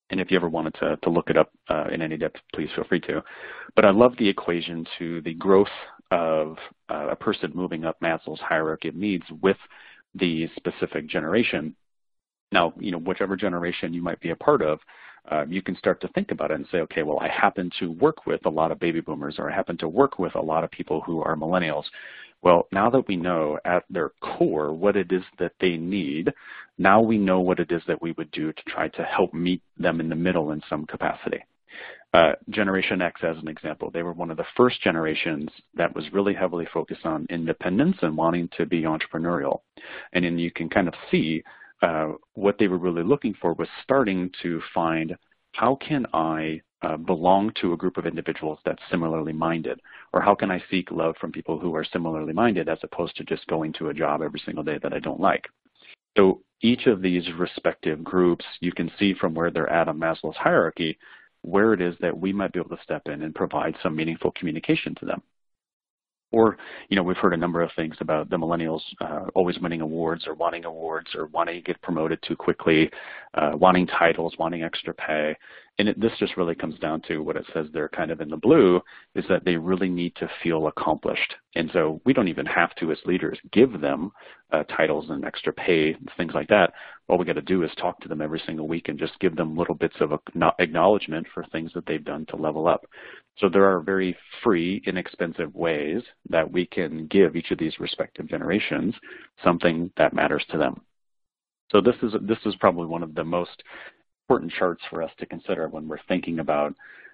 And 0.09 0.19
if 0.19 0.29
you 0.29 0.37
ever 0.37 0.49
wanted 0.49 0.75
to, 0.75 0.97
to 0.97 1.09
look 1.09 1.29
it 1.29 1.37
up 1.37 1.51
uh, 1.69 1.85
in 1.91 2.01
any 2.01 2.17
depth, 2.17 2.37
please 2.53 2.69
feel 2.75 2.83
free 2.83 2.99
to. 3.01 3.23
But 3.75 3.85
I 3.85 3.91
love 3.91 4.13
the 4.17 4.27
equation 4.27 4.85
to 4.99 5.21
the 5.21 5.33
growth 5.33 5.67
of 6.11 6.57
uh, 6.89 7.07
a 7.11 7.15
person 7.15 7.51
moving 7.55 7.85
up 7.85 7.99
Maslow's 8.01 8.39
hierarchy 8.39 8.89
of 8.89 8.95
needs 8.95 9.25
with 9.41 9.57
the 10.15 10.47
specific 10.55 11.07
generation. 11.07 11.75
Now, 12.51 12.73
you 12.79 12.91
know, 12.91 12.99
whichever 12.99 13.35
generation 13.35 13.93
you 13.93 14.03
might 14.03 14.19
be 14.19 14.29
a 14.29 14.35
part 14.35 14.61
of, 14.61 14.79
uh, 15.31 15.45
you 15.47 15.61
can 15.61 15.75
start 15.77 16.01
to 16.01 16.07
think 16.09 16.31
about 16.31 16.51
it 16.51 16.55
and 16.55 16.67
say, 16.71 16.79
okay, 16.79 17.03
well, 17.03 17.19
I 17.19 17.29
happen 17.29 17.71
to 17.79 17.91
work 17.91 18.25
with 18.25 18.45
a 18.45 18.49
lot 18.49 18.71
of 18.71 18.79
baby 18.79 18.99
boomers 18.99 19.35
or 19.39 19.49
I 19.49 19.55
happen 19.55 19.77
to 19.77 19.87
work 19.87 20.19
with 20.19 20.35
a 20.35 20.41
lot 20.41 20.63
of 20.63 20.71
people 20.71 21.01
who 21.01 21.21
are 21.21 21.35
millennials. 21.35 21.85
Well, 22.43 22.67
now 22.73 22.89
that 22.89 23.08
we 23.08 23.15
know 23.15 23.58
at 23.63 23.86
their 23.89 24.12
core 24.21 24.73
what 24.73 24.97
it 24.97 25.12
is 25.12 25.23
that 25.39 25.53
they 25.62 25.77
need, 25.77 26.32
now 26.77 27.01
we 27.01 27.17
know 27.17 27.39
what 27.39 27.60
it 27.60 27.71
is 27.71 27.82
that 27.88 28.01
we 28.01 28.12
would 28.17 28.32
do 28.32 28.51
to 28.51 28.63
try 28.67 28.89
to 28.89 29.03
help 29.03 29.34
meet 29.34 29.62
them 29.77 30.01
in 30.01 30.10
the 30.10 30.15
middle 30.15 30.51
in 30.51 30.62
some 30.69 30.86
capacity. 30.86 31.39
Uh, 32.13 32.34
Generation 32.49 33.01
X, 33.01 33.21
as 33.23 33.38
an 33.38 33.47
example, 33.47 33.89
they 33.89 34.03
were 34.03 34.13
one 34.13 34.29
of 34.29 34.38
the 34.38 34.45
first 34.58 34.82
generations 34.84 35.49
that 35.73 35.95
was 35.95 36.12
really 36.12 36.34
heavily 36.34 36.67
focused 36.71 37.06
on 37.06 37.25
independence 37.29 37.95
and 38.01 38.15
wanting 38.15 38.49
to 38.58 38.65
be 38.65 38.84
entrepreneurial. 38.84 39.62
And 40.12 40.25
then 40.25 40.38
you 40.38 40.51
can 40.51 40.69
kind 40.69 40.88
of 40.88 40.93
see 41.10 41.43
uh, 41.82 42.12
what 42.34 42.58
they 42.60 42.67
were 42.67 42.77
really 42.77 43.03
looking 43.03 43.34
for 43.41 43.53
was 43.53 43.69
starting 43.84 44.29
to 44.43 44.62
find 44.73 45.15
how 45.53 45.75
can 45.75 46.06
I 46.13 46.62
uh, 46.84 46.98
belong 46.98 47.52
to 47.62 47.74
a 47.74 47.78
group 47.78 47.98
of 47.98 48.06
individuals 48.06 48.60
that's 48.65 48.82
similarly 48.91 49.34
minded? 49.34 49.80
Or 50.13 50.22
how 50.22 50.36
can 50.36 50.52
I 50.52 50.63
seek 50.69 50.91
love 50.91 51.15
from 51.19 51.32
people 51.32 51.58
who 51.58 51.76
are 51.76 51.86
similarly 51.86 52.34
minded 52.34 52.69
as 52.69 52.80
opposed 52.84 53.15
to 53.17 53.24
just 53.24 53.48
going 53.48 53.74
to 53.74 53.89
a 53.89 53.93
job 53.93 54.22
every 54.22 54.41
single 54.46 54.63
day 54.63 54.78
that 54.84 54.93
I 54.93 55.00
don't 55.00 55.19
like? 55.19 55.46
So 56.17 56.41
each 56.62 56.86
of 56.86 57.02
these 57.02 57.24
respective 57.38 58.04
groups, 58.04 58.46
you 58.60 58.72
can 58.72 58.91
see 59.00 59.13
from 59.13 59.34
where 59.34 59.52
they're 59.52 59.69
at 59.69 59.88
on 59.88 59.98
Maslow's 59.98 60.38
hierarchy, 60.38 60.98
where 61.41 61.74
it 61.74 61.82
is 61.82 61.96
that 62.00 62.17
we 62.17 62.32
might 62.32 62.54
be 62.54 62.60
able 62.60 62.76
to 62.76 62.84
step 62.84 63.04
in 63.08 63.22
and 63.22 63.36
provide 63.36 63.76
some 63.82 63.96
meaningful 63.96 64.32
communication 64.32 64.96
to 64.96 65.06
them. 65.06 65.22
Or, 66.34 66.58
you 66.89 66.98
know, 66.98 67.04
we've 67.04 67.15
heard 67.15 67.34
a 67.34 67.38
number 67.38 67.62
of 67.62 67.69
things 67.76 67.96
about 68.00 68.30
the 68.30 68.38
millennials 68.38 68.82
uh, 69.00 69.28
always 69.36 69.60
winning 69.60 69.82
awards 69.82 70.26
or 70.26 70.34
wanting 70.34 70.65
awards 70.65 71.12
or 71.15 71.28
wanting 71.28 71.56
to 71.56 71.62
get 71.62 71.82
promoted 71.84 72.19
too 72.28 72.36
quickly, 72.36 72.89
uh, 73.36 73.52
wanting 73.54 73.86
titles, 73.86 74.34
wanting 74.39 74.63
extra 74.63 74.96
pay. 74.96 75.38
And 75.78 75.89
it, 75.89 76.02
this 76.02 76.12
just 76.19 76.36
really 76.36 76.56
comes 76.56 76.78
down 76.80 77.02
to 77.08 77.19
what 77.19 77.36
it 77.36 77.46
says 77.54 77.67
there 77.72 77.88
kind 77.88 78.10
of 78.10 78.19
in 78.19 78.30
the 78.30 78.38
blue 78.38 78.82
is 79.13 79.26
that 79.30 79.46
they 79.46 79.56
really 79.56 79.89
need 79.89 80.15
to 80.15 80.30
feel 80.41 80.67
accomplished. 80.67 81.36
And 81.56 81.69
so 81.72 82.02
we 82.04 82.13
don't 82.13 82.28
even 82.28 82.48
have 82.48 82.74
to, 82.76 82.91
as 82.91 82.98
leaders, 83.06 83.38
give 83.52 83.80
them 83.80 84.12
uh, 84.52 84.63
titles 84.63 85.06
and 85.10 85.26
extra 85.26 85.54
pay, 85.54 85.96
things 86.17 86.34
like 86.34 86.48
that. 86.48 86.74
All 87.07 87.17
we 87.17 87.25
got 87.25 87.33
to 87.33 87.41
do 87.41 87.63
is 87.63 87.71
talk 87.77 87.99
to 88.01 88.07
them 88.07 88.21
every 88.21 88.41
single 88.45 88.67
week 88.67 88.87
and 88.87 88.97
just 88.97 89.19
give 89.19 89.35
them 89.35 89.57
little 89.57 89.75
bits 89.75 89.95
of 89.99 90.13
acknowledgement 90.59 91.27
for 91.33 91.45
things 91.45 91.71
that 91.73 91.85
they've 91.85 92.03
done 92.03 92.25
to 92.27 92.37
level 92.37 92.67
up. 92.67 92.85
So 93.37 93.49
there 93.49 93.65
are 93.65 93.81
very 93.81 94.15
free, 94.41 94.81
inexpensive 94.85 95.53
ways 95.53 96.01
that 96.29 96.49
we 96.49 96.65
can 96.65 97.07
give 97.07 97.35
each 97.35 97.51
of 97.51 97.57
these 97.57 97.79
respective 97.79 98.27
generations 98.27 98.95
something 99.43 99.91
that 99.97 100.13
matters 100.13 100.45
to 100.49 100.57
them. 100.57 100.81
So 101.71 101.81
this 101.81 101.95
is 102.03 102.13
this 102.21 102.37
is 102.45 102.55
probably 102.57 102.85
one 102.85 103.03
of 103.03 103.15
the 103.15 103.23
most 103.23 103.63
important 104.25 104.51
charts 104.53 104.81
for 104.89 105.01
us 105.01 105.11
to 105.17 105.25
consider 105.25 105.67
when 105.67 105.87
we're 105.87 105.97
thinking 106.07 106.39
about 106.39 106.73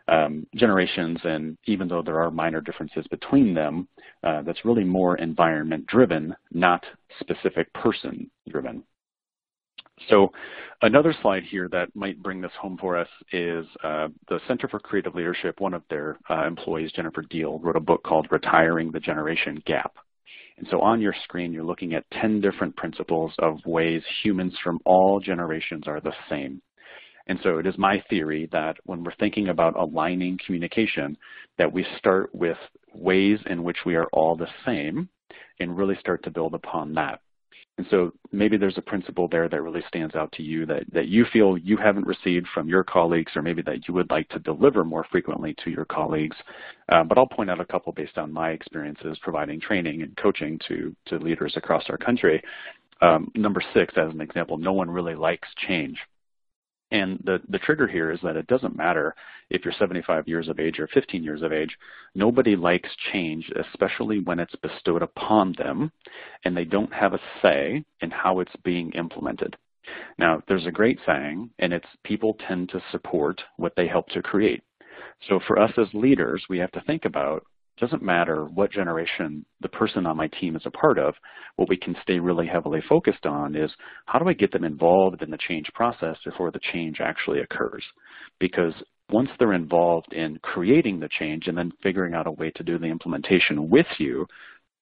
um, 0.09 0.45
generations, 0.55 1.19
and 1.23 1.57
even 1.65 1.87
though 1.87 2.01
there 2.01 2.21
are 2.21 2.31
minor 2.31 2.61
differences 2.61 3.05
between 3.07 3.53
them, 3.53 3.87
uh, 4.23 4.41
that's 4.41 4.65
really 4.65 4.83
more 4.83 5.17
environment 5.17 5.85
driven, 5.87 6.35
not 6.51 6.83
specific 7.19 7.71
person 7.73 8.29
driven. 8.49 8.83
So 10.07 10.31
another 10.81 11.13
slide 11.21 11.43
here 11.43 11.67
that 11.71 11.95
might 11.95 12.21
bring 12.21 12.41
this 12.41 12.51
home 12.59 12.77
for 12.79 12.97
us 12.97 13.07
is 13.31 13.65
uh, 13.83 14.07
the 14.27 14.39
Center 14.47 14.67
for 14.67 14.79
Creative 14.79 15.13
Leadership, 15.13 15.59
one 15.59 15.73
of 15.73 15.83
their 15.89 16.17
uh, 16.29 16.45
employees, 16.45 16.91
Jennifer 16.93 17.23
Deal, 17.29 17.59
wrote 17.59 17.75
a 17.75 17.81
book 17.81 18.03
called 18.03 18.27
Retiring 18.31 18.91
the 18.91 18.99
Generation 18.99 19.61
Gap. 19.65 19.95
And 20.57 20.67
so 20.69 20.81
on 20.81 21.01
your 21.01 21.15
screen, 21.23 21.53
you're 21.53 21.63
looking 21.63 21.93
at 21.93 22.09
10 22.21 22.41
different 22.41 22.75
principles 22.75 23.33
of 23.39 23.59
ways 23.65 24.03
humans 24.23 24.53
from 24.63 24.79
all 24.85 25.19
generations 25.19 25.87
are 25.87 26.01
the 26.01 26.13
same. 26.29 26.61
And 27.27 27.39
so 27.43 27.59
it 27.59 27.67
is 27.67 27.77
my 27.77 28.03
theory 28.09 28.49
that 28.51 28.77
when 28.85 29.03
we're 29.03 29.15
thinking 29.19 29.49
about 29.49 29.79
aligning 29.79 30.39
communication, 30.43 31.15
that 31.57 31.71
we 31.71 31.85
start 31.97 32.33
with 32.33 32.57
ways 32.93 33.39
in 33.45 33.63
which 33.63 33.77
we 33.85 33.95
are 33.95 34.07
all 34.11 34.35
the 34.35 34.49
same 34.65 35.07
and 35.59 35.77
really 35.77 35.95
start 35.99 36.23
to 36.23 36.31
build 36.31 36.55
upon 36.55 36.93
that. 36.95 37.21
And 37.79 37.87
so 37.89 38.11
maybe 38.33 38.57
there's 38.57 38.77
a 38.77 38.81
principle 38.81 39.29
there 39.29 39.47
that 39.47 39.61
really 39.61 39.81
stands 39.87 40.13
out 40.13 40.33
to 40.33 40.43
you 40.43 40.65
that, 40.65 40.83
that 40.91 41.07
you 41.07 41.23
feel 41.31 41.57
you 41.57 41.77
haven't 41.77 42.05
received 42.05 42.45
from 42.53 42.67
your 42.67 42.83
colleagues 42.83 43.31
or 43.37 43.41
maybe 43.41 43.61
that 43.61 43.87
you 43.87 43.93
would 43.93 44.11
like 44.11 44.27
to 44.31 44.39
deliver 44.39 44.83
more 44.83 45.05
frequently 45.09 45.55
to 45.63 45.69
your 45.69 45.85
colleagues. 45.85 46.35
Uh, 46.91 47.05
but 47.05 47.17
I'll 47.17 47.25
point 47.25 47.49
out 47.49 47.61
a 47.61 47.65
couple 47.65 47.93
based 47.93 48.17
on 48.17 48.33
my 48.33 48.49
experiences 48.49 49.17
providing 49.21 49.61
training 49.61 50.01
and 50.01 50.13
coaching 50.17 50.59
to, 50.67 50.93
to 51.05 51.19
leaders 51.19 51.53
across 51.55 51.85
our 51.87 51.97
country. 51.97 52.43
Um, 52.99 53.31
number 53.33 53.63
six, 53.73 53.93
as 53.95 54.11
an 54.11 54.19
example, 54.19 54.57
no 54.57 54.73
one 54.73 54.89
really 54.89 55.15
likes 55.15 55.47
change. 55.65 55.97
And 56.91 57.21
the, 57.23 57.39
the 57.49 57.59
trigger 57.59 57.87
here 57.87 58.11
is 58.11 58.19
that 58.23 58.35
it 58.35 58.47
doesn't 58.47 58.75
matter 58.75 59.15
if 59.49 59.63
you're 59.63 59.73
75 59.73 60.27
years 60.27 60.47
of 60.47 60.59
age 60.59 60.79
or 60.79 60.87
15 60.87 61.23
years 61.23 61.43
of 61.43 61.53
age. 61.53 61.77
Nobody 62.15 62.55
likes 62.55 62.89
change, 63.11 63.51
especially 63.55 64.19
when 64.19 64.39
it's 64.39 64.55
bestowed 64.55 65.03
upon 65.03 65.53
them 65.57 65.91
and 66.45 66.57
they 66.57 66.65
don't 66.65 66.93
have 66.93 67.13
a 67.13 67.19
say 67.41 67.83
in 68.01 68.09
how 68.09 68.39
it's 68.39 68.55
being 68.63 68.91
implemented. 68.93 69.55
Now, 70.17 70.41
there's 70.47 70.65
a 70.65 70.71
great 70.71 70.99
saying, 71.05 71.49
and 71.59 71.73
it's 71.73 71.87
people 72.03 72.37
tend 72.47 72.69
to 72.69 72.81
support 72.91 73.41
what 73.57 73.73
they 73.75 73.87
help 73.87 74.07
to 74.09 74.21
create. 74.21 74.61
So 75.27 75.39
for 75.47 75.59
us 75.59 75.71
as 75.77 75.87
leaders, 75.93 76.43
we 76.49 76.59
have 76.59 76.71
to 76.73 76.81
think 76.81 77.05
about 77.05 77.45
doesn't 77.79 78.03
matter 78.03 78.45
what 78.45 78.71
generation 78.71 79.45
the 79.61 79.69
person 79.69 80.05
on 80.05 80.17
my 80.17 80.27
team 80.27 80.55
is 80.55 80.63
a 80.65 80.71
part 80.71 80.97
of, 80.97 81.13
what 81.55 81.69
we 81.69 81.77
can 81.77 81.95
stay 82.01 82.19
really 82.19 82.47
heavily 82.47 82.81
focused 82.87 83.25
on 83.25 83.55
is 83.55 83.71
how 84.05 84.19
do 84.19 84.27
I 84.27 84.33
get 84.33 84.51
them 84.51 84.63
involved 84.63 85.21
in 85.21 85.29
the 85.29 85.37
change 85.37 85.67
process 85.73 86.17
before 86.23 86.51
the 86.51 86.59
change 86.71 86.99
actually 87.01 87.41
occurs? 87.41 87.83
Because 88.39 88.73
once 89.11 89.29
they're 89.39 89.53
involved 89.53 90.13
in 90.13 90.37
creating 90.41 90.99
the 90.99 91.09
change 91.19 91.47
and 91.47 91.57
then 91.57 91.71
figuring 91.81 92.13
out 92.13 92.27
a 92.27 92.31
way 92.31 92.51
to 92.51 92.63
do 92.63 92.77
the 92.77 92.85
implementation 92.85 93.69
with 93.69 93.87
you, 93.97 94.25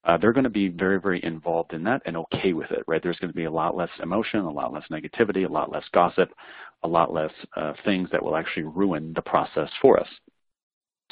uh, 0.03 0.17
they're 0.17 0.33
going 0.33 0.43
to 0.43 0.49
be 0.49 0.69
very, 0.69 0.99
very 0.99 1.23
involved 1.23 1.73
in 1.73 1.83
that 1.83 2.01
and 2.05 2.15
okay 2.15 2.53
with 2.53 2.71
it, 2.71 2.83
right? 2.87 3.01
There's 3.03 3.17
going 3.19 3.31
to 3.31 3.35
be 3.35 3.45
a 3.45 3.51
lot 3.51 3.75
less 3.75 3.89
emotion, 4.01 4.39
a 4.39 4.51
lot 4.51 4.73
less 4.73 4.85
negativity, 4.91 5.47
a 5.47 5.51
lot 5.51 5.71
less 5.71 5.83
gossip, 5.93 6.29
a 6.83 6.87
lot 6.87 7.13
less 7.13 7.31
uh, 7.55 7.73
things 7.83 8.09
that 8.11 8.23
will 8.23 8.37
actually 8.37 8.63
ruin 8.63 9.13
the 9.15 9.21
process 9.21 9.69
for 9.81 9.99
us. 9.99 10.07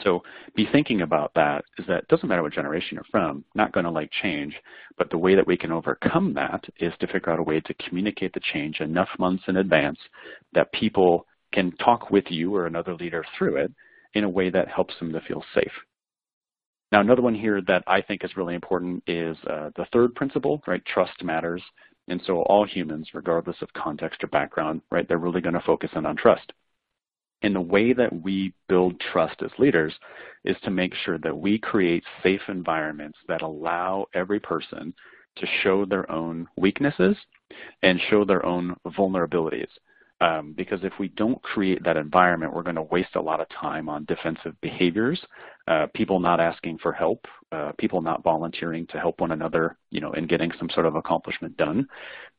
So 0.03 0.23
be 0.55 0.67
thinking 0.71 1.01
about 1.01 1.31
that 1.35 1.63
is 1.77 1.85
that 1.87 1.99
it 1.99 2.07
doesn't 2.09 2.27
matter 2.27 2.43
what 2.43 2.53
generation 2.53 2.95
you're 2.95 3.05
from, 3.11 3.45
not 3.55 3.71
going 3.71 3.85
to 3.85 3.91
like 3.91 4.09
change, 4.21 4.53
but 4.97 5.09
the 5.09 5.17
way 5.17 5.35
that 5.35 5.47
we 5.47 5.57
can 5.57 5.71
overcome 5.71 6.33
that 6.33 6.63
is 6.79 6.93
to 6.99 7.07
figure 7.07 7.31
out 7.31 7.39
a 7.39 7.43
way 7.43 7.61
to 7.61 7.73
communicate 7.75 8.33
the 8.33 8.41
change 8.53 8.81
enough 8.81 9.09
months 9.17 9.43
in 9.47 9.57
advance 9.57 9.99
that 10.53 10.71
people 10.73 11.25
can 11.53 11.71
talk 11.77 12.11
with 12.11 12.25
you 12.29 12.53
or 12.55 12.65
another 12.65 12.93
leader 12.95 13.23
through 13.37 13.55
it 13.55 13.71
in 14.13 14.23
a 14.23 14.29
way 14.29 14.49
that 14.49 14.67
helps 14.67 14.93
them 14.99 15.13
to 15.13 15.21
feel 15.21 15.43
safe. 15.53 15.71
Now, 16.91 17.01
another 17.01 17.21
one 17.21 17.35
here 17.35 17.61
that 17.67 17.83
I 17.87 18.01
think 18.01 18.23
is 18.23 18.37
really 18.37 18.55
important 18.55 19.03
is 19.07 19.37
uh, 19.49 19.69
the 19.75 19.85
third 19.91 20.13
principle, 20.15 20.61
right? 20.67 20.83
Trust 20.85 21.23
matters. 21.23 21.61
And 22.07 22.21
so 22.25 22.43
all 22.43 22.65
humans, 22.65 23.09
regardless 23.13 23.57
of 23.61 23.73
context 23.73 24.23
or 24.23 24.27
background, 24.27 24.81
right, 24.91 25.07
they're 25.07 25.17
really 25.17 25.41
going 25.41 25.55
to 25.55 25.63
focus 25.65 25.89
in 25.95 26.05
on 26.05 26.15
trust. 26.15 26.53
And 27.41 27.55
the 27.55 27.61
way 27.61 27.93
that 27.93 28.23
we 28.23 28.53
build 28.67 28.99
trust 28.99 29.41
as 29.43 29.51
leaders 29.57 29.93
is 30.45 30.55
to 30.63 30.71
make 30.71 30.93
sure 30.93 31.17
that 31.19 31.37
we 31.37 31.59
create 31.59 32.03
safe 32.23 32.41
environments 32.47 33.17
that 33.27 33.41
allow 33.41 34.05
every 34.13 34.39
person 34.39 34.93
to 35.37 35.47
show 35.61 35.85
their 35.85 36.09
own 36.11 36.47
weaknesses 36.57 37.15
and 37.83 37.99
show 38.09 38.25
their 38.25 38.45
own 38.45 38.75
vulnerabilities. 38.87 39.67
Um, 40.21 40.53
because 40.55 40.79
if 40.83 40.93
we 40.97 41.09
don't 41.09 41.41
create 41.43 41.83
that 41.83 41.97
environment, 41.97 42.53
we're 42.53 42.63
going 42.63 42.77
to 42.77 42.83
waste 42.83 43.15
a 43.15 43.21
lot 43.21 43.41
of 43.41 43.49
time 43.49 43.89
on 43.89 44.05
defensive 44.05 44.55
behaviors, 44.61 45.19
uh, 45.67 45.87
people 45.93 46.21
not 46.21 46.39
asking 46.39 46.77
for 46.77 46.93
help, 46.93 47.25
uh, 47.51 47.73
people 47.77 48.01
not 48.01 48.23
volunteering 48.23 48.87
to 48.87 48.97
help 48.97 49.19
one 49.19 49.31
another, 49.31 49.77
you 49.91 49.99
know, 49.99 50.13
in 50.13 50.25
getting 50.25 50.51
some 50.57 50.69
sort 50.69 50.85
of 50.85 50.95
accomplishment 50.95 51.57
done. 51.57 51.85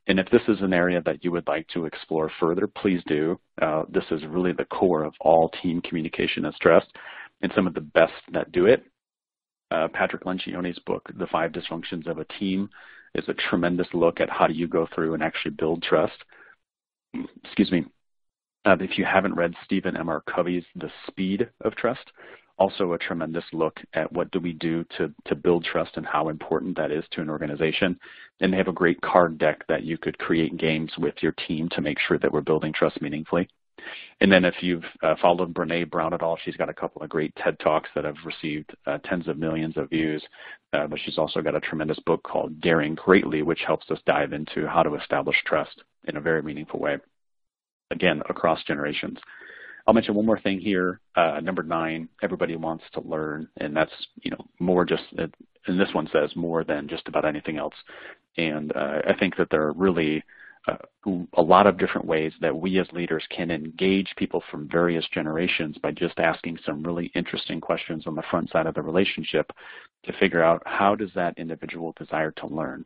And 0.08 0.20
if 0.20 0.30
this 0.30 0.42
is 0.48 0.60
an 0.60 0.72
area 0.72 1.02
that 1.04 1.24
you 1.24 1.32
would 1.32 1.48
like 1.48 1.66
to 1.68 1.84
explore 1.84 2.30
further, 2.38 2.66
please 2.66 3.02
do. 3.06 3.40
Uh, 3.60 3.82
this 3.88 4.04
is 4.10 4.24
really 4.26 4.52
the 4.52 4.64
core 4.66 5.02
of 5.02 5.14
all 5.20 5.50
team 5.62 5.80
communication 5.80 6.44
and 6.44 6.54
trust, 6.60 6.86
and 7.42 7.52
some 7.54 7.66
of 7.66 7.74
the 7.74 7.80
best 7.80 8.12
that 8.32 8.52
do 8.52 8.66
it. 8.66 8.84
Uh, 9.72 9.88
Patrick 9.92 10.22
Lencioni's 10.24 10.78
book, 10.80 11.08
The 11.18 11.26
Five 11.26 11.50
Dysfunctions 11.50 12.06
of 12.06 12.18
a 12.18 12.24
Team, 12.38 12.70
is 13.16 13.24
a 13.28 13.34
tremendous 13.34 13.88
look 13.92 14.20
at 14.20 14.30
how 14.30 14.46
do 14.46 14.54
you 14.54 14.68
go 14.68 14.86
through 14.94 15.14
and 15.14 15.22
actually 15.22 15.52
build 15.52 15.82
trust. 15.82 16.16
Excuse 17.44 17.72
me. 17.72 17.84
Uh, 18.64 18.76
if 18.80 18.98
you 18.98 19.04
haven't 19.04 19.34
read 19.34 19.54
Stephen 19.64 19.96
M. 19.96 20.08
R. 20.08 20.22
Covey's 20.32 20.64
The 20.74 20.90
Speed 21.06 21.48
of 21.64 21.74
Trust, 21.76 22.12
also 22.58 22.92
a 22.92 22.98
tremendous 22.98 23.44
look 23.52 23.80
at 23.92 24.10
what 24.12 24.30
do 24.30 24.40
we 24.40 24.52
do 24.54 24.84
to, 24.96 25.12
to 25.26 25.34
build 25.34 25.64
trust 25.64 25.96
and 25.96 26.06
how 26.06 26.28
important 26.28 26.76
that 26.76 26.90
is 26.90 27.04
to 27.10 27.20
an 27.20 27.30
organization. 27.30 27.98
And 28.40 28.52
they 28.52 28.56
have 28.56 28.68
a 28.68 28.72
great 28.72 29.00
card 29.00 29.38
deck 29.38 29.64
that 29.68 29.84
you 29.84 29.98
could 29.98 30.18
create 30.18 30.56
games 30.56 30.92
with 30.98 31.14
your 31.20 31.32
team 31.46 31.68
to 31.70 31.80
make 31.80 31.98
sure 31.98 32.18
that 32.18 32.32
we're 32.32 32.40
building 32.40 32.72
trust 32.72 33.00
meaningfully. 33.02 33.48
And 34.20 34.32
then 34.32 34.44
if 34.44 34.54
you've 34.62 34.84
uh, 35.02 35.14
followed 35.20 35.52
Brene 35.52 35.90
Brown 35.90 36.14
at 36.14 36.22
all, 36.22 36.38
she's 36.42 36.56
got 36.56 36.70
a 36.70 36.74
couple 36.74 37.02
of 37.02 37.10
great 37.10 37.34
TED 37.36 37.58
Talks 37.60 37.90
that 37.94 38.04
have 38.04 38.16
received 38.24 38.74
uh, 38.86 38.98
tens 39.04 39.28
of 39.28 39.38
millions 39.38 39.76
of 39.76 39.90
views. 39.90 40.24
Uh, 40.72 40.86
but 40.86 40.98
she's 41.04 41.18
also 41.18 41.42
got 41.42 41.54
a 41.54 41.60
tremendous 41.60 41.98
book 42.00 42.22
called 42.22 42.60
Daring 42.60 42.94
Greatly, 42.94 43.42
which 43.42 43.60
helps 43.66 43.90
us 43.90 43.98
dive 44.06 44.32
into 44.32 44.66
how 44.66 44.82
to 44.82 44.94
establish 44.94 45.36
trust 45.44 45.82
in 46.04 46.16
a 46.16 46.20
very 46.20 46.42
meaningful 46.42 46.80
way, 46.80 46.98
again, 47.90 48.22
across 48.28 48.62
generations. 48.64 49.18
I'll 49.86 49.94
mention 49.94 50.14
one 50.14 50.26
more 50.26 50.40
thing 50.40 50.60
here. 50.60 51.00
Uh, 51.14 51.40
number 51.42 51.62
nine, 51.62 52.08
everybody 52.22 52.56
wants 52.56 52.84
to 52.94 53.00
learn, 53.00 53.48
and 53.58 53.76
that's 53.76 53.92
you 54.22 54.30
know 54.30 54.44
more 54.58 54.84
just, 54.84 55.04
and 55.16 55.80
this 55.80 55.92
one 55.92 56.08
says 56.12 56.34
more 56.34 56.64
than 56.64 56.88
just 56.88 57.06
about 57.08 57.24
anything 57.24 57.56
else. 57.56 57.74
And 58.36 58.74
uh, 58.74 59.02
I 59.08 59.14
think 59.14 59.36
that 59.36 59.48
there 59.50 59.62
are 59.62 59.72
really 59.72 60.24
uh, 60.66 60.76
a 61.34 61.42
lot 61.42 61.68
of 61.68 61.78
different 61.78 62.06
ways 62.06 62.32
that 62.40 62.56
we 62.56 62.78
as 62.80 62.90
leaders 62.92 63.24
can 63.30 63.50
engage 63.52 64.12
people 64.16 64.42
from 64.50 64.68
various 64.68 65.06
generations 65.14 65.76
by 65.78 65.92
just 65.92 66.18
asking 66.18 66.58
some 66.66 66.82
really 66.82 67.12
interesting 67.14 67.60
questions 67.60 68.04
on 68.06 68.16
the 68.16 68.24
front 68.30 68.50
side 68.50 68.66
of 68.66 68.74
the 68.74 68.82
relationship 68.82 69.52
to 70.04 70.12
figure 70.14 70.42
out 70.42 70.62
how 70.66 70.96
does 70.96 71.10
that 71.14 71.38
individual 71.38 71.94
desire 71.96 72.32
to 72.32 72.48
learn. 72.48 72.84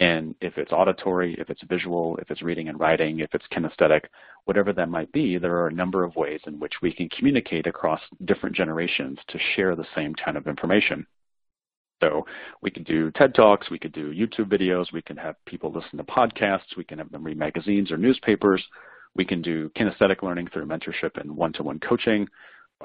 And 0.00 0.34
if 0.40 0.56
it's 0.56 0.72
auditory, 0.72 1.36
if 1.38 1.50
it's 1.50 1.62
visual, 1.68 2.16
if 2.16 2.30
it's 2.30 2.40
reading 2.40 2.70
and 2.70 2.80
writing, 2.80 3.20
if 3.20 3.34
it's 3.34 3.44
kinesthetic, 3.52 4.04
whatever 4.46 4.72
that 4.72 4.88
might 4.88 5.12
be, 5.12 5.36
there 5.36 5.56
are 5.58 5.66
a 5.66 5.72
number 5.72 6.04
of 6.04 6.16
ways 6.16 6.40
in 6.46 6.58
which 6.58 6.72
we 6.80 6.90
can 6.92 7.10
communicate 7.10 7.66
across 7.66 8.00
different 8.24 8.56
generations 8.56 9.18
to 9.28 9.38
share 9.54 9.76
the 9.76 9.84
same 9.94 10.14
kind 10.14 10.38
of 10.38 10.46
information. 10.46 11.06
So 12.02 12.24
we 12.62 12.70
could 12.70 12.86
do 12.86 13.10
TED 13.10 13.34
Talks, 13.34 13.70
we 13.70 13.78
could 13.78 13.92
do 13.92 14.10
YouTube 14.10 14.50
videos, 14.50 14.90
we 14.90 15.02
can 15.02 15.18
have 15.18 15.36
people 15.44 15.70
listen 15.70 15.98
to 15.98 16.04
podcasts, 16.04 16.78
we 16.78 16.84
can 16.84 16.96
have 16.96 17.12
them 17.12 17.22
read 17.22 17.36
magazines 17.36 17.92
or 17.92 17.98
newspapers, 17.98 18.64
we 19.14 19.26
can 19.26 19.42
do 19.42 19.68
kinesthetic 19.76 20.22
learning 20.22 20.48
through 20.50 20.64
mentorship 20.64 21.20
and 21.20 21.36
one-to-one 21.36 21.78
coaching. 21.80 22.26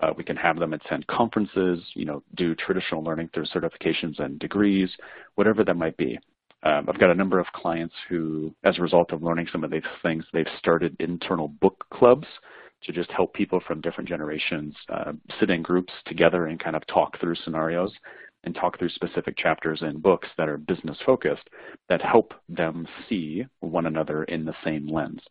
Uh, 0.01 0.12
we 0.17 0.23
can 0.25 0.36
have 0.36 0.60
them 0.60 0.73
attend 0.73 1.08
conferences, 1.08 1.80
you 1.93 2.04
know, 2.04 2.21
do 2.36 2.54
traditional 2.56 3.01
learning 3.01 3.30
through 3.34 3.45
certifications 3.45 4.19
and 4.19 4.38
degrees, 4.39 4.89
whatever 5.36 5.63
that 5.63 5.78
might 5.78 5.95
be. 5.95 6.19
Um, 6.65 6.88
I've 6.89 6.99
got 6.99 7.12
a 7.12 7.15
number 7.15 7.39
of 7.39 7.45
clients 7.54 7.93
who, 8.10 8.54
as 8.63 8.80
a 8.80 8.82
result 8.82 9.12
of 9.12 9.21
learning 9.21 9.47
some 9.51 9.63
of 9.63 9.69
these 9.69 9.84
things, 10.01 10.25
they've 10.34 10.45
started 10.58 10.95
internal 10.99 11.47
book 11.47 11.86
clubs 11.93 12.28
to 12.84 12.91
just 12.91 13.12
help 13.12 13.34
people 13.34 13.62
from 13.65 13.82
different 13.82 14.10
generations 14.10 14.75
uh, 14.89 15.13
sit 15.39 15.51
in 15.51 15.62
groups 15.62 15.93
together 16.06 16.47
and 16.47 16.60
kind 16.60 16.75
of 16.75 16.86
talk 16.88 17.19
through 17.19 17.36
scenarios 17.36 17.91
and 18.43 18.56
talk 18.56 18.78
through 18.78 18.89
specific 18.89 19.38
chapters 19.38 19.82
in 19.82 19.99
books 19.99 20.28
that 20.38 20.49
are 20.49 20.58
business 20.58 20.97
focused 21.06 21.47
that 21.88 22.01
help 22.01 22.34
them 22.49 22.88
see 23.08 23.45
one 23.60 23.86
another 23.86 24.23
in 24.25 24.43
the 24.43 24.54
same 24.63 24.88
lens. 24.88 25.21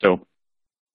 So 0.00 0.26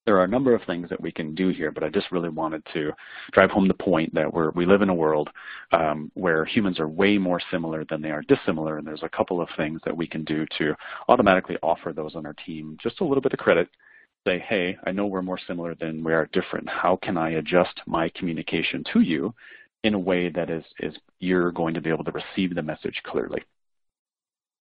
there 0.06 0.18
are 0.18 0.24
a 0.24 0.28
number 0.28 0.56
of 0.56 0.64
things 0.64 0.90
that 0.90 1.00
we 1.00 1.12
can 1.12 1.36
do 1.36 1.50
here, 1.50 1.72
but 1.72 1.84
I 1.84 1.90
just 1.90 2.12
really 2.12 2.30
wanted 2.30 2.64
to 2.74 2.92
drive 3.32 3.52
home 3.52 3.68
the 3.68 3.74
point 3.74 4.14
that 4.16 4.34
we 4.56 4.66
live 4.66 4.82
in 4.82 4.90
a 4.90 4.94
world 4.94 5.30
um, 5.72 6.12
where 6.16 6.46
humans 6.46 6.80
are 6.80 6.88
way 6.88 7.18
more 7.18 7.42
similar 7.52 7.86
than 7.90 8.02
they 8.02 8.12
are 8.12 8.24
dissimilar, 8.24 8.78
and 8.78 8.88
there's 8.88 9.04
a 9.04 9.10
couple 9.10 9.42
of 9.42 9.50
things 9.58 9.82
that 9.86 9.96
we 9.96 10.08
can 10.08 10.24
do 10.24 10.46
to 10.58 10.74
automatically 11.10 11.58
offer 11.62 11.94
those 11.94 12.16
on 12.16 12.26
our 12.26 12.36
team 12.46 12.78
just 12.82 13.02
a 13.02 13.04
little 13.04 13.22
bit 13.22 13.34
of 13.34 13.40
credit 13.40 13.68
say, 14.26 14.40
hey, 14.48 14.78
I 14.86 14.92
know 14.92 15.06
we're 15.06 15.22
more 15.22 15.40
similar 15.48 15.76
than 15.76 16.04
we 16.04 16.14
are 16.14 16.30
different. 16.34 16.68
How 16.68 16.98
can 17.02 17.18
I 17.18 17.32
adjust 17.32 17.82
my 17.86 18.10
communication 18.16 18.84
to 18.94 19.02
you 19.02 19.34
in 19.84 19.94
a 19.94 20.00
way 20.00 20.30
that 20.30 20.50
is, 20.50 20.64
is 20.80 20.94
you're 21.20 21.52
going 21.52 21.74
to 21.74 21.82
be 21.82 21.90
able 21.90 22.04
to 22.04 22.12
receive 22.12 22.54
the 22.54 22.62
message 22.62 23.02
clearly? 23.06 23.42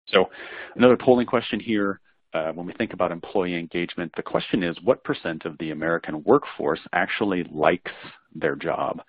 So 0.08 0.30
another 0.76 0.96
polling 0.96 1.26
question 1.26 1.60
here, 1.60 2.00
uh, 2.34 2.52
when 2.52 2.66
we 2.66 2.72
think 2.74 2.92
about 2.92 3.12
employee 3.12 3.58
engagement, 3.58 4.12
the 4.16 4.22
question 4.22 4.62
is 4.62 4.76
what 4.82 5.04
percent 5.04 5.44
of 5.44 5.56
the 5.58 5.70
American 5.70 6.22
workforce 6.24 6.80
actually 6.92 7.44
likes 7.50 7.92
their 8.34 8.54
job? 8.54 9.00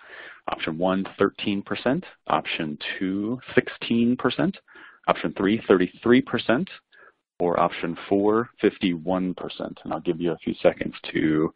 Option 0.47 0.77
one, 0.77 1.05
13%. 1.19 2.03
Option 2.27 2.77
two, 2.97 3.39
16%. 3.55 4.55
Option 5.07 5.33
three, 5.37 5.61
33%. 5.61 6.67
Or 7.39 7.59
option 7.59 7.97
four, 8.09 8.49
51%. 8.61 9.35
And 9.59 9.93
I'll 9.93 10.01
give 10.01 10.19
you 10.19 10.31
a 10.31 10.37
few 10.37 10.53
seconds 10.61 10.93
to 11.13 11.53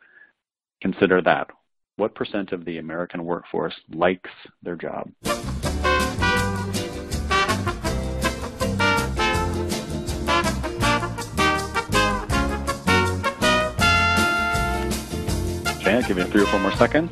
consider 0.81 1.21
that. 1.21 1.49
What 1.97 2.15
percent 2.15 2.51
of 2.51 2.65
the 2.65 2.77
American 2.77 3.23
workforce 3.25 3.75
likes 3.93 4.29
their 4.61 4.75
job? 4.75 5.11
Okay, 15.93 16.01
I'll 16.01 16.07
give 16.07 16.17
you 16.17 16.25
three 16.31 16.41
or 16.41 16.47
four 16.47 16.59
more 16.59 16.75
seconds. 16.75 17.11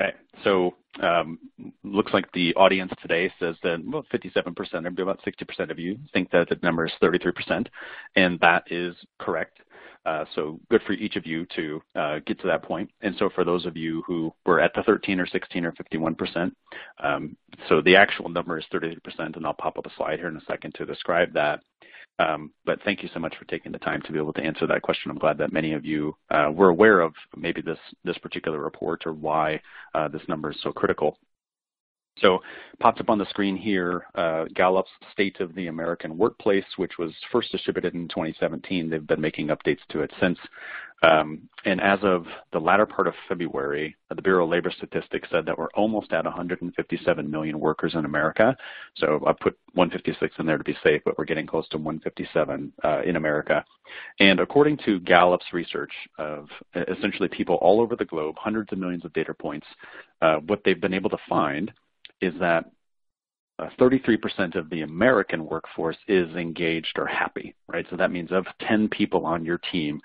Okay, 0.00 0.14
so 0.42 0.74
um, 1.02 1.38
looks 1.84 2.14
like 2.14 2.32
the 2.32 2.54
audience 2.54 2.90
today 3.02 3.30
says 3.38 3.56
that 3.62 3.82
well, 3.86 4.06
57%, 4.10 4.82
maybe 4.82 5.02
about 5.02 5.20
60% 5.26 5.70
of 5.70 5.78
you 5.78 5.98
think 6.14 6.30
that 6.30 6.48
the 6.48 6.58
number 6.62 6.86
is 6.86 6.92
33%, 7.02 7.66
and 8.14 8.40
that 8.40 8.64
is 8.70 8.96
correct. 9.18 9.58
Uh, 10.06 10.24
so 10.36 10.58
good 10.70 10.80
for 10.86 10.92
each 10.92 11.16
of 11.16 11.26
you 11.26 11.44
to 11.56 11.82
uh, 11.96 12.20
get 12.26 12.38
to 12.40 12.46
that 12.46 12.62
point. 12.62 12.88
And 13.02 13.14
so 13.18 13.28
for 13.34 13.44
those 13.44 13.66
of 13.66 13.76
you 13.76 14.04
who 14.06 14.32
were 14.46 14.60
at 14.60 14.72
the 14.74 14.84
13 14.84 15.18
or 15.18 15.26
16 15.26 15.64
or 15.64 15.72
51%, 15.72 16.52
um, 17.02 17.36
so 17.68 17.82
the 17.82 17.96
actual 17.96 18.28
number 18.28 18.56
is 18.56 18.64
33%, 18.72 18.96
and 19.36 19.44
I'll 19.44 19.52
pop 19.52 19.76
up 19.76 19.84
a 19.84 19.90
slide 19.96 20.20
here 20.20 20.28
in 20.28 20.36
a 20.36 20.44
second 20.46 20.74
to 20.76 20.86
describe 20.86 21.32
that. 21.34 21.60
Um, 22.18 22.52
but 22.64 22.82
thank 22.82 23.02
you 23.02 23.10
so 23.12 23.20
much 23.20 23.36
for 23.36 23.44
taking 23.44 23.72
the 23.72 23.78
time 23.78 24.00
to 24.02 24.12
be 24.12 24.18
able 24.18 24.32
to 24.34 24.42
answer 24.42 24.66
that 24.66 24.82
question. 24.82 25.10
I'm 25.10 25.18
glad 25.18 25.38
that 25.38 25.52
many 25.52 25.74
of 25.74 25.84
you 25.84 26.16
uh, 26.30 26.50
were 26.52 26.70
aware 26.70 27.00
of 27.00 27.14
maybe 27.36 27.60
this, 27.60 27.78
this 28.04 28.16
particular 28.18 28.58
report 28.58 29.02
or 29.06 29.12
why 29.12 29.60
uh, 29.94 30.08
this 30.08 30.22
number 30.28 30.50
is 30.50 30.58
so 30.62 30.72
critical. 30.72 31.18
So 32.20 32.40
popped 32.80 33.00
up 33.00 33.10
on 33.10 33.18
the 33.18 33.28
screen 33.28 33.56
here, 33.56 34.06
uh, 34.14 34.46
Gallup's 34.54 34.90
State 35.12 35.40
of 35.40 35.54
the 35.54 35.66
American 35.66 36.16
Workplace, 36.16 36.64
which 36.76 36.92
was 36.98 37.12
first 37.30 37.52
distributed 37.52 37.94
in 37.94 38.08
2017. 38.08 38.88
They've 38.88 39.06
been 39.06 39.20
making 39.20 39.48
updates 39.48 39.84
to 39.90 40.00
it 40.00 40.10
since. 40.18 40.38
Um, 41.02 41.48
and 41.64 41.80
as 41.80 41.98
of 42.02 42.24
the 42.52 42.58
latter 42.58 42.86
part 42.86 43.06
of 43.06 43.14
February, 43.28 43.96
the 44.14 44.22
Bureau 44.22 44.44
of 44.44 44.50
Labor 44.50 44.70
Statistics 44.70 45.28
said 45.30 45.44
that 45.44 45.58
we're 45.58 45.68
almost 45.74 46.12
at 46.12 46.24
157 46.24 47.30
million 47.30 47.60
workers 47.60 47.94
in 47.94 48.04
America. 48.04 48.56
So 48.96 49.22
I 49.26 49.32
put 49.32 49.58
156 49.74 50.34
in 50.38 50.46
there 50.46 50.58
to 50.58 50.64
be 50.64 50.76
safe, 50.82 51.02
but 51.04 51.18
we're 51.18 51.24
getting 51.24 51.46
close 51.46 51.68
to 51.68 51.76
157 51.76 52.72
uh, 52.82 53.02
in 53.02 53.16
America. 53.16 53.64
And 54.20 54.40
according 54.40 54.78
to 54.86 55.00
Gallup's 55.00 55.52
research 55.52 55.92
of 56.18 56.48
essentially 56.74 57.28
people 57.28 57.56
all 57.56 57.80
over 57.80 57.94
the 57.94 58.04
globe, 58.04 58.36
hundreds 58.38 58.72
of 58.72 58.78
millions 58.78 59.04
of 59.04 59.12
data 59.12 59.34
points, 59.34 59.66
uh, 60.22 60.36
what 60.46 60.62
they've 60.64 60.80
been 60.80 60.94
able 60.94 61.10
to 61.10 61.18
find 61.28 61.72
is 62.20 62.32
that 62.40 62.70
33% 63.60 64.56
uh, 64.56 64.58
of 64.58 64.70
the 64.70 64.82
American 64.82 65.46
workforce 65.46 65.96
is 66.08 66.28
engaged 66.36 66.98
or 66.98 67.06
happy, 67.06 67.54
right? 67.68 67.86
So 67.90 67.96
that 67.96 68.10
means 68.10 68.30
of 68.32 68.46
10 68.68 68.88
people 68.88 69.24
on 69.24 69.44
your 69.44 69.58
team, 69.72 70.00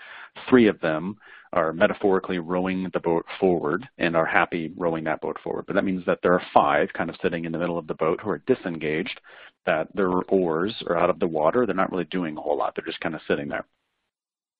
three 0.50 0.68
of 0.68 0.80
them 0.80 1.18
are 1.54 1.74
metaphorically 1.74 2.40
rowing 2.40 2.90
the 2.94 3.00
boat 3.00 3.26
forward 3.40 3.88
and 3.98 4.16
are 4.16 4.26
happy 4.26 4.72
rowing 4.78 5.04
that 5.04 5.20
boat 5.20 5.38
forward. 5.44 5.66
But 5.68 5.74
that 5.74 5.84
means 5.84 6.06
that 6.06 6.20
there 6.24 6.34
are 6.34 6.46
five 6.54 6.88
kind 6.94 7.10
of 7.10 7.18
sitting 7.22 7.44
in 7.44 7.52
the 7.52 7.58
middle 7.58 7.78
of 7.78 7.88
the 7.88 7.94
boat 7.94 8.22
who 8.22 8.30
are 8.30 8.44
disengaged, 8.48 9.20
that 9.66 9.94
their 9.94 10.10
oars 10.10 10.74
are 10.88 10.98
out 10.98 11.10
of 11.10 11.20
the 11.20 11.28
water. 11.28 11.66
They're 11.66 11.76
not 11.76 11.92
really 11.92 12.06
doing 12.06 12.38
a 12.38 12.42
whole 12.42 12.58
lot. 12.58 12.74
They're 12.76 12.86
just 12.86 13.02
kind 13.02 13.16
of 13.16 13.22
sitting 13.28 13.50
there. 13.50 13.66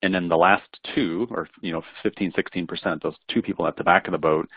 And 0.04 0.14
then 0.14 0.28
the 0.28 0.38
last 0.38 0.68
two, 0.96 1.28
or 1.32 1.48
you 1.62 1.72
know, 1.72 1.82
15, 2.04 2.34
16%, 2.34 3.02
those 3.02 3.16
two 3.30 3.42
people 3.42 3.68
at 3.68 3.76
the 3.78 3.84
back 3.84 4.08
of 4.08 4.12
the 4.12 4.18
boat 4.18 4.50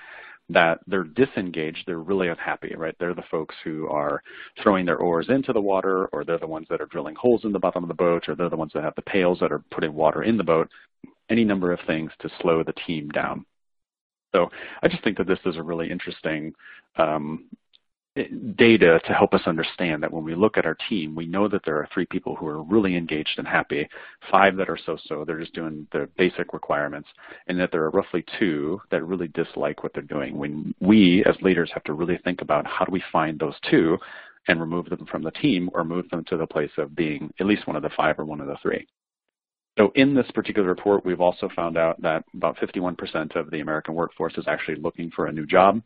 that 0.51 0.81
they're 0.87 1.05
disengaged, 1.05 1.85
they're 1.87 1.99
really 1.99 2.29
unhappy, 2.29 2.75
right? 2.77 2.95
They're 2.99 3.15
the 3.15 3.23
folks 3.31 3.55
who 3.65 3.89
are 3.89 4.23
throwing 4.63 4.85
their 4.85 4.99
oars 4.99 5.27
into 5.29 5.53
the 5.53 5.61
water, 5.61 6.07
or 6.07 6.25
they're 6.25 6.39
the 6.39 6.47
ones 6.47 6.67
that 6.69 6.81
are 6.81 6.87
drilling 6.87 7.15
holes 7.15 7.45
in 7.45 7.53
the 7.53 7.59
bottom 7.59 7.83
of 7.83 7.89
the 7.89 7.95
boat, 7.95 8.29
or 8.29 8.35
they're 8.35 8.51
the 8.51 8.57
ones 8.57 8.73
that 8.75 8.85
have 8.85 8.95
the 8.95 9.03
pails 9.03 9.39
that 9.41 9.53
are 9.53 9.65
putting 9.71 9.95
water 9.95 10.23
in 10.23 10.37
the 10.37 10.45
boat, 10.45 10.69
any 11.31 11.45
number 11.45 11.73
of 11.73 11.81
things 11.87 12.13
to 12.21 12.29
slow 12.41 12.63
the 12.63 12.75
team 12.87 13.09
down. 13.09 13.47
So 14.35 14.51
I 14.83 14.89
just 14.89 15.03
think 15.03 15.17
that 15.19 15.27
this 15.27 15.39
is 15.47 15.57
a 15.57 15.63
really 15.63 15.91
interesting 15.91 16.53
um, 16.97 17.45
data 18.57 19.01
to 19.07 19.13
help 19.13 19.35
us 19.35 19.41
understand 19.47 20.03
that 20.03 20.13
when 20.13 20.23
we 20.23 20.35
look 20.35 20.57
at 20.57 20.67
our 20.67 20.77
team, 20.89 21.15
we 21.15 21.27
know 21.27 21.49
that 21.49 21.63
there 21.65 21.77
are 21.77 21.89
three 21.93 22.07
people 22.07 22.37
who 22.37 22.47
are 22.47 22.63
really 22.63 22.97
engaged 22.97 23.39
and 23.39 23.47
happy, 23.47 23.89
five 24.31 24.57
that 24.57 24.69
are 24.69 24.79
so-so, 24.87 25.25
they're 25.25 25.41
just 25.41 25.55
doing 25.55 25.87
the 25.93 26.09
basic 26.17 26.53
requirements, 26.53 27.09
and 27.49 27.59
that 27.59 27.73
there 27.73 27.83
are 27.83 27.91
roughly 27.91 28.25
two 28.39 28.81
that 28.91 29.05
really 29.05 29.29
dislike 29.29 29.83
what 29.83 29.93
they're 29.93 30.03
doing. 30.03 30.39
When 30.39 30.75
we 30.81 31.25
as 31.27 31.35
leaders 31.43 31.71
have 31.75 31.85
to 31.85 31.93
really 31.93 32.19
think 32.19 32.41
about 32.41 32.67
how 32.67 32.85
do 32.85 32.93
we 32.93 33.03
find 33.11 33.39
those 33.39 33.57
two 33.69 33.99
and 34.47 34.61
remove 34.61 34.89
them 34.91 35.07
from 35.11 35.23
the 35.23 35.33
team 35.33 35.69
or 35.73 35.85
move 35.85 36.09
them 36.11 36.25
to 36.25 36.37
the 36.37 36.47
place 36.47 36.71
of 36.79 36.95
being 36.95 37.33
at 37.41 37.47
least 37.47 37.67
one 37.67 37.77
of 37.77 37.83
the 37.83 37.91
five 37.97 38.19
or 38.19 38.25
one 38.25 38.41
of 38.41 38.47
the 38.47 38.57
three. 38.63 38.87
So 39.77 39.91
in 39.97 40.15
this 40.15 40.31
particular 40.33 40.69
report, 40.69 41.05
we've 41.05 41.21
also 41.21 41.49
found 41.57 41.77
out 41.77 42.01
that 42.03 42.25
about 42.35 42.57
51% 42.59 43.35
of 43.35 43.51
the 43.51 43.59
American 43.59 43.95
workforce 43.95 44.35
is 44.37 44.45
actually 44.47 44.77
looking 44.77 45.11
for 45.11 45.27
a 45.27 45.33
new 45.33 45.47
job. 45.47 45.83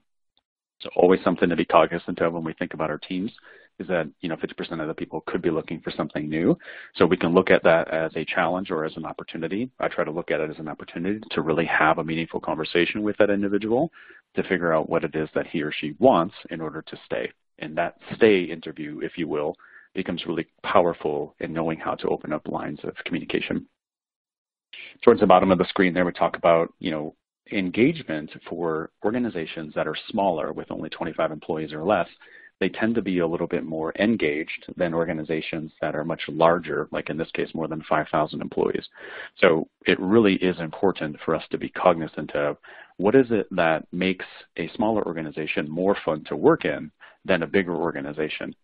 So 0.81 0.91
always 0.97 1.21
something 1.25 1.49
to 1.49 1.57
be 1.57 1.65
cognizant 1.65 2.21
of 2.21 2.33
when 2.33 2.45
we 2.45 2.53
think 2.55 2.75
about 2.75 2.91
our 2.91 2.99
teams 2.99 3.33
is 3.79 3.87
that 3.89 4.09
you 4.21 4.29
know 4.29 4.37
50% 4.37 4.81
of 4.81 4.89
the 4.89 4.95
people 4.95 5.23
could 5.27 5.43
be 5.43 5.51
looking 5.51 5.81
for 5.81 5.91
something 5.91 6.29
new. 6.29 6.57
So 6.95 7.07
we 7.07 7.17
can 7.17 7.35
look 7.35 7.51
at 7.51 7.63
that 7.65 7.89
as 7.89 8.13
a 8.17 8.25
challenge 8.25 8.71
or 8.71 8.85
as 8.85 8.97
an 8.97 9.05
opportunity. 9.05 9.71
I 9.79 9.89
try 9.89 10.05
to 10.05 10.11
look 10.11 10.31
at 10.31 10.41
it 10.41 10.51
as 10.51 10.59
an 10.59 10.69
opportunity 10.69 11.21
to 11.31 11.43
really 11.43 11.67
have 11.67 11.99
a 11.99 12.05
meaningful 12.05 12.41
conversation 12.41 13.03
with 13.03 13.17
that 13.19 13.31
individual 13.31 13.91
to 14.37 14.43
figure 14.45 14.73
out 14.73 14.89
what 14.89 15.05
it 15.05 15.15
is 15.15 15.29
that 15.35 15.47
he 15.47 15.63
or 15.63 15.73
she 15.73 15.95
wants 15.99 16.35
in 16.51 16.61
order 16.61 16.83
to 16.83 16.99
stay. 17.07 17.31
And 17.61 17.77
that 17.77 17.97
stay 18.17 18.43
interview, 18.43 19.01
if 19.03 19.19
you 19.19 19.27
will, 19.27 19.57
becomes 19.95 20.27
really 20.27 20.47
powerful 20.63 21.35
in 21.41 21.53
knowing 21.53 21.79
how 21.79 21.95
to 21.97 22.09
open 22.09 22.33
up 22.33 22.47
lines 22.47 22.79
of 22.85 22.95
communication. 23.05 23.67
Towards 25.03 25.21
the 25.21 25.27
bottom 25.27 25.51
of 25.51 25.59
the 25.59 25.65
screen 25.69 25.95
there, 25.95 26.05
we 26.05 26.13
talk 26.13 26.37
about, 26.37 26.73
you 26.79 26.91
know, 26.91 27.15
engagement 27.53 28.31
for 28.49 28.91
organizations 29.05 29.75
that 29.75 29.87
are 29.87 29.97
smaller 30.11 30.53
with 30.53 30.71
only 30.71 30.89
25 30.91 31.33
employees 31.33 31.73
or 31.73 31.85
less, 31.85 32.09
they 32.61 32.69
tend 32.69 32.95
to 32.97 33.03
be 33.03 33.21
a 33.21 33.27
little 33.27 33.47
bit 33.47 33.65
more 33.65 33.93
engaged 33.99 34.67
than 34.77 34.93
organizations 34.93 35.71
that 35.81 35.95
are 35.95 36.05
much 36.05 36.23
larger, 36.29 36.89
like 36.91 37.09
in 37.09 37.17
this 37.17 37.31
case, 37.33 37.49
more 37.55 37.69
than 37.69 37.85
5,000 37.89 38.41
employees. 38.41 38.85
So 39.41 39.69
it 39.87 39.99
really 40.01 40.35
is 40.35 40.59
important 40.59 41.17
for 41.25 41.35
us 41.35 41.45
to 41.51 41.59
be 41.59 41.69
cognizant 41.69 42.35
of 42.35 42.57
what 42.97 43.15
is 43.15 43.27
it 43.31 43.47
that 43.53 43.87
makes 43.93 44.27
a 44.57 44.69
smaller 44.75 45.07
organization 45.07 45.71
more 45.71 45.97
fun 46.05 46.25
to 46.25 46.37
work 46.37 46.65
in 46.65 46.91
than 47.25 47.43
a 47.43 47.47
bigger 47.47 47.75
organization. 47.75 48.55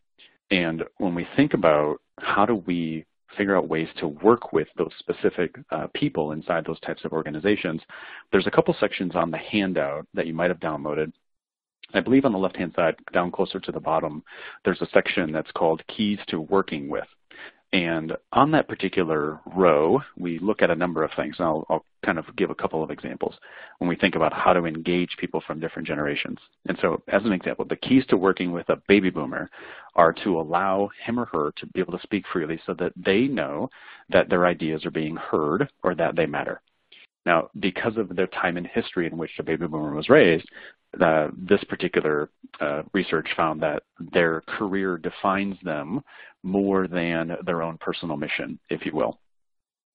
And 0.51 0.83
when 0.99 1.15
we 1.15 1.27
think 1.37 1.55
about 1.55 1.99
how 2.19 2.47
do 2.47 2.57
we 2.67 3.07
figure 3.37 3.57
out 3.57 3.69
ways 3.69 3.89
to 3.99 4.09
work 4.09 4.53
with 4.53 4.69
those 4.77 4.93
specific 4.99 5.55
uh, 5.71 5.87
people 5.95 6.33
inside 6.33 6.65
those 6.67 6.81
types 6.81 7.05
of 7.05 7.13
organizations, 7.13 7.81
there's 8.33 8.47
a 8.47 8.51
couple 8.51 8.75
sections 8.79 9.15
on 9.15 9.31
the 9.31 9.39
handout 9.39 10.07
that 10.15 10.27
you 10.27 10.35
might 10.35 10.51
have 10.51 10.61
downloaded. 10.61 11.13
I 11.93 12.01
believe 12.01 12.25
on 12.25 12.33
the 12.33 12.39
left-hand 12.39 12.73
side, 12.75 12.97
down 13.13 13.31
closer 13.31 13.61
to 13.61 13.73
the 13.73 13.81
bottom, 13.81 14.23
there's 14.65 14.83
a 14.83 14.89
section 14.93 15.31
that's 15.31 15.53
called 15.53 15.83
Keys 15.89 16.19
to 16.29 16.41
Working 16.41 16.89
With. 16.89 17.07
And 17.75 18.13
on 18.33 18.53
that 18.53 18.69
particular 18.69 19.41
row, 19.47 20.01
we 20.17 20.39
look 20.39 20.63
at 20.63 20.71
a 20.71 20.77
number 20.77 21.03
of 21.03 21.11
things. 21.17 21.35
And 21.39 21.47
I'll, 21.47 21.67
I'll, 21.69 21.85
kind 22.05 22.19
of 22.19 22.37
give 22.37 22.51
a 22.51 22.55
couple 22.55 22.85
of 22.85 22.91
examples 22.91 23.35
when 23.79 23.89
we 23.89 23.97
think 23.97 24.15
about 24.15 24.31
how 24.31 24.53
to 24.53 24.67
engage 24.67 25.17
people 25.19 25.43
from 25.47 25.59
different 25.59 25.89
generations. 25.89 26.37
And 26.69 26.77
so 26.83 27.03
as 27.09 27.25
an 27.25 27.33
example, 27.33 27.65
the 27.65 27.77
keys 27.77 28.05
to 28.11 28.19
working 28.19 28.53
with 28.53 28.69
a 28.69 28.77
baby 28.89 29.09
boomer 29.09 29.49
are 29.97 30.13
to 30.23 30.39
allow 30.39 30.91
him 31.03 31.19
or 31.19 31.25
her 31.25 31.55
to 31.57 31.67
be 31.69 31.81
able 31.81 31.97
to 31.97 32.03
speak 32.03 32.27
freely 32.31 32.61
so 32.67 32.75
that 32.75 32.93
they 32.95 33.23
know 33.23 33.71
that 34.11 34.29
their 34.29 34.45
ideas 34.45 34.85
are 34.85 34.91
being 34.91 35.17
heard 35.17 35.67
or 35.83 35.95
that 35.95 36.15
they 36.15 36.27
matter. 36.27 36.61
Now, 37.25 37.49
because 37.59 37.97
of 37.97 38.15
their 38.15 38.27
time 38.27 38.59
in 38.59 38.67
history 38.67 39.07
in 39.07 39.17
which 39.17 39.31
the 39.39 39.43
baby 39.43 39.67
boomer 39.67 39.95
was 39.95 40.11
raised, 40.11 40.47
uh, 41.01 41.29
this 41.37 41.63
particular 41.65 42.31
uh, 42.61 42.83
research 42.93 43.29
found 43.37 43.63
that 43.63 43.83
their 44.13 44.43
career 44.43 44.99
defines 44.99 45.57
them 45.63 46.03
more 46.43 46.87
than 46.87 47.37
their 47.45 47.63
own 47.63 47.79
personal 47.79 48.17
mission, 48.17 48.59
if 48.71 48.85
you 48.85 48.93
will. 48.95 49.19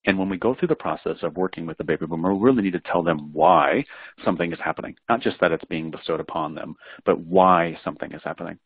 And 0.06 0.18
when 0.18 0.30
we 0.30 0.38
go 0.38 0.56
through 0.56 0.70
the 0.70 0.76
process 0.76 1.18
of 1.24 1.36
working 1.36 1.66
with 1.66 1.78
the 1.78 1.84
baby 1.84 2.06
boomer, 2.06 2.34
we 2.34 2.44
really 2.44 2.64
need 2.64 2.74
to 2.74 2.80
tell 2.80 3.04
them 3.04 3.32
why 3.34 3.84
something 4.24 4.52
is 4.52 4.60
happening, 4.64 4.96
not 5.10 5.22
just 5.22 5.40
that 5.42 5.52
it's 5.52 5.66
being 5.66 5.92
bestowed 5.92 6.22
upon 6.22 6.56
them, 6.56 6.76
but 7.06 7.20
why 7.20 7.78
something 7.84 8.12
is 8.14 8.22
happening. 8.24 8.58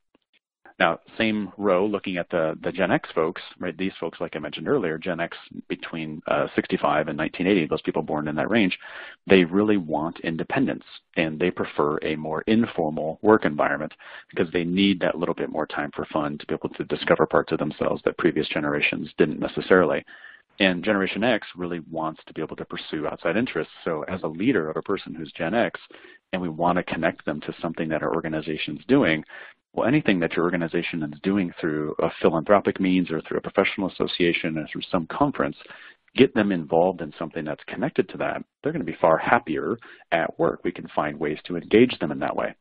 Now, 0.79 0.99
same 1.17 1.51
row 1.57 1.85
looking 1.85 2.17
at 2.17 2.29
the, 2.29 2.57
the 2.61 2.71
Gen 2.71 2.91
X 2.91 3.09
folks, 3.13 3.41
right? 3.59 3.77
These 3.77 3.93
folks, 3.99 4.19
like 4.19 4.35
I 4.35 4.39
mentioned 4.39 4.67
earlier, 4.67 4.97
Gen 4.97 5.19
X 5.19 5.37
between 5.67 6.21
uh, 6.27 6.47
65 6.55 7.07
and 7.07 7.17
1980, 7.17 7.67
those 7.67 7.81
people 7.81 8.01
born 8.01 8.27
in 8.27 8.35
that 8.35 8.49
range, 8.49 8.77
they 9.27 9.43
really 9.43 9.77
want 9.77 10.19
independence 10.21 10.83
and 11.15 11.39
they 11.39 11.51
prefer 11.51 11.97
a 12.01 12.15
more 12.15 12.41
informal 12.47 13.19
work 13.21 13.45
environment 13.45 13.93
because 14.29 14.51
they 14.51 14.63
need 14.63 14.99
that 14.99 15.17
little 15.17 15.35
bit 15.35 15.49
more 15.49 15.67
time 15.67 15.91
for 15.95 16.05
fun 16.11 16.37
to 16.39 16.45
be 16.47 16.55
able 16.55 16.69
to 16.69 16.83
discover 16.85 17.25
parts 17.25 17.51
of 17.51 17.59
themselves 17.59 18.01
that 18.03 18.17
previous 18.17 18.47
generations 18.47 19.09
didn't 19.17 19.39
necessarily. 19.39 20.03
And 20.59 20.83
Generation 20.83 21.23
X 21.23 21.47
really 21.55 21.81
wants 21.89 22.21
to 22.27 22.33
be 22.33 22.41
able 22.41 22.55
to 22.57 22.65
pursue 22.65 23.07
outside 23.07 23.37
interests. 23.37 23.73
So 23.83 24.03
as 24.03 24.21
a 24.23 24.27
leader 24.27 24.69
of 24.69 24.77
a 24.77 24.83
person 24.83 25.15
who's 25.15 25.31
Gen 25.31 25.55
X, 25.55 25.79
and 26.31 26.41
we 26.41 26.49
want 26.49 26.77
to 26.77 26.83
connect 26.83 27.25
them 27.25 27.41
to 27.41 27.55
something 27.61 27.89
that 27.89 28.03
our 28.03 28.13
organization 28.13 28.77
is 28.77 28.85
doing, 28.87 29.23
well, 29.73 29.87
anything 29.87 30.19
that 30.19 30.33
your 30.33 30.45
organization 30.45 31.01
is 31.03 31.19
doing 31.21 31.51
through 31.59 31.95
a 31.99 32.09
philanthropic 32.21 32.79
means 32.79 33.09
or 33.11 33.21
through 33.21 33.39
a 33.39 33.41
professional 33.41 33.89
association 33.89 34.57
or 34.57 34.67
through 34.71 34.83
some 34.91 35.07
conference, 35.07 35.57
get 36.15 36.33
them 36.35 36.51
involved 36.51 37.01
in 37.01 37.11
something 37.17 37.43
that's 37.43 37.63
connected 37.67 38.07
to 38.09 38.17
that. 38.17 38.43
They're 38.61 38.71
going 38.71 38.85
to 38.85 38.91
be 38.91 38.97
far 39.01 39.17
happier 39.17 39.77
at 40.11 40.37
work. 40.37 40.61
We 40.63 40.71
can 40.71 40.87
find 40.95 41.19
ways 41.19 41.39
to 41.45 41.57
engage 41.57 41.97
them 41.99 42.11
in 42.11 42.19
that 42.19 42.35
way. 42.35 42.53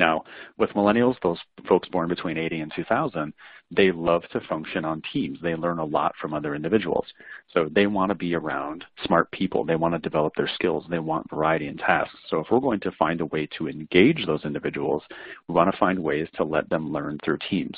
Now, 0.00 0.24
with 0.56 0.70
millennials, 0.70 1.16
those 1.22 1.38
folks 1.68 1.86
born 1.90 2.08
between 2.08 2.38
80 2.38 2.60
and 2.60 2.72
2000, 2.74 3.34
they 3.70 3.92
love 3.92 4.22
to 4.32 4.40
function 4.48 4.86
on 4.86 5.02
teams. 5.12 5.38
They 5.42 5.54
learn 5.54 5.78
a 5.78 5.84
lot 5.84 6.14
from 6.18 6.32
other 6.32 6.54
individuals. 6.54 7.06
So 7.52 7.68
they 7.70 7.86
want 7.86 8.08
to 8.08 8.14
be 8.14 8.34
around 8.34 8.86
smart 9.04 9.30
people. 9.30 9.62
They 9.62 9.76
want 9.76 9.92
to 9.92 9.98
develop 9.98 10.34
their 10.36 10.50
skills. 10.54 10.86
They 10.88 11.00
want 11.00 11.28
variety 11.28 11.68
in 11.68 11.76
tasks. 11.76 12.16
So 12.30 12.40
if 12.40 12.46
we're 12.50 12.60
going 12.60 12.80
to 12.80 12.92
find 12.92 13.20
a 13.20 13.26
way 13.26 13.46
to 13.58 13.68
engage 13.68 14.24
those 14.24 14.46
individuals, 14.46 15.02
we 15.46 15.54
want 15.54 15.70
to 15.70 15.76
find 15.76 16.02
ways 16.02 16.28
to 16.36 16.44
let 16.44 16.70
them 16.70 16.90
learn 16.90 17.18
through 17.22 17.38
teams. 17.50 17.76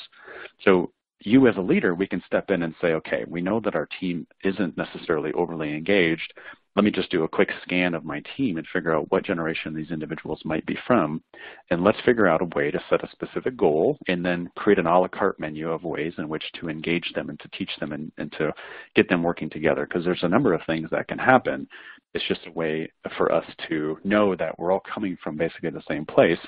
So 0.63 0.91
you 1.19 1.47
as 1.47 1.57
a 1.57 1.61
leader, 1.61 1.93
we 1.93 2.07
can 2.07 2.23
step 2.25 2.51
in 2.51 2.63
and 2.63 2.73
say, 2.81 2.93
okay, 2.93 3.25
we 3.27 3.41
know 3.41 3.59
that 3.59 3.75
our 3.75 3.89
team 3.99 4.27
isn't 4.45 4.77
necessarily 4.77 5.33
overly 5.33 5.75
engaged 5.75 6.33
let 6.75 6.83
me 6.83 6.91
just 6.91 7.11
do 7.11 7.23
a 7.23 7.27
quick 7.27 7.49
scan 7.61 7.93
of 7.93 8.03
my 8.03 8.21
team 8.35 8.57
and 8.57 8.65
figure 8.73 8.95
out 8.95 9.11
what 9.11 9.25
generation 9.25 9.75
these 9.75 9.91
individuals 9.91 10.41
might 10.43 10.65
be 10.65 10.77
from. 10.87 11.21
And 11.69 11.83
let's 11.83 11.99
figure 12.03 12.27
out 12.27 12.41
a 12.41 12.55
way 12.55 12.71
to 12.71 12.83
set 12.89 13.03
a 13.03 13.11
specific 13.11 13.55
goal 13.55 13.97
and 14.07 14.25
then 14.25 14.49
create 14.57 14.79
an 14.79 14.87
a 14.87 14.99
la 14.99 15.07
carte 15.07 15.39
menu 15.39 15.69
of 15.69 15.83
ways 15.83 16.13
in 16.17 16.27
which 16.27 16.43
to 16.59 16.69
engage 16.69 17.11
them 17.13 17.29
and 17.29 17.39
to 17.41 17.49
teach 17.49 17.69
them 17.79 17.91
and, 17.91 18.11
and 18.17 18.31
to 18.33 18.51
get 18.95 19.07
them 19.07 19.21
working 19.21 19.49
together. 19.49 19.85
Because 19.85 20.03
there's 20.03 20.23
a 20.23 20.29
number 20.29 20.53
of 20.53 20.61
things 20.65 20.89
that 20.91 21.07
can 21.07 21.19
happen. 21.19 21.67
It's 22.15 22.27
just 22.27 22.47
a 22.47 22.51
way 22.51 22.91
for 23.17 23.31
us 23.31 23.45
to 23.69 23.97
know 24.03 24.35
that 24.35 24.57
we're 24.57 24.71
all 24.71 24.83
coming 24.91 25.17
from 25.23 25.37
basically 25.37 25.69
the 25.69 25.83
same 25.87 26.05
place, 26.05 26.39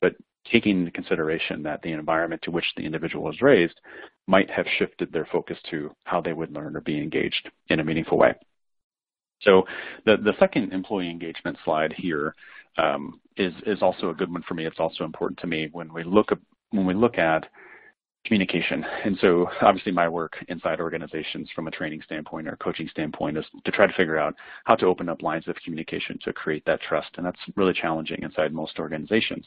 but 0.00 0.14
taking 0.50 0.80
into 0.80 0.90
consideration 0.90 1.62
that 1.62 1.82
the 1.82 1.92
environment 1.92 2.42
to 2.42 2.50
which 2.50 2.64
the 2.76 2.84
individual 2.84 3.24
was 3.24 3.42
raised 3.42 3.80
might 4.26 4.50
have 4.50 4.66
shifted 4.78 5.12
their 5.12 5.26
focus 5.30 5.58
to 5.70 5.90
how 6.04 6.20
they 6.20 6.32
would 6.32 6.52
learn 6.52 6.76
or 6.76 6.80
be 6.80 6.98
engaged 6.98 7.50
in 7.68 7.80
a 7.80 7.84
meaningful 7.84 8.18
way. 8.18 8.34
So 9.42 9.64
the, 10.04 10.16
the 10.16 10.34
second 10.38 10.72
employee 10.72 11.10
engagement 11.10 11.56
slide 11.64 11.94
here 11.96 12.34
um, 12.76 13.20
is 13.36 13.52
is 13.66 13.82
also 13.82 14.10
a 14.10 14.14
good 14.14 14.32
one 14.32 14.42
for 14.46 14.54
me. 14.54 14.66
It's 14.66 14.80
also 14.80 15.04
important 15.04 15.38
to 15.40 15.46
me 15.46 15.68
when 15.72 15.92
we 15.92 16.04
look 16.04 16.32
at, 16.32 16.38
when 16.70 16.86
we 16.86 16.94
look 16.94 17.18
at 17.18 17.46
communication. 18.24 18.84
And 19.04 19.16
so 19.20 19.48
obviously 19.62 19.92
my 19.92 20.08
work 20.08 20.36
inside 20.48 20.80
organizations 20.80 21.48
from 21.54 21.66
a 21.66 21.70
training 21.70 22.02
standpoint 22.04 22.48
or 22.48 22.56
coaching 22.56 22.88
standpoint 22.88 23.38
is 23.38 23.44
to 23.64 23.70
try 23.70 23.86
to 23.86 23.92
figure 23.94 24.18
out 24.18 24.34
how 24.64 24.74
to 24.76 24.86
open 24.86 25.08
up 25.08 25.22
lines 25.22 25.48
of 25.48 25.56
communication 25.64 26.18
to 26.24 26.32
create 26.32 26.64
that 26.66 26.80
trust. 26.82 27.08
And 27.16 27.24
that's 27.24 27.38
really 27.56 27.72
challenging 27.72 28.22
inside 28.22 28.52
most 28.52 28.78
organizations. 28.78 29.46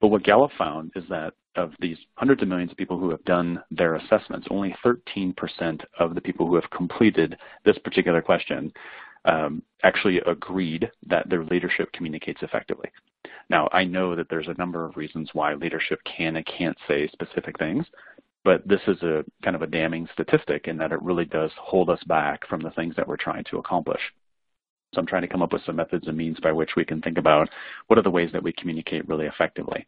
But 0.00 0.08
what 0.08 0.22
Gallup 0.22 0.52
found 0.56 0.92
is 0.94 1.04
that 1.08 1.34
of 1.56 1.72
these 1.80 1.96
hundreds 2.14 2.42
of 2.42 2.48
millions 2.48 2.70
of 2.70 2.76
people 2.76 2.98
who 2.98 3.10
have 3.10 3.24
done 3.24 3.60
their 3.70 3.96
assessments, 3.96 4.46
only 4.50 4.74
13% 4.84 5.34
of 5.98 6.14
the 6.14 6.20
people 6.20 6.46
who 6.46 6.54
have 6.54 6.70
completed 6.70 7.36
this 7.64 7.78
particular 7.78 8.22
question 8.22 8.72
um, 9.28 9.62
actually 9.84 10.18
agreed 10.26 10.90
that 11.06 11.28
their 11.28 11.44
leadership 11.44 11.92
communicates 11.92 12.42
effectively. 12.42 12.90
Now, 13.50 13.68
I 13.72 13.84
know 13.84 14.16
that 14.16 14.28
there's 14.28 14.48
a 14.48 14.58
number 14.58 14.84
of 14.84 14.96
reasons 14.96 15.30
why 15.32 15.54
leadership 15.54 16.00
can 16.04 16.36
and 16.36 16.46
can't 16.46 16.76
say 16.88 17.08
specific 17.08 17.58
things, 17.58 17.86
but 18.44 18.66
this 18.66 18.80
is 18.86 19.00
a 19.02 19.24
kind 19.44 19.54
of 19.54 19.62
a 19.62 19.66
damning 19.66 20.08
statistic 20.12 20.66
in 20.66 20.76
that 20.78 20.92
it 20.92 21.02
really 21.02 21.26
does 21.26 21.50
hold 21.60 21.90
us 21.90 22.02
back 22.04 22.46
from 22.48 22.60
the 22.60 22.70
things 22.70 22.96
that 22.96 23.06
we're 23.06 23.16
trying 23.16 23.44
to 23.44 23.58
accomplish. 23.58 24.00
So 24.94 25.00
I'm 25.00 25.06
trying 25.06 25.22
to 25.22 25.28
come 25.28 25.42
up 25.42 25.52
with 25.52 25.64
some 25.66 25.76
methods 25.76 26.06
and 26.06 26.16
means 26.16 26.40
by 26.40 26.52
which 26.52 26.70
we 26.76 26.84
can 26.84 27.02
think 27.02 27.18
about 27.18 27.48
what 27.88 27.98
are 27.98 28.02
the 28.02 28.10
ways 28.10 28.30
that 28.32 28.42
we 28.42 28.52
communicate 28.52 29.06
really 29.08 29.26
effectively. 29.26 29.84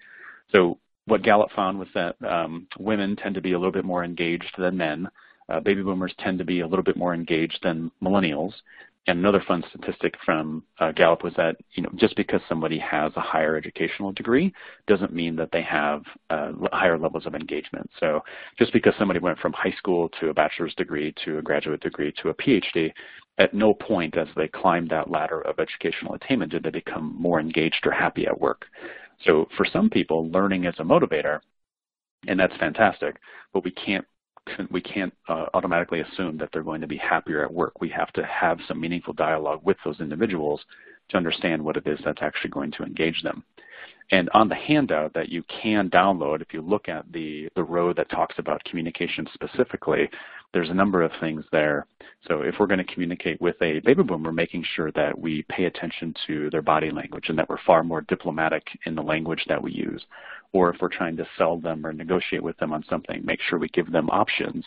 So 0.53 0.79
what 1.07 1.22
Gallup 1.22 1.50
found 1.53 1.79
was 1.79 1.88
that 1.94 2.16
um, 2.22 2.66
women 2.79 3.16
tend 3.16 3.35
to 3.35 3.40
be 3.40 3.53
a 3.53 3.59
little 3.59 3.72
bit 3.72 3.85
more 3.85 4.05
engaged 4.05 4.55
than 4.59 4.76
men. 4.76 5.09
Uh, 5.48 5.61
baby 5.61 5.83
boomers 5.83 6.14
tend 6.18 6.38
to 6.38 6.44
be 6.44 6.61
a 6.61 6.66
little 6.66 6.83
bit 6.83 6.96
more 6.96 7.14
engaged 7.14 7.59
than 7.62 7.90
millennials. 8.03 8.53
And 9.11 9.18
another 9.18 9.42
fun 9.49 9.64
statistic 9.68 10.14
from 10.25 10.62
uh, 10.79 10.92
Gallup 10.92 11.25
was 11.25 11.35
that 11.37 11.57
you 11.73 11.83
know 11.83 11.90
just 11.96 12.14
because 12.14 12.40
somebody 12.49 12.79
has 12.79 13.11
a 13.16 13.20
higher 13.20 13.57
educational 13.57 14.12
degree 14.12 14.55
doesn't 14.87 15.12
mean 15.12 15.35
that 15.35 15.51
they 15.51 15.62
have 15.62 16.03
uh, 16.31 16.53
higher 16.73 16.96
levels 16.96 17.27
of 17.27 17.35
engagement. 17.35 17.90
So 17.99 18.20
just 18.57 18.73
because 18.73 18.94
somebody 19.01 19.18
went 19.18 19.40
from 19.40 19.53
high 19.53 19.75
school 19.77 20.11
to 20.20 20.29
a 20.29 20.35
bachelor's 20.35 20.77
degree 20.77 21.12
to 21.25 21.38
a 21.38 21.42
graduate 21.42 21.81
degree 21.81 22.12
to 22.23 22.29
a 22.29 22.35
PhD, 22.35 22.92
at 23.38 23.53
no 23.53 23.75
point 23.75 24.16
as 24.16 24.29
they 24.37 24.46
climbed 24.46 24.90
that 24.90 25.11
ladder 25.11 25.40
of 25.40 25.59
educational 25.59 26.14
attainment 26.14 26.53
did 26.53 26.62
they 26.62 26.70
become 26.70 27.12
more 27.18 27.40
engaged 27.40 27.85
or 27.85 27.90
happy 27.90 28.29
at 28.29 28.40
work. 28.40 28.66
So 29.27 29.49
for 29.57 29.66
some 29.66 29.90
people, 29.90 30.31
learning 30.31 30.66
is 30.66 30.77
a 30.79 30.85
motivator, 30.85 31.40
and 32.29 32.38
that's 32.38 32.57
fantastic, 32.59 33.16
but 33.53 33.64
we 33.64 33.73
can't 33.73 34.07
we 34.71 34.81
can't 34.81 35.13
uh, 35.29 35.47
automatically 35.55 36.01
assume 36.01 36.37
that 36.39 36.51
they're 36.53 36.63
going 36.63 36.81
to 36.81 36.87
be 36.87 36.97
happier 36.97 37.45
at 37.45 37.53
work. 37.53 37.81
We 37.81 37.89
have 37.91 38.13
to 38.15 38.25
have 38.25 38.59
some 38.67 38.81
meaningful 38.81 39.15
dialogue 39.15 39.61
with 39.65 39.77
those 39.85 40.01
individuals 40.01 40.61
to 41.11 41.16
understand 41.16 41.62
what 41.62 41.77
it 41.77 41.87
is 41.87 42.01
that's 42.05 42.23
actually 42.23 42.51
going 42.51 42.73
to 42.73 42.83
engage 42.83 43.23
them. 43.23 43.44
And 44.12 44.29
on 44.35 44.49
the 44.49 44.57
handout 44.57 45.14
that 45.14 45.29
you 45.29 45.44
can 45.44 45.88
download, 45.88 46.42
if 46.42 46.53
you 46.53 46.62
look 46.62 46.88
at 46.88 47.11
the, 47.12 47.49
the 47.55 47.62
row 47.62 47.92
that 47.92 48.11
talks 48.11 48.35
about 48.38 48.64
communication 48.64 49.27
specifically, 49.35 50.11
there's 50.53 50.68
a 50.68 50.75
number 50.75 51.03
of 51.03 51.12
things 51.20 51.44
there. 51.53 51.87
So 52.27 52.42
if 52.42 52.57
we're 52.59 52.66
going 52.66 52.85
to 52.85 52.92
communicate 52.92 53.40
with 53.40 53.55
a 53.62 53.79
baby 53.81 54.03
boomer, 54.03 54.33
making 54.33 54.64
sure 54.75 54.90
that 54.92 55.16
we 55.16 55.44
pay 55.49 55.66
attention 55.66 56.12
to 56.27 56.51
their 56.51 56.62
body 56.62 56.90
language 56.90 57.29
and 57.29 57.38
that 57.38 57.49
we're 57.49 57.62
far 57.64 57.85
more 57.85 58.01
diplomatic 58.01 58.66
in 58.85 58.96
the 58.96 59.03
language 59.03 59.44
that 59.49 59.62
we 59.62 59.70
use. 59.70 60.05
Or 60.53 60.70
if 60.70 60.81
we're 60.81 60.88
trying 60.88 61.16
to 61.18 61.29
sell 61.38 61.59
them 61.59 61.87
or 61.87 61.92
negotiate 61.92 62.42
with 62.42 62.57
them 62.57 62.73
on 62.73 62.85
something, 62.90 63.25
make 63.25 63.40
sure 63.49 63.61
we 63.61 63.68
give 63.68 63.92
them 63.92 64.11
options. 64.11 64.64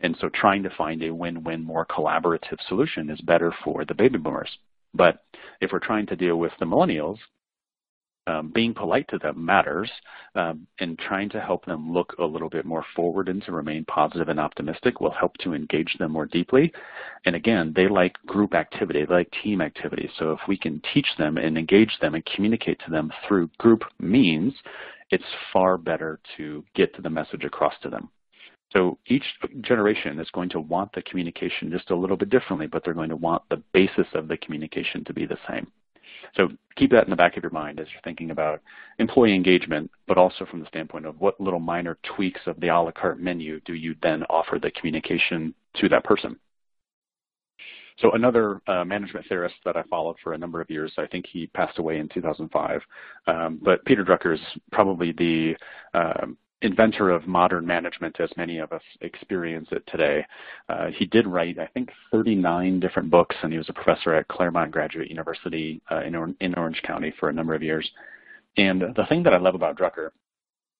And 0.00 0.16
so 0.18 0.30
trying 0.30 0.62
to 0.62 0.70
find 0.70 1.02
a 1.02 1.12
win-win, 1.12 1.62
more 1.62 1.84
collaborative 1.84 2.56
solution 2.68 3.10
is 3.10 3.20
better 3.20 3.52
for 3.64 3.84
the 3.84 3.94
baby 3.94 4.16
boomers. 4.16 4.56
But 4.94 5.24
if 5.60 5.72
we're 5.72 5.78
trying 5.78 6.06
to 6.06 6.16
deal 6.16 6.36
with 6.36 6.52
the 6.58 6.66
millennials, 6.66 7.18
um, 8.28 8.50
being 8.54 8.74
polite 8.74 9.06
to 9.08 9.18
them 9.18 9.42
matters 9.44 9.90
um, 10.34 10.66
and 10.80 10.98
trying 10.98 11.30
to 11.30 11.40
help 11.40 11.64
them 11.64 11.90
look 11.90 12.14
a 12.18 12.24
little 12.24 12.50
bit 12.50 12.66
more 12.66 12.84
forward 12.94 13.28
and 13.28 13.42
to 13.44 13.52
remain 13.52 13.86
positive 13.86 14.28
and 14.28 14.38
optimistic 14.38 15.00
will 15.00 15.10
help 15.10 15.34
to 15.38 15.54
engage 15.54 15.96
them 15.98 16.12
more 16.12 16.26
deeply. 16.26 16.70
And 17.24 17.34
again, 17.34 17.72
they 17.74 17.88
like 17.88 18.14
group 18.26 18.54
activity, 18.54 19.06
they 19.06 19.14
like 19.14 19.32
team 19.42 19.62
activity. 19.62 20.10
So 20.18 20.32
if 20.32 20.40
we 20.46 20.58
can 20.58 20.82
teach 20.92 21.08
them 21.16 21.38
and 21.38 21.56
engage 21.56 21.96
them 22.00 22.14
and 22.14 22.24
communicate 22.26 22.78
to 22.84 22.90
them 22.90 23.10
through 23.26 23.50
group 23.56 23.82
means, 23.98 24.52
it's 25.10 25.24
far 25.52 25.78
better 25.78 26.20
to 26.36 26.62
get 26.74 27.02
the 27.02 27.10
message 27.10 27.44
across 27.44 27.74
to 27.82 27.88
them. 27.88 28.10
So 28.72 28.98
each 29.06 29.24
generation 29.62 30.18
is 30.20 30.30
going 30.30 30.50
to 30.50 30.60
want 30.60 30.92
the 30.92 31.02
communication 31.02 31.70
just 31.70 31.90
a 31.90 31.96
little 31.96 32.16
bit 32.16 32.30
differently, 32.30 32.66
but 32.66 32.84
they're 32.84 32.94
going 32.94 33.08
to 33.08 33.16
want 33.16 33.42
the 33.48 33.62
basis 33.72 34.06
of 34.14 34.28
the 34.28 34.36
communication 34.36 35.04
to 35.04 35.14
be 35.14 35.24
the 35.24 35.38
same. 35.48 35.66
So 36.36 36.48
keep 36.76 36.90
that 36.90 37.04
in 37.04 37.10
the 37.10 37.16
back 37.16 37.36
of 37.36 37.42
your 37.42 37.52
mind 37.52 37.80
as 37.80 37.86
you're 37.92 38.02
thinking 38.02 38.30
about 38.30 38.60
employee 38.98 39.34
engagement, 39.34 39.90
but 40.06 40.18
also 40.18 40.44
from 40.44 40.60
the 40.60 40.66
standpoint 40.66 41.06
of 41.06 41.20
what 41.20 41.40
little 41.40 41.60
minor 41.60 41.96
tweaks 42.02 42.40
of 42.46 42.60
the 42.60 42.68
a 42.68 42.78
la 42.78 42.90
carte 42.90 43.20
menu 43.20 43.60
do 43.60 43.74
you 43.74 43.94
then 44.02 44.24
offer 44.24 44.58
the 44.58 44.70
communication 44.72 45.54
to 45.76 45.88
that 45.88 46.04
person. 46.04 46.36
So 48.00 48.12
another 48.12 48.60
uh, 48.68 48.84
management 48.84 49.26
theorist 49.28 49.56
that 49.64 49.76
I 49.76 49.82
followed 49.84 50.16
for 50.22 50.32
a 50.32 50.38
number 50.38 50.60
of 50.60 50.70
years, 50.70 50.92
I 50.98 51.06
think 51.06 51.26
he 51.26 51.48
passed 51.48 51.78
away 51.78 51.98
in 51.98 52.08
2005, 52.08 52.80
um, 53.26 53.58
but 53.60 53.84
Peter 53.86 54.04
Drucker 54.04 54.34
is 54.34 54.40
probably 54.70 55.12
the 55.12 55.56
um, 55.94 56.36
inventor 56.62 57.10
of 57.10 57.26
modern 57.26 57.66
management 57.66 58.18
as 58.20 58.30
many 58.36 58.58
of 58.58 58.72
us 58.72 58.82
experience 59.00 59.68
it 59.70 59.82
today. 59.86 60.24
Uh, 60.68 60.88
he 60.88 61.06
did 61.06 61.26
write, 61.26 61.58
I 61.58 61.66
think, 61.68 61.90
39 62.10 62.80
different 62.80 63.10
books, 63.10 63.36
and 63.42 63.52
he 63.52 63.58
was 63.58 63.68
a 63.68 63.72
professor 63.72 64.14
at 64.14 64.28
Claremont 64.28 64.72
Graduate 64.72 65.08
University 65.08 65.80
uh, 65.90 66.02
in, 66.02 66.14
or 66.14 66.30
in 66.40 66.54
Orange 66.54 66.82
County 66.82 67.12
for 67.18 67.28
a 67.28 67.32
number 67.32 67.54
of 67.54 67.62
years. 67.62 67.88
And 68.56 68.82
the 68.96 69.06
thing 69.08 69.22
that 69.22 69.34
I 69.34 69.38
love 69.38 69.54
about 69.54 69.78
Drucker 69.78 70.10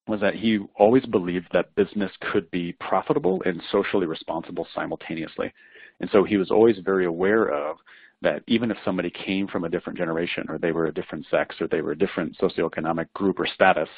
was 0.08 0.20
that 0.20 0.34
he 0.34 0.58
always 0.76 1.04
believed 1.06 1.48
that 1.52 1.74
business 1.74 2.10
could 2.32 2.50
be 2.50 2.72
profitable 2.80 3.42
and 3.44 3.62
socially 3.70 4.06
responsible 4.06 4.66
simultaneously. 4.74 5.52
And 6.00 6.08
so 6.10 6.24
he 6.24 6.38
was 6.38 6.50
always 6.50 6.78
very 6.78 7.04
aware 7.04 7.48
of 7.50 7.76
that 8.22 8.42
even 8.46 8.70
if 8.70 8.76
somebody 8.84 9.10
came 9.10 9.46
from 9.46 9.64
a 9.64 9.68
different 9.68 9.98
generation 9.98 10.44
or 10.48 10.58
they 10.58 10.72
were 10.72 10.86
a 10.86 10.94
different 10.94 11.26
sex 11.30 11.56
or 11.60 11.68
they 11.68 11.80
were 11.80 11.92
a 11.92 11.98
different 11.98 12.36
socioeconomic 12.38 13.12
group 13.14 13.38
or 13.38 13.46
status, 13.46 13.88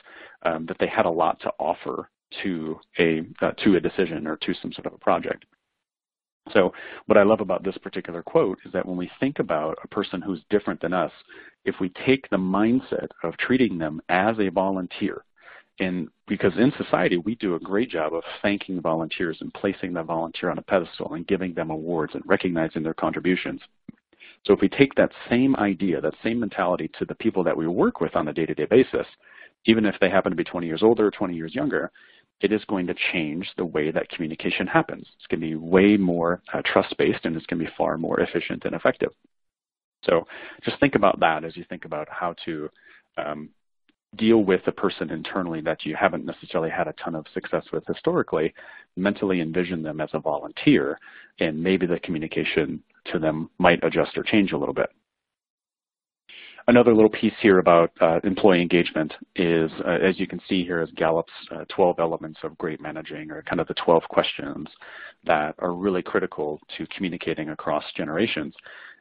um, 0.42 0.66
that 0.66 0.76
they 0.78 0.86
had 0.86 1.06
a 1.06 1.10
lot 1.10 1.40
to 1.40 1.50
offer 1.58 2.10
to 2.42 2.78
a 2.98 3.22
uh, 3.40 3.52
to 3.64 3.76
a 3.76 3.80
decision 3.80 4.26
or 4.26 4.36
to 4.36 4.54
some 4.60 4.72
sort 4.72 4.86
of 4.86 4.92
a 4.92 4.98
project. 4.98 5.44
So 6.52 6.72
what 7.06 7.18
I 7.18 7.22
love 7.22 7.40
about 7.40 7.62
this 7.62 7.78
particular 7.78 8.22
quote 8.22 8.58
is 8.64 8.72
that 8.72 8.86
when 8.86 8.96
we 8.96 9.10
think 9.20 9.38
about 9.38 9.78
a 9.84 9.88
person 9.88 10.20
who's 10.20 10.40
different 10.50 10.80
than 10.80 10.92
us, 10.92 11.12
if 11.64 11.76
we 11.80 11.90
take 12.04 12.28
the 12.28 12.36
mindset 12.36 13.08
of 13.22 13.36
treating 13.36 13.78
them 13.78 14.00
as 14.08 14.38
a 14.38 14.48
volunteer, 14.48 15.24
and 15.78 16.08
because 16.26 16.52
in 16.56 16.72
society 16.76 17.18
we 17.18 17.34
do 17.36 17.54
a 17.54 17.60
great 17.60 17.90
job 17.90 18.14
of 18.14 18.22
thanking 18.42 18.80
volunteers 18.80 19.38
and 19.40 19.52
placing 19.54 19.92
the 19.92 20.02
volunteer 20.02 20.50
on 20.50 20.58
a 20.58 20.62
pedestal 20.62 21.14
and 21.14 21.26
giving 21.26 21.54
them 21.54 21.70
awards 21.70 22.14
and 22.14 22.22
recognizing 22.26 22.82
their 22.82 22.94
contributions. 22.94 23.60
So 24.44 24.52
if 24.52 24.60
we 24.60 24.68
take 24.68 24.94
that 24.94 25.12
same 25.28 25.54
idea, 25.56 26.00
that 26.00 26.14
same 26.22 26.40
mentality 26.40 26.88
to 26.98 27.04
the 27.04 27.14
people 27.14 27.44
that 27.44 27.56
we 27.56 27.66
work 27.66 28.00
with 28.00 28.16
on 28.16 28.28
a 28.28 28.32
day-to-day 28.32 28.66
-day 28.66 28.68
basis, 28.68 29.06
even 29.66 29.84
if 29.84 29.98
they 29.98 30.10
happen 30.10 30.32
to 30.32 30.36
be 30.36 30.44
20 30.44 30.66
years 30.66 30.82
older 30.82 31.06
or 31.06 31.10
20 31.10 31.34
years 31.34 31.54
younger, 31.54 31.90
it 32.40 32.52
is 32.52 32.64
going 32.64 32.86
to 32.86 32.94
change 33.12 33.46
the 33.56 33.64
way 33.64 33.90
that 33.90 34.08
communication 34.08 34.66
happens. 34.66 35.06
It's 35.16 35.26
going 35.26 35.40
to 35.42 35.46
be 35.46 35.54
way 35.56 35.96
more 35.96 36.42
uh, 36.52 36.62
trust-based 36.64 37.24
and 37.24 37.36
it's 37.36 37.46
going 37.46 37.60
to 37.60 37.66
be 37.66 37.76
far 37.76 37.98
more 37.98 38.20
efficient 38.20 38.64
and 38.64 38.74
effective. 38.74 39.12
So 40.04 40.26
just 40.64 40.80
think 40.80 40.94
about 40.94 41.20
that 41.20 41.44
as 41.44 41.56
you 41.56 41.64
think 41.68 41.84
about 41.84 42.08
how 42.08 42.34
to 42.46 42.70
um, 43.18 43.50
deal 44.16 44.38
with 44.38 44.62
a 44.66 44.72
person 44.72 45.10
internally 45.10 45.60
that 45.60 45.84
you 45.84 45.94
haven't 45.94 46.24
necessarily 46.24 46.70
had 46.70 46.88
a 46.88 46.94
ton 46.94 47.14
of 47.14 47.26
success 47.34 47.64
with 47.72 47.84
historically, 47.86 48.54
mentally 48.96 49.40
envision 49.40 49.82
them 49.82 50.00
as 50.00 50.08
a 50.14 50.18
volunteer, 50.18 50.98
and 51.38 51.62
maybe 51.62 51.86
the 51.86 52.00
communication 52.00 52.82
to 53.06 53.18
them 53.18 53.50
might 53.58 53.82
adjust 53.84 54.16
or 54.16 54.22
change 54.22 54.52
a 54.52 54.58
little 54.58 54.74
bit. 54.74 54.90
Another 56.66 56.94
little 56.94 57.10
piece 57.10 57.34
here 57.40 57.58
about 57.58 57.90
uh, 58.00 58.20
employee 58.22 58.62
engagement 58.62 59.12
is, 59.34 59.70
uh, 59.84 59.98
as 60.02 60.20
you 60.20 60.26
can 60.26 60.40
see 60.48 60.64
here, 60.64 60.82
is 60.82 60.90
Gallup's 60.94 61.32
uh, 61.50 61.64
12 61.74 61.98
elements 61.98 62.38
of 62.44 62.56
great 62.58 62.80
managing, 62.80 63.30
or 63.30 63.42
kind 63.42 63.60
of 63.60 63.66
the 63.66 63.74
12 63.74 64.04
questions 64.04 64.68
that 65.24 65.54
are 65.58 65.72
really 65.72 66.02
critical 66.02 66.60
to 66.76 66.86
communicating 66.94 67.48
across 67.48 67.82
generations, 67.96 68.54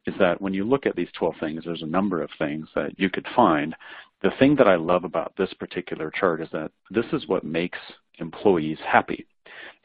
is 0.07 0.15
that 0.19 0.41
when 0.41 0.53
you 0.53 0.63
look 0.63 0.85
at 0.85 0.95
these 0.95 1.09
12 1.17 1.35
things, 1.39 1.63
there's 1.65 1.83
a 1.83 1.87
number 1.87 2.23
of 2.23 2.29
things 2.39 2.67
that 2.75 2.97
you 2.97 3.09
could 3.09 3.27
find. 3.35 3.75
The 4.23 4.31
thing 4.39 4.55
that 4.55 4.67
I 4.67 4.75
love 4.75 5.03
about 5.03 5.33
this 5.37 5.53
particular 5.53 6.11
chart 6.11 6.41
is 6.41 6.49
that 6.51 6.71
this 6.89 7.05
is 7.13 7.27
what 7.27 7.43
makes 7.43 7.77
employees 8.19 8.79
happy. 8.85 9.27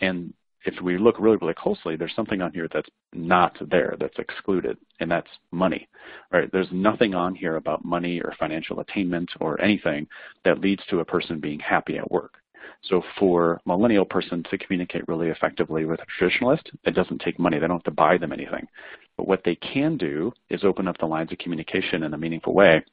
And 0.00 0.32
if 0.64 0.80
we 0.82 0.98
look 0.98 1.18
really, 1.18 1.36
really 1.36 1.54
closely, 1.54 1.96
there's 1.96 2.14
something 2.14 2.40
on 2.40 2.52
here 2.52 2.68
that's 2.72 2.88
not 3.12 3.56
there, 3.70 3.96
that's 4.00 4.18
excluded, 4.18 4.76
and 5.00 5.10
that's 5.10 5.28
money. 5.50 5.88
Right? 6.32 6.50
There's 6.52 6.68
nothing 6.72 7.14
on 7.14 7.34
here 7.34 7.56
about 7.56 7.84
money 7.84 8.20
or 8.20 8.34
financial 8.38 8.80
attainment 8.80 9.30
or 9.40 9.60
anything 9.60 10.06
that 10.44 10.60
leads 10.60 10.82
to 10.90 11.00
a 11.00 11.04
person 11.04 11.40
being 11.40 11.60
happy 11.60 11.98
at 11.98 12.10
work. 12.10 12.34
So 12.82 13.02
for 13.18 13.60
millennial 13.66 14.04
person 14.04 14.42
to 14.50 14.58
communicate 14.58 15.08
really 15.08 15.28
effectively 15.28 15.84
with 15.84 16.00
a 16.00 16.22
traditionalist, 16.22 16.64
it 16.84 16.94
doesn't 16.94 17.20
take 17.20 17.38
money. 17.38 17.58
They 17.58 17.66
don't 17.66 17.76
have 17.76 17.84
to 17.84 17.90
buy 17.90 18.18
them 18.18 18.32
anything. 18.32 18.66
But 19.16 19.28
what 19.28 19.42
they 19.44 19.54
can 19.56 19.96
do 19.96 20.32
is 20.50 20.64
open 20.64 20.88
up 20.88 20.98
the 20.98 21.06
lines 21.06 21.32
of 21.32 21.38
communication 21.38 22.02
in 22.02 22.14
a 22.14 22.18
meaningful 22.18 22.54
way 22.54 22.84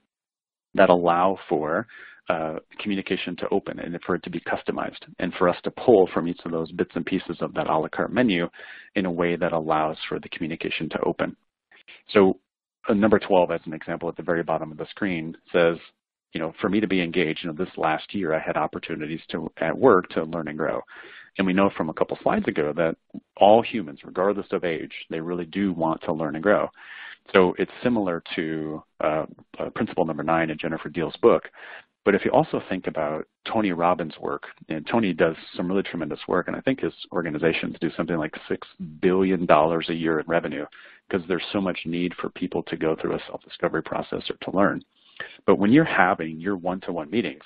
that 0.76 0.90
allow 0.90 1.38
for 1.50 1.88
uh, 2.30 2.56
communication 2.80 3.36
to 3.36 3.50
open 3.50 3.80
and 3.80 3.98
for 4.06 4.16
it 4.16 4.24
to 4.24 4.30
be 4.30 4.40
customized 4.42 5.04
and 5.20 5.34
for 5.34 5.50
us 5.50 5.58
to 5.64 5.72
pull 5.72 6.08
from 6.14 6.28
each 6.28 6.40
of 6.46 6.52
those 6.52 6.72
bits 6.72 6.92
and 6.96 7.06
pieces 7.06 7.38
of 7.42 7.54
that 7.54 7.68
a 7.68 7.78
la 7.78 7.88
carte 7.88 8.14
menu 8.14 8.48
in 8.96 9.06
a 9.06 9.12
way 9.12 9.36
that 9.36 9.54
allows 9.54 9.98
for 10.08 10.20
the 10.20 10.30
communication 10.30 10.88
to 10.90 11.00
open. 11.02 11.36
So 12.10 12.40
uh, 12.88 12.94
number 12.94 13.20
12 13.20 13.52
as 13.52 13.62
an 13.66 13.74
example 13.74 14.08
at 14.10 14.16
the 14.16 14.24
very 14.24 14.44
bottom 14.44 14.72
of 14.72 14.78
the 14.78 14.88
screen 14.88 15.36
says, 15.52 15.78
you 16.34 16.40
know, 16.40 16.54
for 16.62 16.70
me 16.70 16.80
to 16.80 16.88
be 16.88 17.02
engaged, 17.02 17.44
you 17.44 17.50
know, 17.50 17.56
this 17.56 17.76
last 17.78 18.14
year 18.14 18.34
I 18.34 18.40
had 18.40 18.56
opportunities 18.56 19.22
to 19.32 19.52
at 19.58 19.78
work 19.78 20.08
to 20.10 20.24
learn 20.24 20.48
and 20.48 20.58
grow. 20.58 20.82
And 21.38 21.48
we 21.48 21.54
know 21.54 21.70
from 21.76 21.90
a 21.90 21.94
couple 21.94 22.18
slides 22.22 22.48
ago 22.48 22.74
that 22.76 22.96
all 23.38 23.62
humans, 23.62 24.00
regardless 24.04 24.48
of 24.52 24.64
age, 24.64 24.94
they 25.10 25.20
really 25.20 25.46
do 25.46 25.74
want 25.74 26.02
to 26.04 26.14
learn 26.14 26.36
and 26.36 26.44
grow. 26.44 26.70
So 27.34 27.56
it's 27.58 27.72
similar 27.84 28.24
to 28.36 28.84
uh, 29.02 29.26
uh, 29.60 29.70
principle 29.74 30.06
number 30.06 30.24
nine 30.24 30.50
in 30.50 30.58
Jennifer 30.58 30.90
Deal's 30.90 31.16
book, 31.22 31.44
but 32.04 32.16
if 32.16 32.26
you 32.26 32.32
also 32.32 32.62
think 32.68 32.88
about 32.88 33.28
Tony 33.46 33.72
Robbins' 33.72 34.18
work, 34.20 34.44
and 34.70 34.86
Tony 34.88 35.14
does 35.14 35.36
some 35.56 35.68
really 35.68 35.84
tremendous 35.84 36.20
work, 36.28 36.48
and 36.48 36.56
I 36.56 36.62
think 36.62 36.80
his 36.80 36.94
organizations 37.12 37.76
do 37.80 37.92
something 37.96 38.18
like 38.18 38.34
$6 38.50 38.58
billion 39.02 39.48
a 39.50 39.94
year 39.94 40.20
in 40.20 40.26
revenue 40.26 40.66
because 41.08 41.26
there's 41.28 41.46
so 41.54 41.62
much 41.62 41.80
need 41.86 42.14
for 42.16 42.30
people 42.30 42.64
to 42.64 42.78
go 42.78 42.96
through 42.96 43.16
a 43.16 43.24
self-discovery 43.28 43.84
process 43.84 44.24
or 44.30 44.38
to 44.42 44.58
learn. 44.58 44.84
But 45.46 45.60
when 45.60 45.72
you're 45.72 45.84
having 45.84 46.40
your 46.40 46.58
one-to-one 46.58 47.08
-one 47.08 47.12
meetings, 47.12 47.44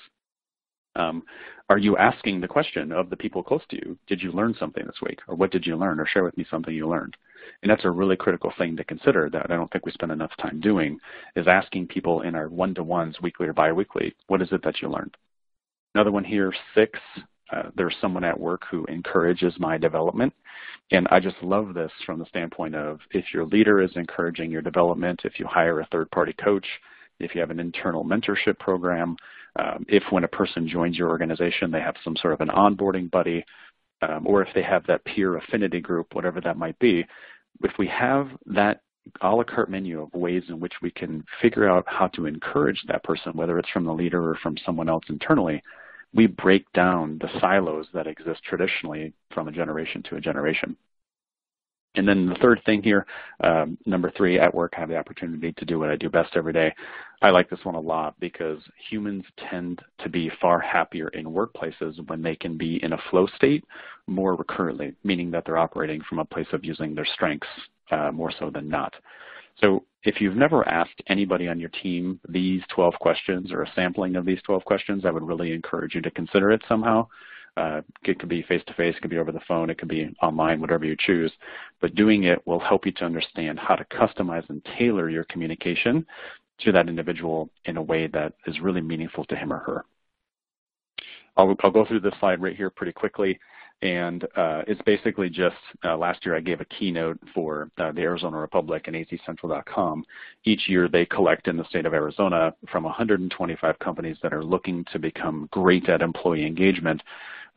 um, 0.96 1.22
are 1.68 1.78
you 1.78 1.96
asking 1.96 2.40
the 2.40 2.48
question 2.48 2.92
of 2.92 3.10
the 3.10 3.16
people 3.16 3.42
close 3.42 3.62
to 3.70 3.76
you, 3.76 3.98
did 4.06 4.22
you 4.22 4.32
learn 4.32 4.54
something 4.58 4.86
this 4.86 5.00
week? 5.02 5.18
Or 5.28 5.34
what 5.34 5.50
did 5.50 5.66
you 5.66 5.76
learn? 5.76 5.98
Or 5.98 6.06
share 6.06 6.24
with 6.24 6.36
me 6.36 6.46
something 6.50 6.72
you 6.72 6.88
learned. 6.88 7.16
And 7.62 7.70
that's 7.70 7.84
a 7.84 7.90
really 7.90 8.16
critical 8.16 8.52
thing 8.58 8.76
to 8.76 8.84
consider 8.84 9.28
that 9.30 9.50
I 9.50 9.56
don't 9.56 9.70
think 9.70 9.86
we 9.86 9.92
spend 9.92 10.12
enough 10.12 10.32
time 10.40 10.60
doing 10.60 10.98
is 11.34 11.46
asking 11.46 11.88
people 11.88 12.22
in 12.22 12.34
our 12.34 12.48
one-to-ones 12.48 13.16
weekly 13.22 13.46
or 13.46 13.52
biweekly, 13.52 14.14
what 14.26 14.42
is 14.42 14.48
it 14.52 14.62
that 14.64 14.80
you 14.82 14.88
learned? 14.88 15.16
Another 15.94 16.12
one 16.12 16.24
here, 16.24 16.52
six, 16.74 16.98
uh, 17.52 17.70
there's 17.76 17.94
someone 18.00 18.24
at 18.24 18.38
work 18.38 18.62
who 18.70 18.84
encourages 18.86 19.54
my 19.58 19.78
development. 19.78 20.32
And 20.90 21.06
I 21.10 21.20
just 21.20 21.36
love 21.42 21.74
this 21.74 21.92
from 22.04 22.18
the 22.18 22.26
standpoint 22.26 22.74
of 22.74 23.00
if 23.12 23.32
your 23.32 23.46
leader 23.46 23.80
is 23.80 23.90
encouraging 23.96 24.50
your 24.50 24.62
development, 24.62 25.22
if 25.24 25.38
you 25.38 25.46
hire 25.46 25.80
a 25.80 25.88
third-party 25.90 26.34
coach, 26.34 26.66
if 27.18 27.34
you 27.34 27.40
have 27.40 27.50
an 27.50 27.60
internal 27.60 28.04
mentorship 28.04 28.58
program, 28.58 29.16
um, 29.58 29.84
if 29.88 30.02
when 30.10 30.24
a 30.24 30.28
person 30.28 30.68
joins 30.68 30.96
your 30.96 31.08
organization, 31.08 31.70
they 31.70 31.80
have 31.80 31.96
some 32.04 32.16
sort 32.16 32.34
of 32.34 32.40
an 32.40 32.48
onboarding 32.48 33.10
buddy, 33.10 33.44
um, 34.02 34.26
or 34.26 34.42
if 34.42 34.48
they 34.54 34.62
have 34.62 34.86
that 34.86 35.04
peer 35.04 35.36
affinity 35.36 35.80
group, 35.80 36.14
whatever 36.14 36.40
that 36.40 36.58
might 36.58 36.78
be, 36.78 37.06
if 37.62 37.72
we 37.78 37.86
have 37.86 38.28
that 38.46 38.80
a 39.20 39.34
la 39.34 39.44
carte 39.44 39.70
menu 39.70 40.02
of 40.02 40.12
ways 40.14 40.42
in 40.48 40.58
which 40.58 40.74
we 40.82 40.90
can 40.90 41.24
figure 41.40 41.68
out 41.68 41.84
how 41.86 42.08
to 42.08 42.26
encourage 42.26 42.82
that 42.88 43.04
person, 43.04 43.32
whether 43.34 43.58
it's 43.58 43.70
from 43.70 43.84
the 43.84 43.92
leader 43.92 44.30
or 44.30 44.34
from 44.42 44.56
someone 44.64 44.88
else 44.88 45.04
internally, 45.08 45.62
we 46.12 46.26
break 46.26 46.70
down 46.72 47.18
the 47.20 47.40
silos 47.40 47.86
that 47.94 48.06
exist 48.06 48.42
traditionally 48.42 49.12
from 49.32 49.48
a 49.48 49.52
generation 49.52 50.02
to 50.02 50.16
a 50.16 50.20
generation. 50.20 50.76
And 51.96 52.06
then 52.06 52.28
the 52.28 52.36
third 52.36 52.60
thing 52.64 52.82
here, 52.82 53.06
um, 53.42 53.78
number 53.86 54.12
three, 54.16 54.38
at 54.38 54.54
work, 54.54 54.74
I 54.76 54.80
have 54.80 54.88
the 54.88 54.98
opportunity 54.98 55.52
to 55.52 55.64
do 55.64 55.78
what 55.78 55.90
I 55.90 55.96
do 55.96 56.08
best 56.10 56.36
every 56.36 56.52
day. 56.52 56.74
I 57.22 57.30
like 57.30 57.48
this 57.48 57.64
one 57.64 57.74
a 57.74 57.80
lot 57.80 58.14
because 58.20 58.58
humans 58.90 59.24
tend 59.50 59.80
to 60.02 60.08
be 60.08 60.30
far 60.40 60.60
happier 60.60 61.08
in 61.08 61.26
workplaces 61.26 62.06
when 62.08 62.22
they 62.22 62.36
can 62.36 62.58
be 62.58 62.82
in 62.82 62.92
a 62.92 62.98
flow 63.10 63.26
state 63.36 63.64
more 64.06 64.34
recurrently, 64.34 64.94
meaning 65.02 65.30
that 65.30 65.44
they're 65.46 65.56
operating 65.56 66.02
from 66.08 66.18
a 66.18 66.24
place 66.24 66.48
of 66.52 66.64
using 66.64 66.94
their 66.94 67.06
strengths 67.06 67.48
uh, 67.90 68.10
more 68.12 68.32
so 68.38 68.50
than 68.50 68.68
not. 68.68 68.94
So 69.60 69.84
if 70.02 70.20
you've 70.20 70.36
never 70.36 70.68
asked 70.68 71.02
anybody 71.08 71.48
on 71.48 71.58
your 71.58 71.70
team 71.82 72.20
these 72.28 72.62
12 72.74 72.94
questions 73.00 73.50
or 73.50 73.62
a 73.62 73.72
sampling 73.74 74.16
of 74.16 74.26
these 74.26 74.42
12 74.42 74.64
questions, 74.64 75.04
I 75.06 75.10
would 75.10 75.26
really 75.26 75.52
encourage 75.52 75.94
you 75.94 76.02
to 76.02 76.10
consider 76.10 76.50
it 76.50 76.62
somehow. 76.68 77.08
Uh, 77.56 77.80
it 78.04 78.18
could 78.18 78.28
be 78.28 78.42
face-to-face, 78.42 78.94
-face, 78.94 78.96
it 78.96 79.00
could 79.00 79.10
be 79.10 79.18
over 79.18 79.32
the 79.32 79.40
phone, 79.40 79.70
it 79.70 79.78
could 79.78 79.88
be 79.88 80.14
online, 80.22 80.60
whatever 80.60 80.84
you 80.84 80.96
choose. 80.96 81.32
But 81.80 81.94
doing 81.94 82.24
it 82.24 82.46
will 82.46 82.60
help 82.60 82.84
you 82.84 82.92
to 82.92 83.04
understand 83.04 83.58
how 83.58 83.76
to 83.76 83.84
customize 83.86 84.48
and 84.50 84.64
tailor 84.78 85.08
your 85.08 85.24
communication 85.24 86.06
to 86.58 86.72
that 86.72 86.88
individual 86.88 87.50
in 87.64 87.76
a 87.76 87.82
way 87.82 88.06
that 88.08 88.34
is 88.46 88.60
really 88.60 88.80
meaningful 88.80 89.24
to 89.26 89.36
him 89.36 89.52
or 89.52 89.58
her. 89.58 89.84
I'll, 91.36 91.54
I'll 91.62 91.70
go 91.70 91.84
through 91.84 92.00
this 92.00 92.14
slide 92.20 92.40
right 92.40 92.56
here 92.56 92.70
pretty 92.70 92.92
quickly. 92.92 93.38
And 93.82 94.24
uh, 94.36 94.62
it's 94.66 94.80
basically 94.82 95.28
just, 95.28 95.56
uh, 95.84 95.98
last 95.98 96.24
year 96.24 96.34
I 96.34 96.40
gave 96.40 96.62
a 96.62 96.64
keynote 96.64 97.18
for 97.34 97.70
uh, 97.76 97.92
the 97.92 98.00
Arizona 98.00 98.38
Republic 98.38 98.84
and 98.86 98.96
azcentral.com. 98.96 100.04
Each 100.44 100.66
year 100.66 100.88
they 100.88 101.04
collect 101.04 101.46
in 101.46 101.58
the 101.58 101.64
state 101.66 101.84
of 101.84 101.92
Arizona 101.92 102.54
from 102.72 102.84
125 102.84 103.78
companies 103.78 104.16
that 104.22 104.32
are 104.32 104.42
looking 104.42 104.84
to 104.92 104.98
become 104.98 105.48
great 105.52 105.90
at 105.90 106.00
employee 106.00 106.46
engagement. 106.46 107.02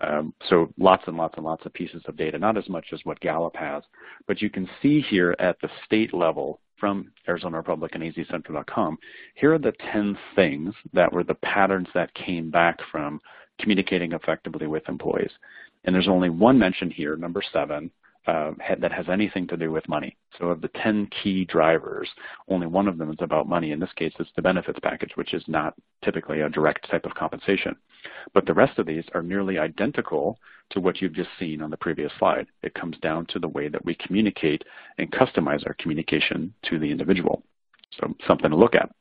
Um, 0.02 0.34
so 0.50 0.72
lots 0.78 1.04
and 1.08 1.18
lots 1.18 1.36
and 1.36 1.45
lots 1.45 1.66
of 1.66 1.74
pieces 1.74 2.02
of 2.06 2.16
data, 2.16 2.39
not 2.39 2.58
as 2.58 2.70
much 2.70 2.88
as 2.93 3.02
what 3.04 3.20
Gallup 3.20 3.56
has. 3.56 3.84
But 4.28 4.41
you 4.41 4.50
can 4.50 4.70
see 4.82 5.02
here 5.02 5.36
at 5.39 5.60
the 5.62 5.70
state 5.86 6.14
level 6.14 6.60
from 6.80 7.12
Arizona 7.28 7.58
Republic 7.58 7.91
and 7.93 8.04
here 9.36 9.54
are 9.54 9.60
the 9.60 9.74
10 9.91 10.18
things 10.36 10.74
that 10.93 11.12
were 11.12 11.24
the 11.24 11.36
patterns 11.36 11.88
that 11.93 12.14
came 12.14 12.50
back 12.50 12.80
from 12.91 13.20
communicating 13.60 14.14
effectively 14.14 14.68
with 14.68 14.88
employees. 14.88 15.32
And 15.84 15.93
there's 15.93 16.08
only 16.08 16.30
one 16.30 16.58
mention 16.58 16.89
here, 16.89 17.18
number 17.18 17.41
seven, 17.52 17.91
uh, 18.30 18.52
that 18.80 18.92
has 18.92 19.08
anything 19.10 19.48
to 19.48 19.58
do 19.58 19.72
with 19.72 19.88
money. 19.90 20.16
So 20.38 20.50
of 20.50 20.62
the 20.62 20.70
10 20.84 21.10
key 21.24 21.46
drivers, 21.46 22.08
only 22.48 22.68
one 22.68 22.88
of 22.88 23.00
them 23.00 23.10
is 23.10 23.18
about 23.22 23.50
money. 23.50 23.72
In 23.72 23.80
this 23.80 23.94
case, 23.96 24.14
it's 24.20 24.30
the 24.36 24.42
benefits 24.42 24.78
package, 24.84 25.12
which 25.16 25.34
is 25.34 25.44
not 25.48 25.74
typically 26.04 26.42
a 26.42 26.50
direct 26.50 26.90
type 26.92 27.06
of 27.06 27.16
compensation. 27.16 27.76
But 28.34 28.46
the 28.46 28.54
rest 28.54 28.78
of 28.78 28.86
these 28.86 29.04
are 29.16 29.24
nearly 29.24 29.58
identical 29.58 30.38
to 30.70 30.80
what 30.80 31.02
you've 31.02 31.14
just 31.14 31.32
seen 31.40 31.62
on 31.64 31.72
the 31.72 31.78
previous 31.78 32.12
slide. 32.20 32.46
It 32.62 32.76
comes 32.76 32.98
down 33.00 33.26
to 33.28 33.40
the 33.40 33.48
way 33.48 33.68
that 33.68 33.84
we 33.84 33.96
communicate 33.96 34.64
and 35.00 35.12
customize 35.12 35.66
our 35.66 35.76
communication 35.80 36.54
to 36.70 36.78
the 36.78 36.92
individual. 36.92 37.42
So 38.00 38.14
something 38.28 38.52
to 38.52 38.56
look 38.56 38.76
at. 38.76 38.92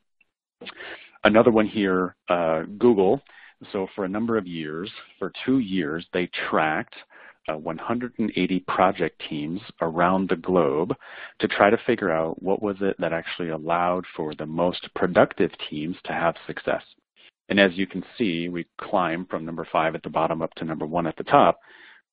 Another 1.25 1.51
one 1.51 1.67
here, 1.67 2.17
uh, 2.31 2.63
Google 2.79 3.21
So 3.73 3.89
for 3.95 4.05
a 4.05 4.09
number 4.09 4.39
of 4.39 4.47
years, 4.47 4.91
for 5.19 5.33
two 5.45 5.59
years, 5.59 6.07
they 6.13 6.31
tracked 6.49 6.95
Uh, 7.49 7.57
180 7.57 8.61
project 8.69 9.23
teams 9.27 9.61
around 9.81 10.29
the 10.29 10.37
globe 10.37 10.95
to 11.39 11.49
try 11.49 11.71
to 11.71 11.79
figure 11.87 12.11
out 12.11 12.43
what 12.43 12.61
was 12.61 12.77
it 12.83 12.95
that 12.99 13.15
actually 13.15 13.49
allowed 13.49 14.05
for 14.15 14.35
the 14.35 14.45
most 14.45 14.87
productive 14.95 15.51
teams 15.71 15.97
to 16.05 16.13
have 16.13 16.35
success. 16.47 16.83
And 17.49 17.59
as 17.59 17.73
you 17.75 17.87
can 17.87 18.05
see, 18.19 18.51
we 18.51 18.67
climb 18.79 19.25
from 19.31 19.47
number 19.47 19.67
five 19.73 19.95
at 19.95 20.03
the 20.03 20.11
bottom 20.11 20.43
up 20.43 20.53
to 20.57 20.67
number 20.67 20.85
one 20.85 21.07
at 21.07 21.17
the 21.17 21.25
top. 21.25 21.59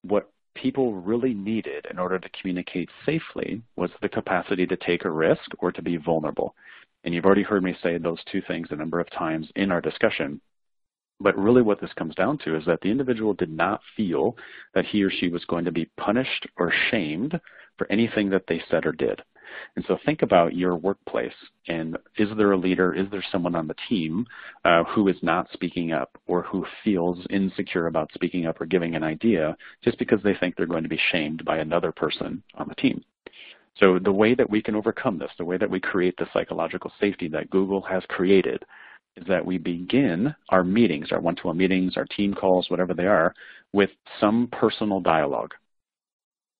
What 0.04 0.32
people 0.56 0.94
really 0.94 1.34
needed 1.34 1.86
in 1.92 2.00
order 2.00 2.18
to 2.18 2.30
communicate 2.40 2.90
safely 3.06 3.62
was 3.76 3.90
the 4.02 4.08
capacity 4.08 4.66
to 4.68 4.78
take 4.78 5.04
a 5.04 5.12
risk 5.12 5.52
or 5.60 5.74
to 5.74 5.82
be 5.82 5.98
vulnerable. 5.98 6.56
And 7.04 7.14
you've 7.14 7.26
already 7.26 7.44
heard 7.44 7.64
me 7.64 7.76
say 7.84 7.98
those 7.98 8.24
two 8.32 8.42
things 8.48 8.70
a 8.72 8.76
number 8.78 9.02
of 9.02 9.12
times 9.12 9.48
in 9.58 9.70
our 9.70 9.82
discussion. 9.82 10.40
But 11.20 11.38
really 11.38 11.62
what 11.62 11.80
this 11.80 11.94
comes 11.94 12.16
down 12.16 12.38
to 12.40 12.58
is 12.58 12.66
that 12.66 12.82
the 12.82 12.92
individual 12.92 13.34
did 13.34 13.50
not 13.50 13.82
feel 13.96 14.36
that 14.74 14.86
he 14.86 15.04
or 15.04 15.10
she 15.10 15.30
was 15.30 15.46
going 15.46 15.66
to 15.66 15.72
be 15.72 15.90
punished 15.98 16.48
or 16.58 16.74
shamed 16.92 17.40
for 17.78 17.90
anything 17.92 18.30
that 18.32 18.44
they 18.48 18.62
said 18.70 18.86
or 18.86 18.92
did. 18.92 19.22
And 19.76 19.86
so 19.88 19.98
think 20.06 20.22
about 20.22 20.56
your 20.56 20.76
workplace 20.76 21.34
and 21.68 21.98
is 22.18 22.30
there 22.36 22.52
a 22.52 22.58
leader, 22.58 22.94
is 22.94 23.10
there 23.12 23.24
someone 23.32 23.56
on 23.56 23.68
the 23.68 23.76
team 23.88 24.26
uh, 24.66 24.84
who 24.84 25.08
is 25.08 25.16
not 25.22 25.48
speaking 25.54 25.94
up 25.94 26.18
or 26.28 26.42
who 26.44 26.66
feels 26.84 27.26
insecure 27.30 27.88
about 27.88 28.12
speaking 28.14 28.46
up 28.46 28.60
or 28.60 28.66
giving 28.66 28.96
an 28.96 29.04
idea 29.04 29.56
just 29.84 29.98
because 29.98 30.20
they 30.24 30.36
think 30.36 30.56
they're 30.56 30.66
going 30.66 30.84
to 30.84 30.90
be 30.90 31.00
shamed 31.12 31.46
by 31.46 31.58
another 31.58 31.92
person 31.92 32.44
on 32.56 32.68
the 32.68 32.76
team. 32.76 33.04
So 33.80 34.00
the 34.00 34.12
way 34.12 34.36
that 34.36 34.50
we 34.50 34.62
can 34.62 34.76
overcome 34.76 35.20
this, 35.20 35.32
the 35.38 35.46
way 35.46 35.58
that 35.58 35.70
we 35.70 35.80
create 35.80 36.16
the 36.18 36.28
psychological 36.34 36.92
safety 37.00 37.28
that 37.30 37.50
Google 37.50 37.82
has 37.82 38.04
created 38.08 38.64
is 39.18 39.26
that 39.28 39.46
we 39.46 39.58
begin 39.58 40.36
our 40.50 40.64
meetings, 40.64 41.12
our 41.12 41.22
one-to-one 41.22 41.58
meetings, 41.58 41.98
our 41.98 42.06
team 42.06 42.34
calls, 42.34 42.70
whatever 42.70 42.94
they 42.94 43.06
are, 43.06 43.34
with 43.74 43.90
some 44.20 44.48
personal 44.52 45.00
dialogue. 45.00 45.54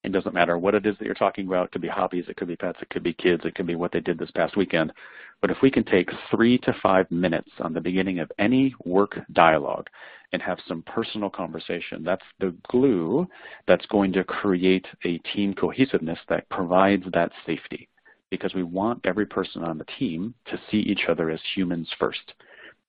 It 0.04 0.12
doesn't 0.12 0.36
matter 0.36 0.58
what 0.58 0.76
it 0.76 0.86
is 0.86 0.96
that 0.98 1.06
you're 1.06 1.16
talking 1.16 1.48
about. 1.48 1.66
It 1.66 1.72
could 1.72 1.82
be 1.82 1.88
hobbies, 1.88 2.26
it 2.28 2.38
could 2.38 2.48
be 2.48 2.56
pets, 2.56 2.78
it 2.82 2.90
could 2.90 3.02
be 3.02 3.14
kids, 3.14 3.44
it 3.44 3.56
could 3.56 3.66
be 3.66 3.76
what 3.76 3.92
they 3.92 4.00
did 4.00 4.20
this 4.20 4.32
past 4.32 4.56
weekend. 4.56 4.94
But 5.42 5.50
if 5.50 5.58
we 5.64 5.72
can 5.72 5.84
take 5.84 6.10
three 6.30 6.60
to 6.60 6.76
five 6.82 7.10
minutes 7.10 7.50
on 7.60 7.74
the 7.74 7.82
beginning 7.82 8.20
of 8.20 8.32
any 8.38 8.76
work 8.86 9.18
dialogue 9.34 9.88
and 10.32 10.42
have 10.42 10.60
some 10.68 10.84
personal 10.84 11.30
conversation, 11.30 12.04
that's 12.04 12.26
the 12.40 12.56
glue 12.70 13.28
that's 13.68 13.86
going 13.88 14.14
to 14.14 14.24
create 14.24 14.86
a 15.06 15.18
team 15.34 15.56
cohesiveness 15.56 16.20
that 16.30 16.48
provides 16.50 17.04
that 17.14 17.32
safety 17.46 17.90
because 18.36 18.54
we 18.54 18.64
want 18.64 19.02
every 19.06 19.26
person 19.26 19.64
on 19.64 19.78
the 19.78 19.86
team 20.00 20.34
to 20.46 20.60
see 20.70 20.78
each 20.78 21.06
other 21.10 21.30
as 21.30 21.40
humans 21.56 21.90
first. 22.00 22.34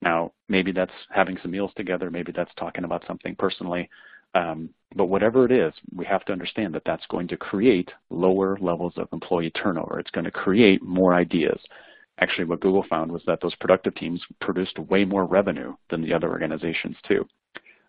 Now, 0.02 0.32
maybe 0.48 0.72
that's 0.72 0.92
having 1.10 1.38
some 1.40 1.50
meals 1.50 1.72
together, 1.76 2.10
maybe 2.10 2.32
that's 2.32 2.54
talking 2.56 2.84
about 2.84 3.04
something 3.06 3.34
personally, 3.36 3.88
um, 4.34 4.68
but 4.94 5.06
whatever 5.06 5.46
it 5.46 5.52
is, 5.52 5.72
we 5.94 6.04
have 6.04 6.24
to 6.26 6.32
understand 6.32 6.74
that 6.74 6.82
that's 6.84 7.06
going 7.06 7.28
to 7.28 7.36
create 7.36 7.90
lower 8.10 8.58
levels 8.60 8.92
of 8.96 9.08
employee 9.12 9.50
turnover. 9.50 9.98
It's 9.98 10.10
going 10.10 10.24
to 10.24 10.30
create 10.30 10.82
more 10.82 11.14
ideas. 11.14 11.58
Actually, 12.18 12.44
what 12.44 12.60
Google 12.60 12.84
found 12.88 13.10
was 13.10 13.22
that 13.26 13.40
those 13.40 13.54
productive 13.56 13.94
teams 13.94 14.22
produced 14.40 14.78
way 14.78 15.04
more 15.04 15.24
revenue 15.24 15.74
than 15.90 16.02
the 16.02 16.12
other 16.12 16.28
organizations 16.30 16.96
too. 17.06 17.26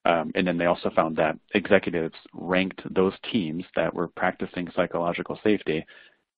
Um, 0.05 0.31
and 0.35 0.47
then 0.47 0.57
they 0.57 0.65
also 0.65 0.89
found 0.95 1.17
that 1.17 1.37
executives 1.53 2.15
ranked 2.33 2.81
those 2.93 3.13
teams 3.31 3.65
that 3.75 3.93
were 3.93 4.07
practicing 4.07 4.69
psychological 4.73 5.37
safety 5.43 5.85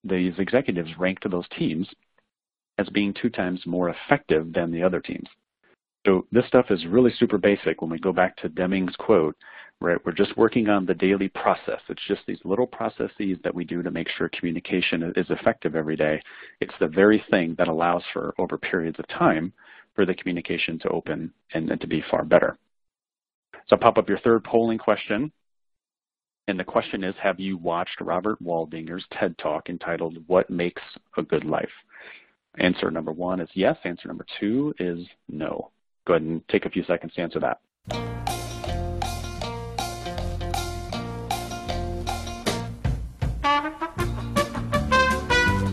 these 0.04 0.34
executives 0.38 0.92
ranked 0.98 1.30
those 1.30 1.48
teams 1.58 1.88
as 2.78 2.88
being 2.90 3.14
two 3.14 3.30
times 3.30 3.62
more 3.66 3.90
effective 3.90 4.54
than 4.54 4.72
the 4.72 4.84
other 4.84 5.02
teams. 5.02 5.28
So 6.06 6.26
this 6.32 6.48
stuff 6.48 6.68
is 6.70 6.86
really 6.86 7.12
super 7.20 7.38
basic 7.38 7.82
when 7.82 7.92
we 7.92 8.00
go 8.00 8.14
back 8.14 8.38
to 8.38 8.50
Deming's 8.50 8.96
quote, 8.96 9.36
right? 9.82 9.98
We're 10.06 10.14
just 10.14 10.38
working 10.38 10.70
on 10.70 10.86
the 10.86 10.94
daily 10.94 11.28
process. 11.28 11.82
It's 11.90 12.08
just 12.08 12.22
these 12.26 12.40
little 12.46 12.68
processes 12.68 13.38
that 13.44 13.54
we 13.54 13.66
do 13.66 13.84
to 13.84 13.92
make 13.92 14.08
sure 14.18 14.30
communication 14.30 15.14
is 15.18 15.30
effective 15.30 15.76
every 15.76 15.98
day. 15.98 16.22
It's 16.62 16.74
the 16.80 16.88
very 16.88 17.24
thing 17.30 17.56
that 17.58 17.68
allows 17.68 18.04
for 18.14 18.34
over 18.38 18.58
periods 18.58 18.98
of 19.00 19.08
time 19.10 19.52
for 19.94 20.06
the 20.06 20.16
communication 20.16 20.80
to 20.80 20.90
open 20.90 21.34
and, 21.54 21.70
and 21.70 21.82
to 21.82 21.88
be 21.88 22.04
far 22.10 22.24
better. 22.24 22.58
So 23.68 23.76
I'll 23.76 23.80
pop 23.80 23.98
up 23.98 24.08
your 24.08 24.20
third 24.20 24.44
polling 24.46 24.78
question. 24.78 25.32
And 26.50 26.60
the 26.60 26.64
question 26.64 27.04
is, 27.04 27.14
have 27.22 27.40
you 27.40 27.58
watched 27.58 28.02
Robert 28.02 28.42
Waldinger's 28.42 29.06
TED 29.14 29.38
Talk 29.38 29.70
entitled, 29.70 30.18
What 30.26 30.50
Makes 30.50 30.82
a 31.16 31.22
Good 31.22 31.46
Life? 31.46 31.70
Answer 32.58 32.90
number 32.90 33.12
one 33.12 33.40
is 33.40 33.50
yes. 33.54 33.78
Answer 33.84 34.08
number 34.08 34.26
two 34.40 34.74
is 34.80 35.06
no. 35.28 35.70
Go 36.08 36.16
ahead 36.16 36.24
and 36.24 36.42
take 36.48 36.66
a 36.66 36.70
few 36.72 36.84
seconds 36.86 37.14
to 37.14 37.22
answer 37.22 37.40
that. 37.40 37.60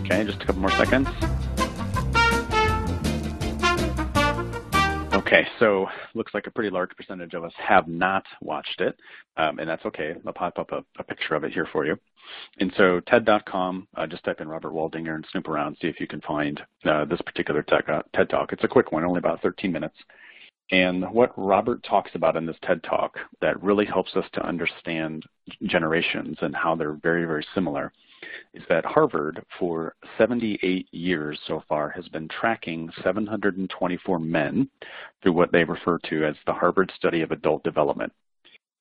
Okay, 0.03 0.24
just 0.24 0.43
a 0.43 0.45
couple 0.45 0.61
more 0.61 0.70
seconds. 0.72 1.09
Okay, 5.27 5.45
so 5.59 5.89
looks 6.14 6.33
like 6.35 6.47
a 6.47 6.53
pretty 6.53 6.70
large 6.70 6.91
percentage 6.97 7.35
of 7.35 7.43
us 7.43 7.53
have 7.59 7.89
not 7.89 8.22
watched 8.41 8.81
it, 8.81 8.97
um, 9.37 9.59
and 9.59 9.68
that's 9.68 9.85
okay. 9.85 10.14
I'll 10.24 10.33
pop 10.33 10.57
up 10.57 10.70
a, 10.70 10.85
a, 11.01 11.03
picture 11.03 11.35
of 11.35 11.43
it 11.43 11.53
here 11.53 11.66
for 11.72 11.85
you. 11.85 11.99
And 12.61 12.72
so 12.77 13.01
TED.com, 13.01 13.89
uh, 13.97 14.07
just 14.07 14.22
type 14.22 14.41
in 14.41 14.47
Robert 14.47 14.72
Waldinger 14.72 15.16
and 15.16 15.27
snoop 15.33 15.49
around, 15.49 15.79
see 15.83 15.89
if 15.89 15.99
you 15.99 16.07
can 16.07 16.20
find 16.20 16.61
uh, 16.85 17.07
this 17.07 17.20
particular 17.22 17.64
tech, 17.64 17.89
uh, 17.89 18.03
TED 18.14 18.31
Talk. 18.31 18.53
It's 18.53 18.62
a 18.62 18.68
quick 18.68 18.93
one, 18.93 19.05
only 19.05 19.18
about 19.18 19.43
13 19.43 19.72
minutes. 19.72 19.97
And 20.70 21.05
what 21.12 21.33
Robert 21.37 21.83
talks 21.83 22.12
about 22.14 22.37
in 22.37 22.47
this 22.47 22.57
TED 22.62 22.85
Talk 22.85 23.16
that 23.41 23.61
really 23.61 23.85
helps 23.85 24.14
us 24.14 24.27
to 24.35 24.47
understand 24.47 25.24
generations 25.64 26.37
and 26.41 26.55
how 26.55 26.77
they're 26.77 27.01
very, 27.03 27.24
very 27.24 27.45
similar 27.53 27.93
is 28.55 28.62
that 28.69 28.85
Harvard, 28.85 29.45
for 29.59 29.95
78 30.19 30.89
years 30.93 31.39
so 31.47 31.62
far, 31.69 31.91
has 31.91 32.09
been 32.09 32.29
tracking 32.29 32.91
724 33.03 34.19
men 34.19 34.69
through 35.23 35.33
what 35.33 35.53
they 35.53 35.64
refer 35.64 35.99
to 36.09 36.25
as 36.25 36.37
the 36.47 36.53
Harvard 36.53 36.93
Study 36.97 37.23
of 37.23 37.31
Adult 37.31 37.62
Development. 37.62 38.12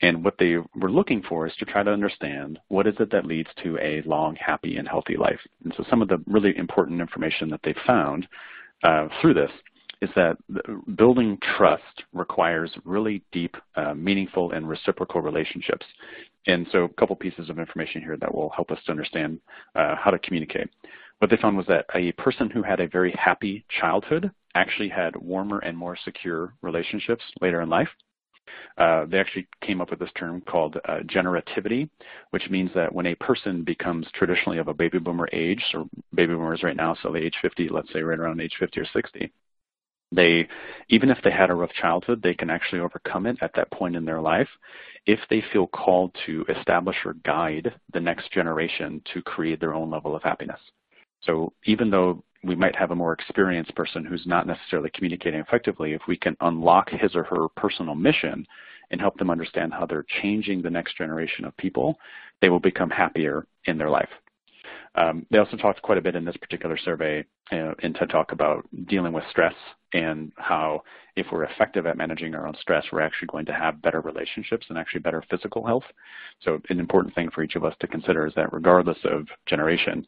And 0.02 0.24
what 0.24 0.36
they 0.38 0.58
were 0.76 0.92
looking 0.92 1.24
for 1.24 1.48
is 1.48 1.56
to 1.58 1.66
try 1.66 1.84
to 1.84 1.92
understand 1.92 2.60
what 2.68 2.88
is 2.88 2.96
it 3.00 3.12
that 3.12 3.26
leads 3.26 3.50
to 3.64 3.78
a 3.80 4.02
long, 4.06 4.36
happy, 4.36 4.78
and 4.78 4.88
healthy 4.88 5.16
life. 5.16 5.40
And 5.64 5.74
so 5.78 5.86
some 5.90 6.02
of 6.02 6.10
the 6.10 6.22
really 6.28 6.56
important 6.58 7.00
information 7.00 7.50
that 7.50 7.62
they 7.64 7.74
found 7.88 8.28
uh, 8.84 9.08
through 9.22 9.36
this 9.36 9.52
is 10.02 10.10
that 10.16 10.38
building 10.96 11.38
trust 11.58 12.04
requires 12.14 12.72
really 12.84 13.24
deep, 13.32 13.56
uh, 13.76 13.94
meaningful, 13.94 14.52
and 14.52 14.68
reciprocal 14.68 15.22
relationships. 15.22 15.86
And 16.48 16.68
so 16.72 16.84
a 16.84 16.90
couple 16.90 17.16
pieces 17.16 17.50
of 17.50 17.60
information 17.60 18.02
here 18.02 18.18
that 18.18 18.34
will 18.34 18.50
help 18.50 18.72
us 18.72 18.80
to 18.86 18.92
understand 18.92 19.40
uh, 19.76 19.96
how 19.96 20.12
to 20.12 20.20
communicate. 20.20 20.70
What 21.20 21.32
they 21.32 21.38
found 21.38 21.58
was 21.58 21.66
that 21.68 21.86
a 21.96 22.12
person 22.14 22.50
who 22.50 22.62
had 22.62 22.80
a 22.80 22.88
very 22.88 23.12
happy 23.18 23.66
childhood 23.80 24.32
actually 24.54 24.90
had 24.90 25.16
warmer 25.16 25.60
and 25.60 25.78
more 25.78 25.98
secure 26.04 26.54
relationships 26.62 27.24
later 27.42 27.62
in 27.62 27.70
life. 27.70 27.90
Uh, 28.78 29.06
they 29.06 29.20
actually 29.20 29.48
came 29.62 29.82
up 29.82 29.90
with 29.90 30.00
this 30.00 30.12
term 30.18 30.42
called 30.42 30.78
uh, 30.88 31.00
generativity, 31.06 31.90
which 32.30 32.50
means 32.50 32.70
that 32.76 32.94
when 32.94 33.08
a 33.08 33.16
person 33.16 33.64
becomes 33.64 34.08
traditionally 34.14 34.60
of 34.60 34.68
a 34.68 34.74
baby 34.74 35.00
boomer 35.00 35.28
age, 35.34 35.64
so 35.72 35.90
baby 36.14 36.34
boomers 36.34 36.64
right 36.64 36.76
now, 36.76 36.96
so 37.02 37.12
the 37.12 37.18
age 37.18 37.36
50, 37.42 37.70
let's 37.70 37.92
say 37.92 38.02
right 38.02 38.20
around 38.20 38.40
age 38.40 38.56
50 38.60 38.80
or 38.80 38.86
60, 38.94 39.32
they, 40.12 40.48
even 40.90 41.10
if 41.10 41.18
they 41.24 41.32
had 41.32 41.50
a 41.50 41.56
rough 41.56 41.74
childhood, 41.74 42.22
they 42.22 42.34
can 42.34 42.50
actually 42.50 42.82
overcome 42.82 43.26
it 43.26 43.38
at 43.42 43.52
that 43.56 43.72
point 43.72 43.96
in 43.96 44.06
their 44.06 44.22
life 44.22 44.48
if 45.06 45.20
they 45.30 45.44
feel 45.52 45.68
called 45.68 46.16
to 46.26 46.46
establish 46.58 46.98
or 47.06 47.14
guide 47.26 47.74
the 47.94 48.00
next 48.00 48.32
generation 48.32 49.02
to 49.14 49.22
create 49.22 49.60
their 49.60 49.74
own 49.74 49.90
level 49.90 50.16
of 50.16 50.24
happiness. 50.24 50.60
So 51.22 51.54
even 51.66 51.90
though 51.90 52.24
we 52.44 52.56
might 52.56 52.76
have 52.76 52.92
a 52.92 52.96
more 52.96 53.14
experienced 53.14 53.76
person 53.76 54.06
who's 54.06 54.26
not 54.26 54.48
necessarily 54.48 54.92
communicating 54.94 55.40
effectively, 55.40 55.94
if 55.94 56.02
we 56.08 56.18
can 56.18 56.38
unlock 56.42 56.90
his 56.90 57.16
or 57.16 57.24
her 57.24 57.48
personal 57.56 57.96
mission 57.96 58.46
and 58.92 59.02
help 59.02 59.18
them 59.18 59.32
understand 59.32 59.74
how 59.74 59.86
they're 59.86 60.06
changing 60.22 60.62
the 60.62 60.70
next 60.70 60.98
generation 60.98 61.46
of 61.46 61.58
people, 61.58 61.98
they 62.42 62.50
will 62.50 62.60
become 62.60 62.90
happier 62.90 63.48
in 63.66 63.78
their 63.78 63.90
life. 63.90 64.10
Um, 64.96 65.26
they 65.30 65.38
also 65.38 65.58
talked 65.58 65.82
quite 65.82 65.98
a 65.98 66.02
bit 66.02 66.16
in 66.16 66.24
this 66.24 66.38
particular 66.38 66.78
survey 66.78 67.26
uh, 67.52 67.74
in 67.84 67.94
TED 67.94 68.10
Talk 68.10 68.32
about 68.32 68.66
dealing 68.88 69.12
with 69.12 69.26
stress 69.30 69.54
and 69.94 70.32
how 70.38 70.84
if 71.16 71.28
we're 71.32 71.44
effective 71.44 71.86
at 71.86 71.98
managing 71.98 72.34
our 72.34 72.48
own 72.48 72.56
stress, 72.62 72.86
we're 72.92 73.02
actually 73.02 73.28
going 73.28 73.46
to 73.46 73.54
have 73.54 73.82
better 73.82 74.02
relationships 74.02 74.66
and 74.70 74.78
actually 74.78 75.02
better 75.02 75.24
physical 75.30 75.66
health. 75.66 75.84
So 76.42 76.60
an 76.70 76.80
important 76.80 77.14
thing 77.14 77.30
for 77.34 77.44
each 77.44 77.56
of 77.56 77.66
us 77.66 77.76
to 77.82 77.88
consider 77.88 78.26
is 78.26 78.34
that 78.36 78.54
regardless 78.54 78.98
of 79.04 79.28
generation, 79.46 80.08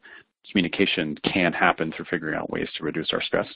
communication 0.50 1.18
can 1.24 1.52
happen 1.54 1.92
through 1.92 2.06
figuring 2.10 2.36
out 2.36 2.50
ways 2.50 2.70
to 2.78 2.84
reduce 2.84 3.12
our 3.12 3.22
stress. 3.22 3.48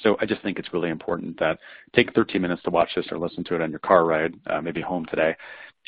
So 0.00 0.16
I 0.20 0.26
just 0.26 0.42
think 0.42 0.58
it's 0.58 0.72
really 0.72 0.88
important 0.88 1.38
that 1.40 1.58
take 1.94 2.14
13 2.14 2.40
minutes 2.40 2.62
to 2.62 2.70
watch 2.70 2.88
this 2.96 3.06
or 3.10 3.18
listen 3.18 3.44
to 3.44 3.54
it 3.54 3.60
on 3.60 3.70
your 3.70 3.80
car 3.80 4.06
ride, 4.06 4.34
uh, 4.46 4.60
maybe 4.62 4.80
home 4.80 5.04
today, 5.06 5.36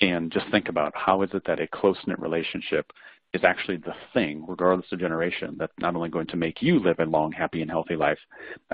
and 0.00 0.30
just 0.30 0.46
think 0.50 0.68
about 0.68 0.92
how 0.94 1.22
is 1.22 1.30
it 1.32 1.42
that 1.46 1.60
a 1.60 1.66
close-knit 1.66 2.18
relationship 2.18 2.90
is 3.34 3.44
actually 3.44 3.78
the 3.78 3.94
thing, 4.12 4.44
regardless 4.46 4.86
of 4.92 5.00
generation, 5.00 5.56
that's 5.58 5.72
not 5.78 5.96
only 5.96 6.10
going 6.10 6.26
to 6.26 6.36
make 6.36 6.60
you 6.60 6.78
live 6.78 6.98
a 6.98 7.04
long, 7.04 7.32
happy, 7.32 7.62
and 7.62 7.70
healthy 7.70 7.96
life, 7.96 8.18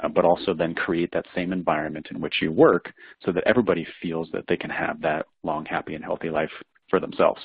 uh, 0.03 0.09
but 0.09 0.25
also 0.25 0.53
then 0.53 0.75
create 0.75 1.11
that 1.13 1.27
same 1.35 1.53
environment 1.53 2.09
in 2.11 2.21
which 2.21 2.43
you 2.43 2.51
work 2.51 2.93
so 3.25 3.31
that 3.31 3.45
everybody 3.47 3.87
feels 4.03 4.29
that 4.33 4.45
they 4.49 4.57
can 4.57 4.71
have 4.71 5.01
that 5.01 5.27
long, 5.45 5.65
happy, 5.65 5.95
and 5.95 6.05
healthy 6.05 6.29
life 6.29 6.51
for 6.91 6.99
themselves. 6.99 7.41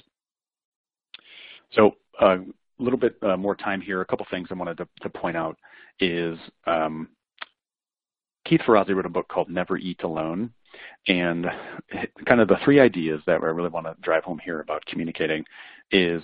So 1.74 1.92
uh, 2.20 2.38
a 2.80 2.84
little 2.84 3.00
bit 3.00 3.16
uh, 3.22 3.38
more 3.38 3.56
time 3.56 3.80
here. 3.80 4.02
A 4.02 4.06
couple 4.06 4.26
things 4.32 4.48
I 4.50 4.56
wanted 4.56 4.78
to, 4.78 4.88
to 5.02 5.10
point 5.10 5.38
out 5.38 5.58
is 6.00 6.38
um, 6.66 7.10
Keith 8.46 8.62
Ferrazzi 8.66 8.96
wrote 8.96 9.06
a 9.06 9.10
book 9.10 9.28
called 9.28 9.50
Never 9.50 9.78
Eat 9.78 10.02
Alone. 10.04 10.52
And 11.08 11.46
kind 12.26 12.42
of 12.42 12.48
the 12.48 12.58
three 12.64 12.80
ideas 12.80 13.22
that 13.28 13.42
I 13.42 13.46
really 13.46 13.70
want 13.70 13.86
to 13.86 13.96
drive 14.02 14.24
home 14.24 14.40
here 14.44 14.62
about 14.62 14.84
communicating 14.88 15.46
is 15.92 16.24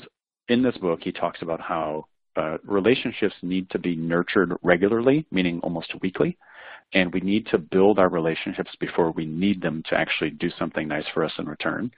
in 0.49 0.63
this 0.63 0.77
book, 0.77 0.99
he 1.03 1.11
talks 1.11 1.41
about 1.41 1.61
how 1.61 2.05
uh, 2.35 2.57
relationships 2.63 3.35
need 3.41 3.69
to 3.69 3.79
be 3.79 3.95
nurtured 3.95 4.53
regularly, 4.63 5.25
meaning 5.31 5.59
almost 5.61 5.93
weekly, 6.01 6.37
and 6.93 7.13
we 7.13 7.21
need 7.21 7.45
to 7.47 7.57
build 7.57 7.99
our 7.99 8.09
relationships 8.09 8.71
before 8.79 9.11
we 9.11 9.25
need 9.25 9.61
them 9.61 9.83
to 9.89 9.95
actually 9.95 10.31
do 10.31 10.49
something 10.57 10.87
nice 10.87 11.05
for 11.13 11.23
us 11.23 11.31
in 11.37 11.47
return. 11.47 11.91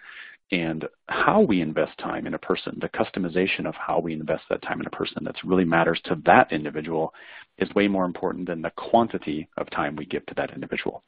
And 0.51 0.85
how 1.07 1.39
we 1.39 1.61
invest 1.61 1.97
time 1.97 2.27
in 2.27 2.33
a 2.33 2.39
person, 2.39 2.77
the 2.81 2.89
customization 2.89 3.65
of 3.65 3.73
how 3.75 3.99
we 3.99 4.11
invest 4.13 4.43
that 4.49 4.61
time 4.61 4.81
in 4.81 4.85
a 4.85 4.89
person 4.89 5.23
that 5.23 5.35
really 5.45 5.63
matters 5.63 6.01
to 6.05 6.21
that 6.25 6.51
individual 6.51 7.13
is 7.57 7.73
way 7.73 7.87
more 7.87 8.03
important 8.03 8.47
than 8.47 8.61
the 8.61 8.71
quantity 8.71 9.47
of 9.57 9.69
time 9.69 9.95
we 9.95 10.05
give 10.05 10.25
to 10.25 10.33
that 10.35 10.53
individual. 10.53 11.03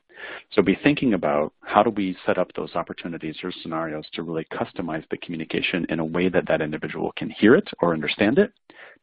So 0.54 0.62
be 0.62 0.78
thinking 0.82 1.14
about 1.14 1.52
how 1.62 1.84
do 1.84 1.90
we 1.90 2.16
set 2.26 2.38
up 2.38 2.54
those 2.54 2.76
opportunities 2.76 3.36
or 3.44 3.52
scenarios 3.62 4.06
to 4.14 4.24
really 4.24 4.46
customize 4.46 5.04
the 5.10 5.18
communication 5.18 5.86
in 5.90 6.00
a 6.00 6.06
way 6.06 6.30
that 6.30 6.48
that 6.48 6.62
individual 6.62 7.12
can 7.18 7.30
hear 7.30 7.56
it 7.56 7.68
or 7.82 7.94
understand 7.94 8.40
it, 8.40 8.54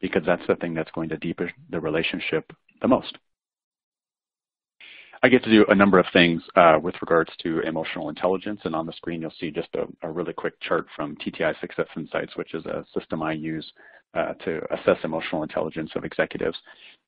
because 0.00 0.22
that's 0.24 0.46
the 0.46 0.56
thing 0.56 0.72
that's 0.72 0.90
going 0.92 1.10
to 1.10 1.18
deepen 1.18 1.50
the 1.68 1.80
relationship 1.80 2.50
the 2.80 2.88
most. 2.88 3.18
I 5.22 5.28
get 5.28 5.44
to 5.44 5.50
do 5.50 5.66
a 5.68 5.74
number 5.74 5.98
of 5.98 6.06
things 6.12 6.42
uh, 6.56 6.78
with 6.82 6.94
regards 7.00 7.30
to 7.42 7.60
emotional 7.60 8.08
intelligence, 8.08 8.60
and 8.64 8.74
on 8.74 8.86
the 8.86 8.92
screen 8.92 9.20
you'll 9.20 9.34
see 9.38 9.50
just 9.50 9.68
a, 9.74 9.86
a 10.06 10.10
really 10.10 10.32
quick 10.32 10.58
chart 10.60 10.86
from 10.96 11.16
TTI 11.16 11.58
Success 11.60 11.86
Insights, 11.96 12.36
which 12.36 12.54
is 12.54 12.64
a 12.66 12.84
system 12.94 13.22
I 13.22 13.32
use 13.32 13.70
uh, 14.14 14.32
to 14.44 14.60
assess 14.72 14.96
emotional 15.04 15.42
intelligence 15.42 15.90
of 15.94 16.04
executives. 16.04 16.56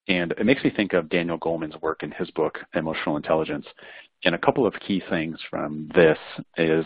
And 0.08 0.32
it 0.32 0.44
makes 0.44 0.64
me 0.64 0.70
think 0.70 0.92
of 0.92 1.08
Daniel 1.08 1.38
Goleman's 1.38 1.80
work 1.80 2.02
in 2.02 2.10
his 2.10 2.30
book, 2.32 2.58
Emotional 2.74 3.16
Intelligence. 3.16 3.66
And 4.24 4.34
a 4.34 4.38
couple 4.38 4.66
of 4.66 4.74
key 4.86 5.02
things 5.08 5.38
from 5.48 5.90
this 5.94 6.18
is 6.56 6.84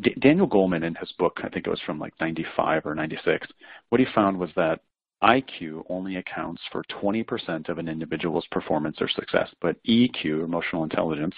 D 0.00 0.14
Daniel 0.20 0.48
Goleman 0.48 0.84
in 0.84 0.94
his 0.96 1.10
book, 1.12 1.40
I 1.42 1.48
think 1.48 1.66
it 1.66 1.70
was 1.70 1.80
from 1.86 1.98
like 1.98 2.12
95 2.20 2.86
or 2.86 2.94
96, 2.94 3.46
what 3.88 4.00
he 4.00 4.06
found 4.14 4.38
was 4.38 4.50
that 4.56 4.80
IQ 5.22 5.84
only 5.88 6.16
accounts 6.16 6.62
for 6.70 6.84
20% 7.02 7.68
of 7.68 7.78
an 7.78 7.88
individual's 7.88 8.46
performance 8.50 8.96
or 9.00 9.08
success, 9.08 9.48
but 9.60 9.82
EQ, 9.84 10.44
emotional 10.44 10.84
intelligence, 10.84 11.34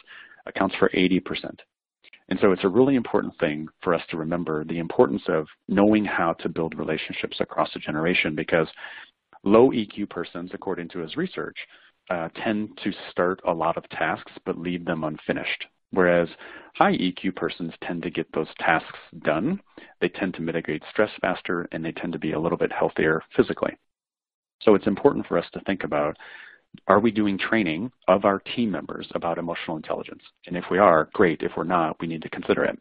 accounts 0.46 0.74
for 0.76 0.88
80%. 0.90 1.58
And 2.30 2.38
so 2.40 2.52
it's 2.52 2.64
a 2.64 2.68
really 2.68 2.96
important 2.96 3.38
thing 3.38 3.68
for 3.82 3.94
us 3.94 4.02
to 4.10 4.16
remember 4.16 4.64
the 4.64 4.78
importance 4.78 5.22
of 5.28 5.46
knowing 5.68 6.04
how 6.04 6.34
to 6.34 6.48
build 6.48 6.78
relationships 6.78 7.38
across 7.40 7.70
a 7.74 7.78
generation 7.78 8.34
because 8.34 8.68
Low 9.44 9.70
EQ 9.70 10.10
persons, 10.10 10.50
according 10.52 10.88
to 10.90 10.98
his 10.98 11.16
research, 11.16 11.56
uh, 12.10 12.28
tend 12.42 12.78
to 12.82 12.92
start 13.10 13.40
a 13.46 13.52
lot 13.52 13.76
of 13.76 13.88
tasks 13.90 14.32
but 14.44 14.58
leave 14.58 14.84
them 14.84 15.04
unfinished. 15.04 15.66
Whereas 15.90 16.28
high 16.74 16.96
EQ 16.96 17.34
persons 17.36 17.72
tend 17.82 18.02
to 18.02 18.10
get 18.10 18.30
those 18.32 18.48
tasks 18.58 18.98
done, 19.20 19.60
they 20.00 20.08
tend 20.08 20.34
to 20.34 20.42
mitigate 20.42 20.82
stress 20.90 21.10
faster, 21.20 21.68
and 21.72 21.84
they 21.84 21.92
tend 21.92 22.12
to 22.12 22.18
be 22.18 22.32
a 22.32 22.40
little 22.40 22.58
bit 22.58 22.72
healthier 22.72 23.22
physically. 23.34 23.76
So 24.60 24.74
it's 24.74 24.86
important 24.86 25.26
for 25.26 25.38
us 25.38 25.46
to 25.52 25.60
think 25.60 25.84
about, 25.84 26.16
are 26.86 27.00
we 27.00 27.10
doing 27.10 27.38
training 27.38 27.90
of 28.06 28.24
our 28.24 28.40
team 28.40 28.70
members 28.70 29.08
about 29.14 29.38
emotional 29.38 29.76
intelligence? 29.76 30.22
And 30.46 30.56
if 30.56 30.64
we 30.70 30.78
are, 30.78 31.08
great. 31.14 31.42
If 31.42 31.52
we're 31.56 31.64
not, 31.64 31.98
we 32.00 32.06
need 32.06 32.22
to 32.22 32.30
consider 32.30 32.64
it. 32.64 32.78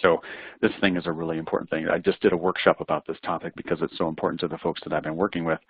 So 0.00 0.20
this 0.60 0.72
thing 0.80 0.96
is 0.96 1.06
a 1.06 1.12
really 1.12 1.38
important 1.38 1.70
thing. 1.70 1.88
I 1.88 1.98
just 1.98 2.20
did 2.20 2.32
a 2.32 2.36
workshop 2.36 2.80
about 2.80 3.06
this 3.06 3.18
topic 3.24 3.52
because 3.56 3.78
it's 3.82 3.96
so 3.98 4.08
important 4.08 4.40
to 4.40 4.48
the 4.48 4.58
folks 4.58 4.80
that 4.84 4.92
I've 4.92 5.02
been 5.02 5.16
working 5.16 5.44
with, 5.44 5.60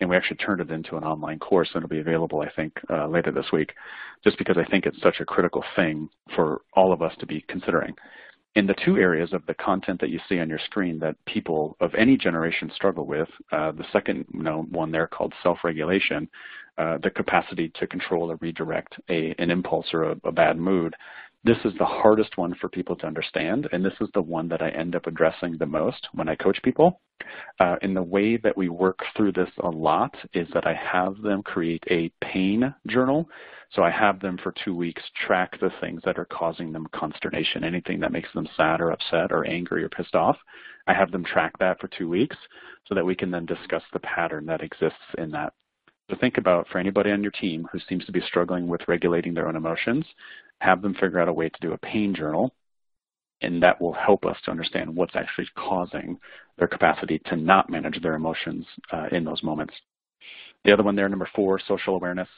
and 0.00 0.10
we 0.10 0.16
actually 0.16 0.36
turned 0.36 0.60
it 0.60 0.70
into 0.70 0.96
an 0.96 1.04
online 1.04 1.38
course, 1.38 1.70
and 1.74 1.82
it'll 1.82 1.88
be 1.88 2.00
available, 2.00 2.40
I 2.40 2.50
think, 2.50 2.72
uh, 2.90 3.06
later 3.08 3.32
this 3.32 3.52
week, 3.52 3.72
just 4.22 4.38
because 4.38 4.58
I 4.58 4.64
think 4.70 4.86
it's 4.86 5.00
such 5.02 5.20
a 5.20 5.24
critical 5.24 5.64
thing 5.76 6.08
for 6.36 6.60
all 6.74 6.92
of 6.92 7.02
us 7.02 7.14
to 7.20 7.26
be 7.26 7.44
considering. 7.48 7.94
In 8.56 8.66
the 8.66 8.74
two 8.84 8.96
areas 8.96 9.32
of 9.32 9.46
the 9.46 9.54
content 9.54 10.00
that 10.00 10.10
you 10.10 10.18
see 10.28 10.40
on 10.40 10.48
your 10.48 10.58
screen 10.58 10.98
that 10.98 11.14
people 11.24 11.76
of 11.80 11.94
any 11.94 12.16
generation 12.16 12.70
struggle 12.74 13.06
with, 13.06 13.28
uh, 13.52 13.70
the 13.70 13.84
second 13.92 14.26
you 14.34 14.42
know, 14.42 14.66
one 14.70 14.90
there 14.90 15.06
called 15.06 15.32
self-regulation, 15.42 16.28
uh, 16.76 16.98
the 17.02 17.10
capacity 17.10 17.70
to 17.74 17.86
control 17.86 18.30
or 18.30 18.36
redirect 18.36 18.96
a, 19.08 19.34
an 19.38 19.50
impulse 19.50 19.86
or 19.92 20.02
a, 20.02 20.16
a 20.24 20.32
bad 20.32 20.58
mood, 20.58 20.94
this 21.42 21.56
is 21.64 21.72
the 21.78 21.86
hardest 21.86 22.36
one 22.36 22.54
for 22.60 22.68
people 22.68 22.96
to 22.96 23.06
understand, 23.06 23.68
and 23.72 23.84
this 23.84 23.94
is 24.00 24.08
the 24.12 24.20
one 24.20 24.48
that 24.48 24.60
I 24.60 24.68
end 24.70 24.94
up 24.94 25.06
addressing 25.06 25.56
the 25.56 25.66
most 25.66 26.08
when 26.12 26.28
I 26.28 26.34
coach 26.34 26.58
people. 26.62 27.00
Uh, 27.58 27.76
and 27.82 27.96
the 27.96 28.02
way 28.02 28.36
that 28.36 28.56
we 28.56 28.68
work 28.68 28.98
through 29.16 29.32
this 29.32 29.50
a 29.62 29.68
lot 29.68 30.14
is 30.34 30.48
that 30.52 30.66
I 30.66 30.74
have 30.74 31.20
them 31.22 31.42
create 31.42 31.84
a 31.90 32.10
pain 32.22 32.74
journal. 32.88 33.28
So 33.72 33.82
I 33.82 33.90
have 33.90 34.20
them 34.20 34.36
for 34.42 34.52
two 34.64 34.74
weeks 34.74 35.02
track 35.26 35.58
the 35.60 35.70
things 35.80 36.02
that 36.04 36.18
are 36.18 36.26
causing 36.26 36.72
them 36.72 36.88
consternation, 36.92 37.64
anything 37.64 38.00
that 38.00 38.12
makes 38.12 38.32
them 38.34 38.48
sad 38.56 38.80
or 38.80 38.90
upset 38.90 39.32
or 39.32 39.46
angry 39.46 39.84
or 39.84 39.88
pissed 39.88 40.14
off. 40.14 40.36
I 40.88 40.94
have 40.94 41.10
them 41.10 41.24
track 41.24 41.52
that 41.58 41.80
for 41.80 41.88
two 41.88 42.08
weeks 42.08 42.36
so 42.86 42.94
that 42.94 43.04
we 43.04 43.14
can 43.14 43.30
then 43.30 43.46
discuss 43.46 43.82
the 43.92 44.00
pattern 44.00 44.44
that 44.46 44.62
exists 44.62 44.98
in 45.18 45.30
that. 45.30 45.52
So 46.10 46.16
think 46.20 46.38
about 46.38 46.66
for 46.68 46.78
anybody 46.78 47.12
on 47.12 47.22
your 47.22 47.32
team 47.32 47.68
who 47.70 47.78
seems 47.88 48.04
to 48.06 48.12
be 48.12 48.20
struggling 48.22 48.66
with 48.66 48.80
regulating 48.88 49.32
their 49.32 49.46
own 49.46 49.54
emotions, 49.54 50.04
have 50.60 50.82
them 50.82 50.94
figure 50.94 51.20
out 51.20 51.28
a 51.28 51.32
way 51.32 51.48
to 51.48 51.60
do 51.60 51.72
a 51.72 51.78
pain 51.78 52.14
journal, 52.14 52.54
and 53.42 53.62
that 53.62 53.80
will 53.80 53.92
help 53.92 54.24
us 54.24 54.36
to 54.44 54.50
understand 54.50 54.94
what's 54.94 55.16
actually 55.16 55.48
causing 55.56 56.18
their 56.58 56.68
capacity 56.68 57.20
to 57.26 57.36
not 57.36 57.70
manage 57.70 58.00
their 58.02 58.14
emotions 58.14 58.66
uh, 58.92 59.06
in 59.12 59.24
those 59.24 59.42
moments. 59.42 59.74
The 60.64 60.72
other 60.72 60.82
one 60.82 60.96
there, 60.96 61.08
number 61.08 61.28
four, 61.34 61.58
social 61.66 61.94
awareness, 61.94 62.28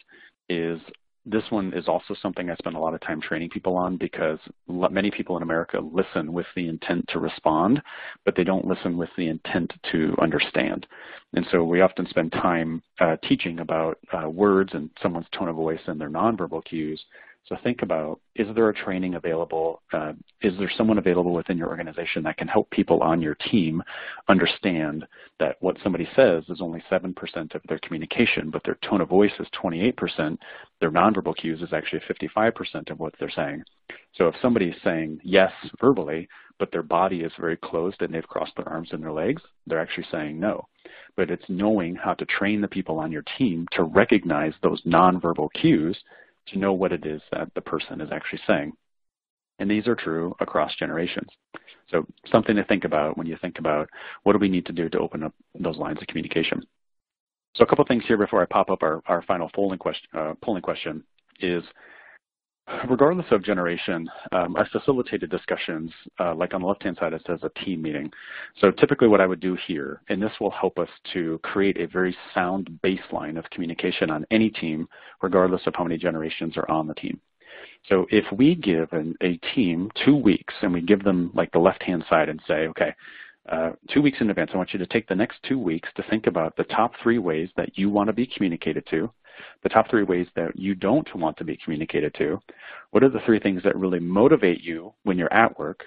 is 0.48 0.80
this 1.24 1.44
one 1.50 1.72
is 1.72 1.86
also 1.86 2.14
something 2.20 2.50
I 2.50 2.56
spend 2.56 2.74
a 2.74 2.80
lot 2.80 2.94
of 2.94 3.00
time 3.00 3.20
training 3.20 3.50
people 3.50 3.76
on 3.76 3.96
because 3.96 4.38
many 4.68 5.10
people 5.10 5.36
in 5.36 5.42
America 5.42 5.78
listen 5.78 6.32
with 6.32 6.46
the 6.56 6.68
intent 6.68 7.04
to 7.08 7.20
respond, 7.20 7.80
but 8.24 8.34
they 8.34 8.42
don't 8.42 8.66
listen 8.66 8.96
with 8.96 9.10
the 9.16 9.28
intent 9.28 9.72
to 9.92 10.16
understand. 10.20 10.86
And 11.34 11.46
so 11.50 11.62
we 11.62 11.80
often 11.80 12.08
spend 12.08 12.32
time 12.32 12.82
uh, 13.00 13.16
teaching 13.28 13.60
about 13.60 13.98
uh, 14.12 14.28
words 14.28 14.70
and 14.74 14.90
someone's 15.00 15.28
tone 15.32 15.48
of 15.48 15.56
voice 15.56 15.80
and 15.86 16.00
their 16.00 16.10
nonverbal 16.10 16.64
cues, 16.64 17.00
so 17.46 17.56
think 17.64 17.82
about, 17.82 18.20
is 18.36 18.46
there 18.54 18.68
a 18.68 18.74
training 18.74 19.14
available? 19.14 19.82
Uh, 19.92 20.12
is 20.42 20.56
there 20.58 20.70
someone 20.76 20.98
available 20.98 21.32
within 21.32 21.58
your 21.58 21.68
organization 21.68 22.22
that 22.22 22.36
can 22.36 22.46
help 22.46 22.70
people 22.70 23.02
on 23.02 23.20
your 23.20 23.34
team 23.50 23.82
understand 24.28 25.04
that 25.40 25.56
what 25.60 25.76
somebody 25.82 26.08
says 26.14 26.44
is 26.48 26.60
only 26.60 26.82
7% 26.90 27.14
of 27.54 27.60
their 27.68 27.80
communication, 27.80 28.50
but 28.50 28.62
their 28.64 28.78
tone 28.88 29.00
of 29.00 29.08
voice 29.08 29.32
is 29.40 29.48
28%, 29.60 30.38
their 30.80 30.92
nonverbal 30.92 31.36
cues 31.36 31.60
is 31.62 31.72
actually 31.72 32.00
55% 32.08 32.90
of 32.90 33.00
what 33.00 33.12
they're 33.18 33.30
saying. 33.30 33.64
So 34.16 34.28
if 34.28 34.36
somebody's 34.40 34.76
saying 34.84 35.20
yes 35.24 35.52
verbally, 35.80 36.28
but 36.60 36.70
their 36.70 36.84
body 36.84 37.22
is 37.22 37.32
very 37.40 37.56
closed 37.56 38.02
and 38.02 38.14
they've 38.14 38.22
crossed 38.22 38.54
their 38.56 38.68
arms 38.68 38.90
and 38.92 39.02
their 39.02 39.10
legs, 39.10 39.42
they're 39.66 39.80
actually 39.80 40.06
saying 40.12 40.38
no. 40.38 40.68
But 41.16 41.30
it's 41.30 41.44
knowing 41.48 41.96
how 41.96 42.14
to 42.14 42.26
train 42.26 42.60
the 42.60 42.68
people 42.68 43.00
on 43.00 43.10
your 43.10 43.24
team 43.36 43.66
to 43.72 43.82
recognize 43.82 44.52
those 44.62 44.80
nonverbal 44.82 45.48
cues 45.60 45.98
to 46.48 46.58
know 46.58 46.72
what 46.72 46.92
it 46.92 47.06
is 47.06 47.22
that 47.32 47.48
the 47.54 47.60
person 47.60 48.00
is 48.00 48.10
actually 48.12 48.40
saying. 48.46 48.72
And 49.58 49.70
these 49.70 49.86
are 49.86 49.94
true 49.94 50.34
across 50.40 50.74
generations. 50.76 51.28
So 51.90 52.06
something 52.30 52.56
to 52.56 52.64
think 52.64 52.84
about 52.84 53.16
when 53.16 53.26
you 53.26 53.36
think 53.40 53.58
about 53.58 53.88
what 54.22 54.32
do 54.32 54.38
we 54.38 54.48
need 54.48 54.66
to 54.66 54.72
do 54.72 54.88
to 54.88 54.98
open 54.98 55.22
up 55.22 55.34
those 55.58 55.76
lines 55.76 55.98
of 56.00 56.08
communication. 56.08 56.62
So 57.54 57.64
a 57.64 57.66
couple 57.66 57.84
things 57.84 58.04
here 58.06 58.16
before 58.16 58.42
I 58.42 58.46
pop 58.46 58.70
up 58.70 58.82
our, 58.82 59.02
our 59.06 59.22
final 59.22 59.50
polling 59.54 59.78
question, 59.78 60.08
uh, 60.14 60.34
polling 60.42 60.62
question 60.62 61.04
is 61.40 61.62
regardless 62.88 63.26
of 63.30 63.42
generation, 63.42 64.08
um, 64.32 64.56
I 64.56 64.66
facilitated 64.68 65.30
discussions, 65.30 65.90
uh, 66.18 66.34
like 66.34 66.54
on 66.54 66.62
the 66.62 66.66
left-hand 66.66 66.96
side 66.98 67.12
it 67.12 67.22
says 67.26 67.40
a 67.42 67.64
team 67.64 67.82
meeting. 67.82 68.10
So 68.60 68.70
typically 68.70 69.08
what 69.08 69.20
I 69.20 69.26
would 69.26 69.40
do 69.40 69.56
here, 69.66 70.02
and 70.08 70.22
this 70.22 70.32
will 70.40 70.50
help 70.50 70.78
us 70.78 70.88
to 71.12 71.38
create 71.42 71.80
a 71.80 71.86
very 71.86 72.16
sound 72.34 72.78
baseline 72.82 73.38
of 73.38 73.48
communication 73.50 74.10
on 74.10 74.26
any 74.30 74.50
team, 74.50 74.88
regardless 75.22 75.62
of 75.66 75.74
how 75.74 75.84
many 75.84 75.98
generations 75.98 76.56
are 76.56 76.70
on 76.70 76.86
the 76.86 76.94
team. 76.94 77.20
So 77.88 78.06
if 78.10 78.24
we 78.32 78.54
give 78.54 78.92
an, 78.92 79.14
a 79.22 79.36
team 79.54 79.90
two 80.04 80.16
weeks 80.16 80.54
and 80.62 80.72
we 80.72 80.80
give 80.80 81.02
them 81.02 81.30
like 81.34 81.50
the 81.52 81.58
left-hand 81.58 82.04
side 82.08 82.28
and 82.28 82.40
say, 82.46 82.68
okay, 82.68 82.94
uh, 83.48 83.72
two 83.92 84.00
weeks 84.00 84.18
in 84.20 84.30
advance, 84.30 84.52
I 84.54 84.56
want 84.56 84.72
you 84.72 84.78
to 84.78 84.86
take 84.86 85.08
the 85.08 85.16
next 85.16 85.38
two 85.42 85.58
weeks 85.58 85.88
to 85.96 86.04
think 86.08 86.28
about 86.28 86.56
the 86.56 86.64
top 86.64 86.92
three 87.02 87.18
ways 87.18 87.48
that 87.56 87.76
you 87.76 87.90
want 87.90 88.06
to 88.06 88.12
be 88.12 88.26
communicated 88.26 88.86
to 88.90 89.10
the 89.62 89.68
top 89.68 89.88
three 89.88 90.02
ways 90.02 90.26
that 90.36 90.58
you 90.58 90.74
don't 90.74 91.14
want 91.14 91.36
to 91.38 91.44
be 91.44 91.58
communicated 91.62 92.14
to. 92.14 92.40
What 92.90 93.02
are 93.02 93.08
the 93.08 93.20
three 93.26 93.38
things 93.38 93.62
that 93.64 93.76
really 93.76 94.00
motivate 94.00 94.62
you 94.62 94.92
when 95.04 95.18
you're 95.18 95.32
at 95.32 95.58
work? 95.58 95.84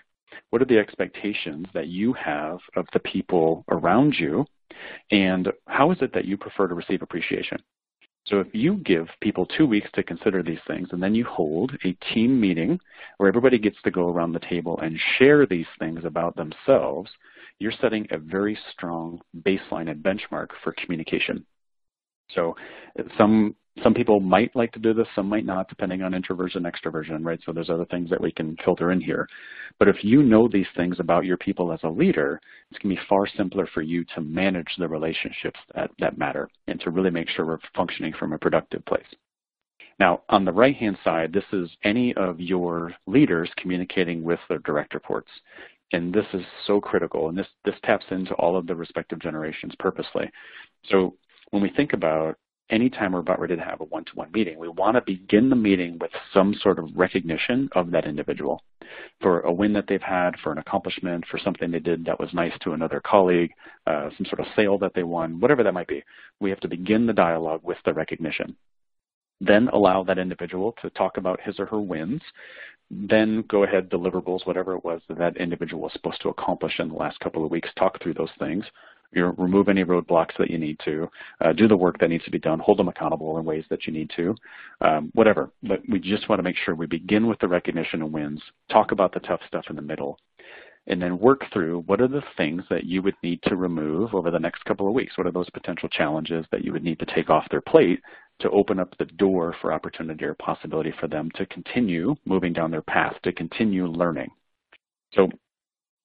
What 0.50 0.62
are 0.62 0.66
the 0.66 0.78
expectations 0.78 1.68
that 1.74 1.88
you 1.88 2.14
have 2.14 2.60
of 2.76 2.86
the 2.94 3.00
people 3.00 3.64
around 3.70 4.16
you? 4.18 4.46
And 5.12 5.52
how 5.68 5.92
is 5.92 5.98
it 6.02 6.14
that 6.14 6.26
you 6.26 6.38
prefer 6.38 6.68
to 6.68 6.76
receive 6.76 7.02
appreciation? 7.02 7.58
So 8.28 8.40
if 8.40 8.48
you 8.54 8.78
give 8.78 9.08
people 9.22 9.46
two 9.46 9.68
weeks 9.68 9.90
to 9.94 10.04
consider 10.04 10.42
these 10.42 10.60
things 10.68 10.90
and 10.92 11.02
then 11.02 11.14
you 11.14 11.26
hold 11.26 11.74
a 11.86 11.94
team 12.14 12.40
meeting 12.40 12.80
where 13.18 13.30
everybody 13.30 13.60
gets 13.60 13.78
to 13.84 13.92
go 13.92 14.10
around 14.10 14.34
the 14.34 14.40
table 14.40 14.80
and 14.80 15.00
share 15.18 15.46
these 15.46 15.68
things 15.78 16.04
about 16.06 16.36
themselves, 16.36 17.12
you're 17.60 17.72
setting 17.80 18.08
a 18.10 18.18
very 18.18 18.58
strong 18.72 19.22
baseline 19.42 19.90
and 19.92 20.04
benchmark 20.04 20.48
for 20.64 20.74
communication. 20.74 21.46
So 22.34 22.56
some 23.18 23.56
some 23.84 23.94
people 23.94 24.22
might 24.22 24.56
like 24.56 24.72
to 24.72 24.80
do 24.80 24.94
this, 24.94 25.08
some 25.16 25.28
might 25.28 25.46
not, 25.46 25.68
depending 25.68 26.02
on 26.02 26.14
introversion, 26.14 26.64
extroversion, 26.64 27.26
right? 27.26 27.40
So 27.46 27.52
there's 27.52 27.70
other 27.70 27.86
things 27.86 28.10
that 28.10 28.22
we 28.22 28.32
can 28.32 28.56
filter 28.64 28.92
in 28.92 29.02
here. 29.02 29.28
But 29.80 29.90
if 29.90 29.98
you 30.02 30.24
know 30.24 30.48
these 30.48 30.68
things 30.78 30.96
about 31.00 31.26
your 31.26 31.36
people 31.36 31.74
as 31.74 31.82
a 31.84 31.90
leader, 31.90 32.40
it's 32.72 32.80
going 32.80 32.96
to 32.96 33.02
be 33.02 33.08
far 33.10 33.28
simpler 33.36 33.68
for 33.74 33.82
you 33.82 34.06
to 34.16 34.22
manage 34.22 34.70
the 34.78 34.88
relationships 34.88 35.60
that, 35.76 35.92
that 36.00 36.18
matter 36.18 36.48
and 36.68 36.80
to 36.82 36.90
really 36.90 37.10
make 37.10 37.28
sure 37.28 37.46
we're 37.46 37.58
functioning 37.76 38.14
from 38.18 38.32
a 38.32 38.40
productive 38.40 38.86
place. 38.86 39.04
Now, 40.00 40.22
on 40.30 40.46
the 40.46 40.54
right-hand 40.54 40.98
side, 41.04 41.34
this 41.34 41.44
is 41.52 41.70
any 41.84 42.14
of 42.16 42.40
your 42.40 42.94
leaders 43.08 43.50
communicating 43.58 44.24
with 44.24 44.40
their 44.48 44.60
direct 44.60 44.94
reports. 44.94 45.30
And 45.92 46.14
this 46.14 46.26
is 46.34 46.42
so 46.66 46.82
critical, 46.82 47.30
and 47.30 47.38
this, 47.38 47.48
this 47.64 47.76
taps 47.84 48.06
into 48.10 48.34
all 48.36 48.58
of 48.58 48.68
the 48.68 48.76
respective 48.76 49.20
generations 49.20 49.74
purposely. 49.80 50.30
So 50.90 51.16
when 51.56 51.64
we 51.64 51.70
think 51.70 51.94
about 51.94 52.38
anytime 52.70 53.14
we're 53.14 53.20
about 53.20 53.40
ready 53.40 53.56
to 53.56 53.62
have 53.62 53.80
a 53.80 53.86
one-to-one 53.86 54.30
meeting, 54.34 54.60
we 54.60 54.68
want 54.68 54.96
to 54.96 55.02
begin 55.02 55.50
the 55.50 55.56
meeting 55.56 55.98
with 56.02 56.12
some 56.34 56.54
sort 56.56 56.80
of 56.80 56.90
recognition 56.94 57.70
of 57.72 57.92
that 57.92 58.04
individual 58.04 58.62
for 59.22 59.40
a 59.40 59.54
win 59.54 59.72
that 59.72 59.86
they've 59.88 60.02
had, 60.02 60.32
for 60.44 60.52
an 60.52 60.58
accomplishment, 60.58 61.24
for 61.32 61.38
something 61.38 61.72
they 61.72 61.80
did 61.80 62.04
that 62.04 62.20
was 62.20 62.28
nice 62.34 62.52
to 62.60 62.74
another 62.74 63.02
colleague, 63.06 63.52
uh, 63.88 64.10
some 64.18 64.26
sort 64.26 64.42
of 64.42 64.48
sale 64.54 64.78
that 64.78 64.94
they 64.96 65.04
won, 65.04 65.40
whatever 65.40 65.64
that 65.64 65.74
might 65.74 65.88
be. 65.88 66.04
We 66.42 66.50
have 66.50 66.60
to 66.60 66.68
begin 66.68 67.06
the 67.06 67.14
dialogue 67.14 67.62
with 67.64 67.78
the 67.86 67.94
recognition. 67.94 68.54
Then 69.40 69.70
allow 69.70 70.04
that 70.04 70.20
individual 70.20 70.76
to 70.82 70.90
talk 70.90 71.16
about 71.16 71.40
his 71.40 71.58
or 71.58 71.68
her 71.68 71.80
wins. 71.80 72.22
Then 72.92 73.46
go 73.48 73.64
ahead, 73.64 73.90
deliverables, 73.90 74.46
whatever 74.46 74.76
it 74.76 74.84
was 74.84 75.02
that 75.08 75.20
that 75.20 75.38
individual 75.38 75.84
was 75.84 75.94
supposed 75.94 76.22
to 76.24 76.30
accomplish 76.30 76.82
in 76.82 76.90
the 76.90 76.96
last 76.96 77.18
couple 77.22 77.46
of 77.46 77.52
weeks, 77.52 77.70
talk 77.78 78.04
through 78.04 78.16
those 78.16 78.30
things 78.40 78.66
you 79.14 79.22
know, 79.22 79.34
remove 79.38 79.70
any 79.70 79.84
roadblocks 79.84 80.38
that 80.38 80.50
you 80.50 80.58
need 80.58 80.80
to, 80.86 81.10
uh, 81.42 81.54
do 81.54 81.68
the 81.68 81.78
work 81.78 81.98
that 82.00 82.10
needs 82.10 82.24
to 82.26 82.32
be 82.32 82.40
done, 82.40 82.60
hold 82.60 82.80
them 82.80 82.88
accountable 82.88 83.38
in 83.38 83.46
ways 83.46 83.66
that 83.70 83.86
you 83.86 83.94
need 83.94 84.12
to, 84.16 84.36
um, 84.82 85.10
whatever. 85.14 85.52
But 85.64 85.82
we 85.90 86.00
just 86.00 86.28
want 86.30 86.40
to 86.40 86.44
make 86.44 86.58
sure 86.58 86.76
we 86.76 86.86
begin 86.86 87.28
with 87.28 87.40
the 87.40 87.48
recognition 87.48 88.02
of 88.02 88.12
wins, 88.12 88.42
talk 88.70 88.92
about 88.92 89.14
the 89.14 89.20
tough 89.22 89.42
stuff 89.48 89.66
in 89.70 89.76
the 89.76 89.82
middle, 89.82 90.20
and 90.88 91.02
then 91.02 91.18
work 91.18 91.46
through 91.52 91.82
what 91.88 92.02
are 92.02 92.08
the 92.08 92.24
things 92.38 92.64
that 92.70 92.86
you 92.86 93.02
would 93.02 93.16
need 93.24 93.42
to 93.44 93.56
remove 93.56 94.14
over 94.14 94.30
the 94.30 94.40
next 94.40 94.64
couple 94.66 94.88
of 94.88 94.94
weeks. 94.94 95.18
What 95.18 95.28
are 95.28 95.32
those 95.32 95.50
potential 95.50 95.90
challenges 95.90 96.46
that 96.52 96.64
you 96.64 96.72
would 96.74 96.84
need 96.84 97.00
to 97.00 97.06
take 97.06 97.30
off 97.30 97.50
their 97.50 97.62
plate 97.62 98.02
to 98.40 98.50
open 98.52 98.80
up 98.80 98.96
the 98.98 99.06
door 99.06 99.56
for 99.62 99.72
opportunity 99.72 100.26
or 100.26 100.34
possibility 100.36 100.94
for 101.00 101.08
them 101.08 101.32
to 101.36 101.46
continue 101.48 102.16
moving 102.26 102.54
down 102.54 102.70
their 102.70 102.82
path, 102.82 103.16
to 103.24 103.32
continue 103.32 103.88
learning. 103.88 104.30
So 105.14 105.30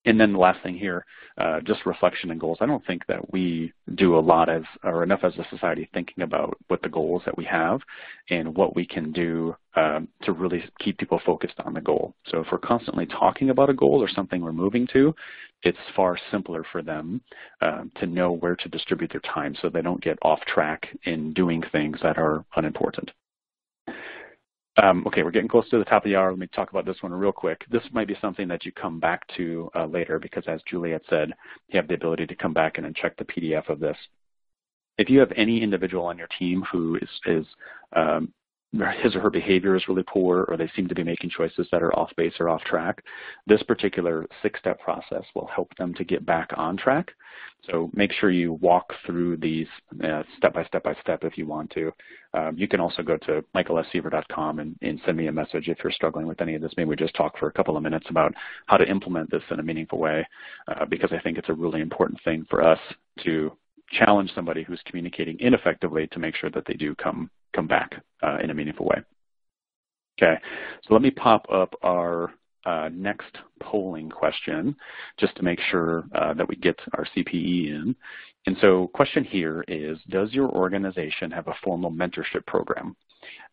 and 0.07 0.19
then 0.19 0.33
the 0.33 0.39
last 0.39 0.63
thing 0.63 0.77
here, 0.77 1.05
uh, 1.37 1.61
just 1.61 1.85
reflection 1.85 2.31
and 2.31 2.41
goals. 2.41 2.59
I 2.61 2.67
don't 2.67 2.85
think 2.87 3.07
that 3.07 3.33
we 3.33 3.73
do 3.95 4.19
a 4.19 4.21
lot 4.21 4.49
as, 4.49 4.63
or 4.83 5.03
enough 5.03 5.21
as 5.25 5.35
a 5.37 5.47
society 5.51 5.89
thinking 5.93 6.25
about 6.25 6.57
what 6.69 6.81
the 6.83 6.89
goals 6.89 7.23
that 7.27 7.37
we 7.37 7.45
have 7.45 7.81
and 8.31 8.57
what 8.57 8.75
we 8.75 8.87
can 8.87 9.13
do 9.13 9.55
um, 9.77 10.09
to 10.23 10.33
really 10.33 10.65
keep 10.79 10.99
people 10.99 11.21
focused 11.25 11.61
on 11.65 11.75
the 11.75 11.81
goal. 11.81 12.15
So 12.29 12.41
if 12.41 12.47
we're 12.51 12.59
constantly 12.59 13.07
talking 13.07 13.51
about 13.51 13.71
a 13.71 13.75
goal 13.75 14.03
or 14.03 14.09
something 14.09 14.41
we're 14.41 14.53
moving 14.53 14.87
to, 14.95 15.15
it's 15.63 15.79
far 15.95 16.19
simpler 16.31 16.65
for 16.73 16.83
them 16.83 17.21
uh, 17.61 17.83
to 17.97 18.07
know 18.07 18.33
where 18.33 18.57
to 18.57 18.69
distribute 18.69 19.13
their 19.13 19.21
time 19.21 19.55
so 19.61 19.69
they 19.69 19.83
don't 19.83 20.03
get 20.03 20.19
off 20.23 20.41
track 20.47 20.89
in 21.05 21.35
doing 21.35 21.63
things 21.73 21.99
that 22.03 22.17
are 22.17 22.45
unimportant. 22.57 23.11
Um, 24.83 25.05
okay, 25.07 25.22
we're 25.22 25.31
getting 25.31 25.49
close 25.49 25.68
to 25.70 25.78
the 25.78 25.85
top 25.85 26.05
of 26.05 26.11
the 26.11 26.16
hour. 26.16 26.31
Let 26.31 26.39
me 26.39 26.47
talk 26.47 26.70
about 26.70 26.87
this 26.87 26.97
one 27.03 27.12
real 27.12 27.33
quick. 27.33 27.64
This 27.70 27.83
might 27.93 28.09
be 28.09 28.16
something 28.20 28.49
that 28.49 28.64
you 28.64 28.72
come 28.72 28.99
back 28.99 29.26
to 29.37 29.70
uh, 29.74 29.87
later 29.87 30.18
because 30.18 30.45
as 30.47 30.61
Juliet 30.68 31.03
said, 31.11 31.35
you 31.68 31.76
have 31.76 31.89
the 31.89 31.95
ability 31.95 32.26
to 32.26 32.35
come 32.35 32.55
back 32.55 32.78
and 32.78 32.97
check 32.97 33.16
the 33.16 33.24
PDF 33.24 33.68
of 33.68 33.78
this. 33.78 33.97
If 34.97 35.11
you 35.11 35.18
have 35.20 35.33
any 35.37 35.62
individual 35.62 36.05
on 36.05 36.16
your 36.16 36.28
team 36.39 36.64
who 36.72 36.97
is, 36.97 37.09
is 37.26 37.47
um, 37.95 38.33
his 38.73 39.16
or 39.16 39.21
her 39.21 39.31
behavior 39.31 39.75
is 39.75 39.89
really 39.89 40.05
poor 40.07 40.45
or 40.45 40.57
they 40.57 40.71
seem 40.77 40.87
to 40.89 40.95
be 40.95 41.03
making 41.03 41.31
choices 41.31 41.66
that 41.73 41.83
are 41.83 41.97
off 41.99 42.11
base 42.16 42.35
or 42.39 42.49
off 42.49 42.62
track, 42.62 43.03
this 43.47 43.62
particular 43.64 44.27
six-step 44.43 44.81
process 44.81 45.25
will 45.35 45.47
help 45.47 45.75
them 45.77 45.93
to 45.95 46.05
get 46.05 46.25
back 46.25 46.51
on 46.57 46.77
track. 46.77 47.11
So 47.68 47.91
make 47.95 48.12
sure 48.12 48.31
you 48.31 48.55
walk 48.55 48.93
through 49.05 49.37
these 49.37 49.66
uh, 50.03 50.23
step 50.39 50.55
by 50.55 50.64
step 50.64 50.85
by 50.85 50.95
step 51.03 51.25
if 51.25 51.37
you 51.37 51.47
want 51.47 51.71
to. 51.73 51.93
Um, 52.33 52.57
you 52.57 52.68
can 52.68 52.81
also 52.81 53.03
go 53.03 53.16
to 53.18 53.45
michaelsseaver.com 53.55 54.61
and, 54.61 54.77
and 54.83 55.01
send 55.05 55.16
me 55.16 55.27
a 55.27 55.33
message 55.33 55.68
if 55.68 55.79
you're 55.83 55.93
struggling 55.93 56.27
with 56.27 56.41
any 56.41 56.55
of 56.55 56.62
this. 56.62 56.73
Maybe 56.77 56.89
we 56.89 56.97
just 56.97 57.14
talk 57.14 57.39
for 57.39 57.49
a 57.49 57.53
couple 57.53 57.77
of 57.77 57.83
minutes 57.83 58.07
about 58.09 58.33
how 58.66 58.77
to 58.77 58.89
implement 58.89 59.31
this 59.31 59.43
in 59.51 59.61
a 59.61 59.62
meaningful 59.64 59.99
way 59.99 60.27
uh, 60.68 60.87
because 60.87 61.11
I 61.12 61.21
think 61.21 61.39
it's 61.39 61.49
a 61.49 61.55
really 61.55 61.81
important 61.81 62.21
thing 62.25 62.47
for 62.49 62.62
us 62.62 62.79
to 63.25 63.53
challenge 63.91 64.30
somebody 64.34 64.62
who's 64.62 64.80
communicating 64.84 65.38
ineffectively 65.38 66.07
to 66.09 66.18
make 66.18 66.34
sure 66.36 66.51
that 66.51 66.64
they 66.66 66.74
do 66.74 66.95
come 66.95 67.30
come 67.55 67.66
back 67.66 67.95
uh, 68.22 68.38
in 68.43 68.51
a 68.51 68.55
meaningful 68.55 68.86
way. 68.86 69.03
Okay, 70.20 70.41
so 70.86 70.95
let 70.95 71.03
me 71.03 71.11
pop 71.11 71.47
up 71.51 71.74
our 71.82 72.32
uh, 72.66 72.91
next 72.93 73.38
polling 73.61 74.11
question 74.11 74.76
just 75.18 75.34
to 75.36 75.43
make 75.43 75.59
sure 75.70 76.05
uh, 76.14 76.34
that 76.34 76.49
we 76.49 76.57
get 76.57 76.78
our 76.93 77.07
CPE 77.16 77.68
in. 77.68 77.97
And 78.47 78.57
so 78.61 78.88
question 78.95 79.24
here 79.24 79.64
is, 79.68 79.99
does 80.09 80.32
your 80.32 80.49
organization 80.49 81.30
have 81.30 81.49
a 81.49 81.55
formal 81.62 81.91
mentorship 81.91 82.47
program? 82.47 82.97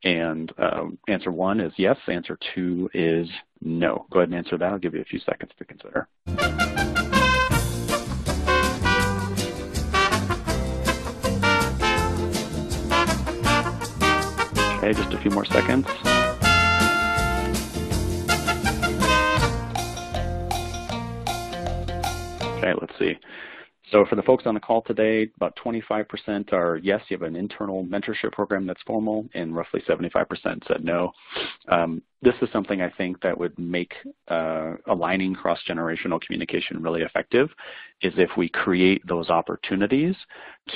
And 0.04 0.52
um, 0.58 0.98
answer 1.08 1.32
one 1.32 1.60
is 1.60 1.74
yes, 1.78 1.98
answer 2.08 2.38
two 2.56 2.90
is 2.94 3.28
no. 3.62 4.06
Go 4.12 4.20
ahead 4.20 4.30
and 4.30 4.38
answer 4.38 4.58
that. 4.58 4.72
I'll 4.72 4.80
give 4.80 4.94
you 4.94 5.02
a 5.02 5.06
few 5.06 5.20
seconds 5.20 5.52
to 5.58 5.66
consider. 5.66 6.87
Okay, 14.88 15.02
just 15.02 15.14
a 15.14 15.18
few 15.18 15.32
more 15.32 15.44
seconds. 15.44 15.86
Okay, 22.42 22.74
let's 22.80 22.98
see. 22.98 23.20
So 23.92 24.06
for 24.06 24.16
the 24.16 24.22
folks 24.24 24.46
on 24.46 24.54
the 24.54 24.60
call 24.60 24.82
today, 24.82 25.30
about 25.38 25.58
25% 25.64 26.52
are 26.52 26.78
yes, 26.84 27.02
you 27.08 27.18
have 27.18 27.28
an 27.28 27.38
internal 27.38 27.86
mentorship 27.86 28.34
program 28.34 28.68
that's 28.68 28.82
formal, 28.86 29.26
and 29.34 29.56
roughly 29.56 29.82
75% 29.88 30.68
said 30.68 30.84
no. 30.84 31.14
Um, 31.70 32.02
this 32.22 32.34
is 32.42 32.50
something 32.52 32.82
I 32.82 32.90
think 32.90 33.22
that 33.22 33.38
would 33.38 33.58
make 33.58 33.94
uh, 34.28 34.74
aligning 34.88 35.36
cross-generational 35.36 36.20
communication 36.20 36.82
really 36.82 37.04
effective, 37.04 37.50
is 38.02 38.12
if 38.18 38.32
we 38.36 38.50
create 38.50 39.06
those 39.08 39.30
opportunities 39.30 40.16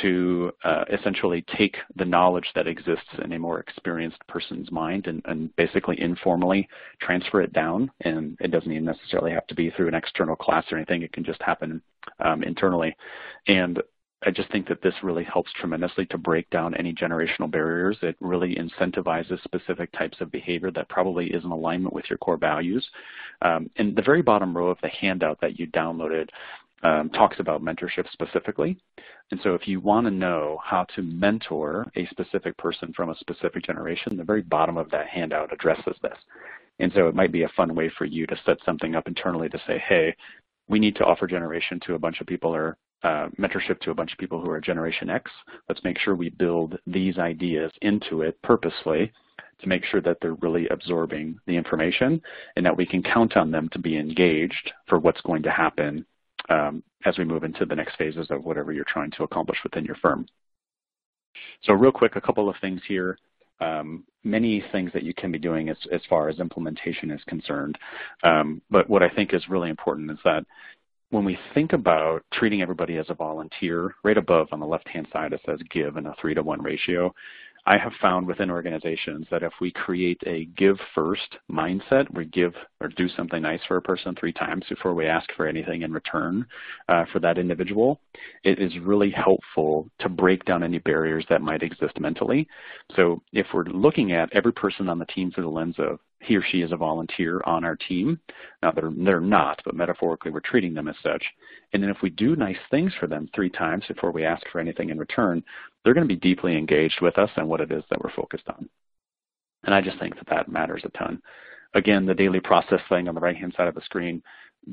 to 0.02 0.52
uh, 0.64 0.86
essentially 0.94 1.44
take 1.58 1.78
the 1.96 2.06
knowledge 2.06 2.48
that 2.56 2.68
exists 2.68 3.10
in 3.24 3.34
a 3.34 3.40
more 3.40 3.60
experienced 3.60 4.26
person's 4.28 4.72
mind 4.72 5.08
and, 5.08 5.22
and, 5.26 5.54
basically 5.58 6.00
informally 6.00 6.68
transfer 7.02 7.42
it 7.42 7.52
down. 7.52 7.92
And 8.02 8.38
it 8.40 8.52
doesn't 8.52 8.72
even 8.72 8.86
necessarily 8.86 9.32
have 9.32 9.48
to 9.48 9.56
be 9.56 9.70
through 9.72 9.90
an 9.90 9.96
external 9.96 10.36
class 10.36 10.66
or 10.72 10.78
anything. 10.78 11.02
It 11.02 11.12
can 11.12 11.24
just 11.24 11.42
happen 11.42 11.82
um, 12.20 12.44
internally. 12.44 12.96
And 13.48 13.82
I 14.24 14.30
just 14.30 14.52
think 14.52 14.68
that 14.68 14.84
this 14.84 14.94
really 15.02 15.24
helps 15.24 15.52
tremendously 15.54 16.06
to 16.08 16.18
break 16.18 16.48
down 16.52 16.76
any 16.76 16.94
generational 16.94 17.50
barriers. 17.50 17.98
It 18.04 18.16
really 18.20 18.56
incentivizes 18.56 19.42
specific 19.44 19.92
types 19.94 20.22
of 20.22 20.32
behavior 20.32 20.70
that 20.72 20.90
probably 20.90 21.28
is 21.32 21.44
in 21.44 21.50
alignment 21.50 21.94
with 21.94 22.06
your 22.08 22.18
core 22.18 22.38
values. 22.38 22.88
Um, 23.42 23.70
and 23.78 23.96
the 23.96 24.04
very 24.04 24.22
bottom 24.22 24.56
row 24.56 24.68
of 24.68 24.78
the 24.84 24.90
handout 24.90 25.42
that 25.42 25.60
you 25.60 25.66
downloaded 25.68 26.30
um, 26.84 27.10
talks 27.10 27.40
about 27.40 27.64
mentorship 27.64 28.12
specifically. 28.12 28.78
And 29.32 29.40
so 29.44 29.56
if 29.56 29.68
you 29.68 29.80
want 29.80 30.06
to 30.06 30.12
know 30.12 30.60
how 30.64 30.86
to 30.96 31.02
mentor 31.02 31.92
a 31.96 32.06
specific 32.08 32.58
person 32.58 32.94
from 32.94 33.10
a 33.10 33.18
specific 33.18 33.64
generation, 33.64 34.18
the 34.18 34.24
very 34.24 34.42
bottom 34.42 34.78
of 34.78 34.92
that 34.92 35.08
handout 35.08 35.52
addresses 35.54 35.96
this. 36.04 36.18
And 36.80 36.92
so 36.96 37.08
it 37.08 37.16
might 37.16 37.32
be 37.32 37.44
a 37.44 37.50
fun 37.56 37.76
way 37.76 37.92
for 37.98 38.06
you 38.06 38.26
to 38.28 38.40
set 38.46 38.58
something 38.66 38.96
up 38.96 39.08
internally 39.08 39.50
to 39.50 39.62
say, 39.68 39.82
hey, 39.88 40.16
we 40.68 40.80
need 40.80 40.96
to 40.96 41.06
offer 41.06 41.28
generation 41.28 41.80
to 41.86 41.96
a 41.96 42.00
bunch 42.00 42.22
of 42.22 42.28
people 42.28 42.54
or 42.56 42.78
uh, 43.04 43.30
mentorship 43.40 43.80
to 43.82 43.92
a 43.92 43.96
bunch 43.96 44.12
of 44.12 44.20
people 44.20 44.40
who 44.40 44.50
are 44.50 44.62
Generation 44.62 45.10
X. 45.10 45.32
Let's 45.68 45.84
make 45.84 45.98
sure 45.98 46.16
we 46.16 46.30
build 46.30 46.78
these 46.86 47.18
ideas 47.18 47.72
into 47.82 48.22
it 48.22 48.42
purposely 48.44 49.12
to 49.60 49.68
make 49.68 49.84
sure 49.86 50.02
that 50.02 50.18
they're 50.22 50.36
really 50.36 50.68
absorbing 50.70 51.40
the 51.48 51.56
information 51.56 52.22
and 52.56 52.66
that 52.66 52.76
we 52.76 52.86
can 52.86 53.04
count 53.04 53.38
on 53.38 53.52
them 53.52 53.70
to 53.70 53.80
be 53.80 53.98
engaged 53.98 54.72
for 54.88 55.00
what's 55.00 55.22
going 55.22 55.44
to 55.44 55.52
happen 55.52 56.06
um, 56.50 56.84
as 57.06 57.18
we 57.18 57.24
move 57.24 57.44
into 57.44 57.66
the 57.66 57.76
next 57.76 57.96
phases 57.96 58.28
of 58.30 58.44
whatever 58.44 58.72
you're 58.72 58.84
trying 58.86 59.12
to 59.12 59.24
accomplish 59.24 59.60
within 59.64 59.86
your 59.86 59.96
firm. 59.96 60.26
So 61.64 61.74
real 61.74 61.92
quick, 61.92 62.16
a 62.16 62.22
couple 62.22 62.50
of 62.50 62.56
things 62.62 62.82
here. 62.88 63.18
Um, 63.62 64.04
many 64.24 64.64
things 64.72 64.92
that 64.94 65.04
you 65.04 65.14
can 65.14 65.32
be 65.32 65.40
doing 65.40 65.70
as, 65.70 65.78
as 65.92 66.02
far 66.10 66.30
as 66.30 66.40
implementation 66.40 67.12
is 67.12 67.22
concerned. 67.28 67.78
Um, 68.24 68.62
but 68.70 68.90
what 68.90 69.04
I 69.04 69.10
think 69.10 69.34
is 69.34 69.50
really 69.50 69.70
important 69.70 70.12
is 70.12 70.18
that 70.24 70.46
when 71.12 71.26
we 71.26 71.38
think 71.54 71.74
about 71.74 72.24
treating 72.34 72.62
everybody 72.62 72.98
as 72.98 73.06
a 73.10 73.14
volunteer, 73.14 73.96
right 74.04 74.18
above 74.18 74.48
on 74.52 74.60
the 74.60 74.66
left-hand 74.66 75.08
side 75.12 75.34
it 75.34 75.42
says 75.46 75.60
give 75.70 75.98
in 75.98 76.06
a 76.06 76.16
three 76.20 76.34
to 76.34 76.42
one 76.42 76.62
ratio. 76.62 77.14
I 77.66 77.78
have 77.78 77.94
found 78.02 78.26
within 78.26 78.50
organizations 78.50 79.28
that 79.30 79.44
if 79.44 79.54
we 79.62 79.72
create 79.72 80.22
a 80.26 80.46
give 80.58 80.78
first 80.96 81.38
mindset, 81.50 82.12
we 82.14 82.26
give 82.26 82.54
or 82.80 82.88
do 82.88 83.08
something 83.10 83.42
nice 83.42 83.62
for 83.68 83.78
a 83.78 83.82
person 83.82 84.16
three 84.16 84.34
times 84.34 84.66
before 84.68 84.94
we 84.94 85.06
ask 85.06 85.30
for 85.36 85.46
anything 85.48 85.84
in 85.84 85.94
return 85.94 86.46
uh, 86.90 87.06
for 87.12 87.20
that 87.20 87.38
individual, 87.38 88.02
it 88.44 88.60
is 88.60 88.78
really 88.80 89.12
helpful 89.12 89.90
to 90.00 90.10
break 90.10 90.44
down 90.46 90.64
any 90.64 90.80
barriers 90.80 91.26
that 91.30 91.42
might 91.42 91.62
exist 91.64 92.00
mentally. 92.00 92.48
So 92.96 93.22
if 93.32 93.48
we're 93.54 93.66
looking 93.66 94.12
at 94.12 94.34
every 94.34 94.54
person 94.54 94.90
on 94.90 94.98
the 94.98 95.06
team 95.06 95.32
through 95.32 95.44
the 95.44 95.50
lens 95.50 95.76
of 95.78 96.00
he 96.22 96.36
or 96.36 96.44
she 96.44 96.62
is 96.62 96.72
a 96.72 96.78
volunteer 96.78 97.42
on 97.46 97.66
our 97.66 97.76
team. 97.76 98.20
Now 98.62 98.72
they're 98.72 98.92
they're 98.96 99.20
not, 99.20 99.62
but 99.66 99.76
metaphorically 99.76 100.32
we're 100.32 100.40
treating 100.40 100.74
them 100.74 100.88
as 100.88 100.96
such. 101.04 101.24
And 101.74 101.82
then 101.82 101.90
if 101.90 101.98
we 102.02 102.10
do 102.12 102.36
nice 102.36 102.58
things 102.70 102.94
for 103.00 103.08
them 103.08 103.28
three 103.34 103.50
times 103.50 103.86
before 103.88 104.12
we 104.12 104.24
ask 104.24 104.44
for 104.52 104.60
anything 104.60 104.90
in 104.90 105.00
return, 105.00 105.44
they're 105.84 105.94
going 105.94 106.08
to 106.08 106.14
be 106.14 106.20
deeply 106.20 106.58
engaged 106.58 107.00
with 107.02 107.18
us 107.18 107.30
and 107.36 107.48
what 107.48 107.62
it 107.62 107.72
is 107.72 107.84
that 107.90 108.02
we're 108.04 108.14
focused 108.14 108.48
on. 108.48 108.70
And 109.64 109.76
I 109.76 109.82
just 109.82 110.00
think 110.00 110.16
that 110.16 110.30
that 110.30 110.50
matters 110.50 110.84
a 110.86 110.90
ton. 110.98 111.22
Again, 111.74 112.06
the 112.06 112.14
daily 112.14 112.40
process 112.40 112.82
thing 112.90 113.08
on 113.08 113.16
the 113.16 113.22
right-hand 113.22 113.54
side 113.56 113.68
of 113.68 113.76
the 113.76 113.82
screen, 113.82 114.22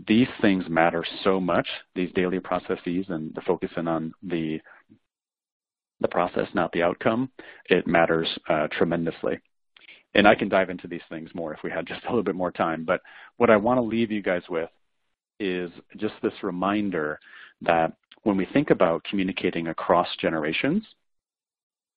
these 0.06 0.28
things 0.40 0.64
matter 0.68 1.04
so 1.24 1.40
much, 1.40 1.68
these 1.94 2.12
daily 2.14 2.40
processes 2.40 3.06
and 3.08 3.34
the 3.34 3.40
focusing 3.42 3.88
on 3.88 4.12
the 4.22 4.60
the 6.00 6.08
process, 6.08 6.46
not 6.54 6.70
the 6.70 6.82
outcome, 6.82 7.28
it 7.68 7.84
matters 7.88 8.28
uh, 8.48 8.68
tremendously 8.70 9.40
and 10.14 10.26
I 10.26 10.34
can 10.34 10.48
dive 10.48 10.70
into 10.70 10.88
these 10.88 11.02
things 11.08 11.30
more 11.34 11.52
if 11.52 11.60
we 11.62 11.70
had 11.70 11.86
just 11.86 12.04
a 12.04 12.08
little 12.08 12.22
bit 12.22 12.34
more 12.34 12.50
time. 12.50 12.84
But 12.84 13.00
what 13.36 13.50
I 13.50 13.56
want 13.56 13.78
to 13.78 13.82
leave 13.82 14.10
you 14.10 14.22
guys 14.22 14.42
with 14.48 14.70
is 15.40 15.70
just 15.96 16.14
this 16.22 16.32
reminder 16.42 17.20
that 17.62 17.92
when 18.24 18.36
we 18.36 18.46
think 18.52 18.70
about 18.70 19.04
communicating 19.04 19.68
across 19.68 20.08
generations, 20.20 20.84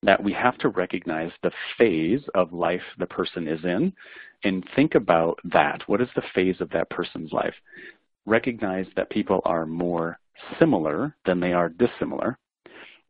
that 0.04 0.24
we 0.24 0.34
have 0.34 0.58
to 0.60 0.70
recognize 0.70 1.32
the 1.44 1.52
phase 1.78 2.22
of 2.36 2.54
life 2.54 2.82
the 2.98 3.06
person 3.06 3.48
is 3.48 3.64
in 3.64 3.94
and 4.44 4.68
think 4.76 4.96
about 4.96 5.40
that. 5.44 5.82
What 5.88 6.02
is 6.02 6.10
the 6.16 6.24
phase 6.34 6.60
of 6.60 6.70
that 6.72 6.90
person's 6.90 7.32
life? 7.32 7.54
Recognize 8.26 8.88
that 8.96 9.10
people 9.10 9.42
are 9.46 9.66
more 9.66 10.20
similar 10.60 11.16
than 11.26 11.40
they 11.40 11.54
are 11.54 11.70
dissimilar 11.70 12.38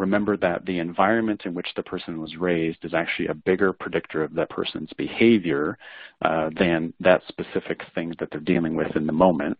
remember 0.01 0.35
that 0.35 0.65
the 0.65 0.79
environment 0.79 1.43
in 1.45 1.53
which 1.53 1.69
the 1.75 1.83
person 1.83 2.19
was 2.19 2.35
raised 2.35 2.83
is 2.83 2.93
actually 2.93 3.27
a 3.27 3.33
bigger 3.35 3.71
predictor 3.71 4.23
of 4.23 4.33
that 4.33 4.49
person's 4.49 4.89
behavior 4.97 5.77
uh, 6.23 6.49
than 6.57 6.91
that 6.99 7.21
specific 7.27 7.81
thing 7.93 8.11
that 8.19 8.27
they're 8.31 8.41
dealing 8.41 8.75
with 8.75 8.93
in 8.95 9.05
the 9.05 9.13
moment. 9.13 9.55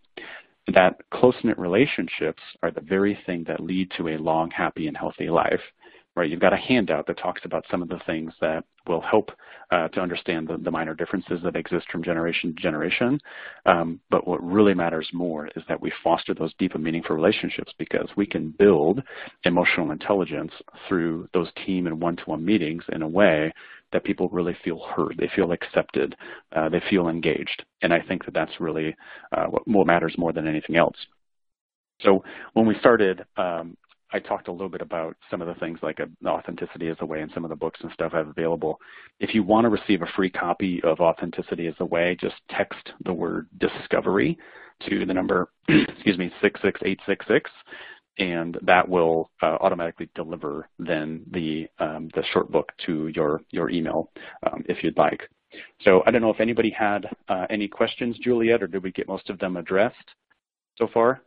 That 0.74 0.96
close-knit 1.12 1.60
relationships 1.60 2.42
are 2.64 2.72
the 2.72 2.82
very 2.82 3.18
thing 3.28 3.46
that 3.48 3.60
lead 3.60 3.92
to 3.98 4.10
a 4.10 4.18
long, 4.18 4.50
happy, 4.50 4.88
and 4.88 4.98
healthy 4.98 5.30
life 5.30 5.62
right? 6.16 6.30
You've 6.30 6.42
got 6.42 6.54
a 6.54 6.58
handout 6.58 7.08
that 7.08 7.18
talks 7.18 7.42
about 7.46 7.66
some 7.72 7.82
of 7.82 7.90
the 7.90 8.00
things 8.06 8.34
that 8.42 8.66
will 8.88 9.02
help 9.02 9.32
uh, 9.72 9.88
to 9.90 10.02
understand 10.02 10.48
the, 10.48 10.58
the, 10.58 10.72
minor 10.72 10.94
differences 10.94 11.40
that 11.44 11.56
exist 11.56 11.88
from 11.92 12.04
generation 12.04 12.54
to 12.54 12.62
generation. 12.62 13.20
Um, 13.66 14.00
but 14.10 14.28
what 14.28 14.44
really 14.44 14.74
matters 14.74 15.08
more 15.14 15.48
is 15.56 15.64
that 15.70 15.82
we 15.82 15.92
foster 16.04 16.34
those 16.34 16.54
deep 16.60 16.76
and 16.76 16.84
meaningful 16.84 17.16
relationships 17.16 17.74
because 17.78 18.10
we 18.18 18.26
can 18.26 18.54
build 18.58 19.02
emotional 19.46 19.92
intelligence 19.92 20.52
through 20.88 21.30
those 21.34 21.48
team 21.66 21.88
and 21.88 22.02
one-to-one 22.02 22.44
meetings 22.44 22.84
in 22.92 23.02
a 23.02 23.08
way 23.08 23.54
that 23.94 24.04
people 24.04 24.30
really 24.30 24.56
feel 24.64 24.82
heard, 24.96 25.16
they 25.18 25.30
feel 25.36 25.52
accepted, 25.52 26.16
uh, 26.56 26.70
they 26.70 26.82
feel 26.90 27.08
engaged. 27.08 27.64
And 27.82 27.94
I 27.94 28.00
think 28.02 28.26
that 28.26 28.34
that's 28.34 28.60
really 28.60 28.96
uh, 29.32 29.46
what, 29.46 29.68
what 29.68 29.88
matters 29.88 30.16
more 30.18 30.34
than 30.34 30.48
anything 30.48 30.76
else. 30.76 30.96
So 32.02 32.24
when 32.54 32.66
we 32.66 32.76
started 32.80 33.24
um, 33.38 33.78
I 34.14 34.20
talked 34.20 34.48
a 34.48 34.52
little 34.52 34.70
bit 34.70 34.82
about 34.82 35.16
some 35.30 35.42
of 35.42 35.48
the 35.48 35.56
things 35.56 35.80
like 35.82 36.00
authenticity 36.26 36.90
as 36.90 36.98
a 37.00 37.06
way 37.06 37.22
and 37.22 37.32
some 37.34 37.46
of 37.46 37.50
the 37.50 37.56
books 37.56 37.80
and 37.82 37.92
stuff 37.94 38.12
I 38.14 38.18
have 38.18 38.28
available. 38.28 38.80
If 39.20 39.34
you 39.34 39.44
want 39.44 39.66
to 39.66 39.70
receive 39.70 40.02
a 40.02 40.12
free 40.16 40.30
copy 40.30 40.82
of 40.84 41.00
Authenticity 41.00 41.68
as 41.68 41.76
a 41.80 41.86
Way, 41.86 42.18
just 42.20 42.36
text 42.50 42.92
the 43.06 43.14
word 43.14 43.48
discovery 43.60 44.38
to 44.90 45.06
the 45.06 45.14
number, 45.14 45.50
excuse 45.68 46.18
me, 46.18 46.32
66866, 46.42 47.50
and 48.18 48.58
that 48.64 48.88
will 48.88 49.30
uh, 49.42 49.58
automatically 49.62 50.10
deliver 50.16 50.68
then 50.78 51.24
the, 51.32 51.68
um, 51.80 52.10
the 52.14 52.24
short 52.34 52.52
book 52.52 52.72
to 52.86 53.08
your, 53.16 53.42
your 53.52 53.70
email 53.70 54.12
um, 54.44 54.64
if 54.68 54.84
you'd 54.84 54.98
like. 54.98 55.22
So 55.82 56.04
I 56.06 56.12
don't 56.12 56.22
know 56.22 56.30
if 56.30 56.40
anybody 56.40 56.70
had 56.70 57.06
uh, 57.30 57.46
any 57.50 57.68
questions, 57.68 58.18
Juliet, 58.20 58.64
or 58.64 58.68
did 58.68 58.84
we 58.84 58.92
get 58.92 59.08
most 59.08 59.30
of 59.30 59.40
them 59.40 59.58
addressed 59.58 59.96
so 60.78 60.88
far? 60.94 61.22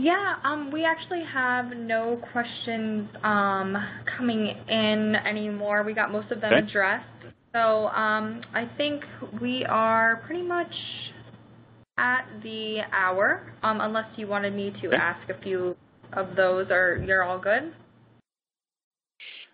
Yeah, 0.00 0.36
um, 0.44 0.70
we 0.70 0.84
actually 0.84 1.24
have 1.32 1.76
no 1.76 2.20
questions 2.32 3.08
um, 3.24 3.76
coming 4.16 4.46
in 4.68 5.16
anymore. 5.16 5.82
We 5.82 5.92
got 5.92 6.12
most 6.12 6.30
of 6.30 6.40
them 6.40 6.52
okay. 6.52 6.66
addressed. 6.66 7.06
So 7.52 7.88
um, 7.88 8.42
I 8.54 8.70
think 8.76 9.02
we 9.40 9.64
are 9.64 10.22
pretty 10.26 10.42
much 10.42 10.72
at 11.96 12.24
the 12.44 12.80
hour, 12.92 13.52
um, 13.62 13.80
unless 13.80 14.06
you 14.16 14.28
wanted 14.28 14.54
me 14.54 14.72
to 14.82 14.88
okay. 14.88 14.96
ask 14.96 15.28
a 15.30 15.42
few 15.42 15.76
of 16.12 16.36
those, 16.36 16.68
or 16.70 17.02
you're 17.04 17.24
all 17.24 17.40
good? 17.40 17.72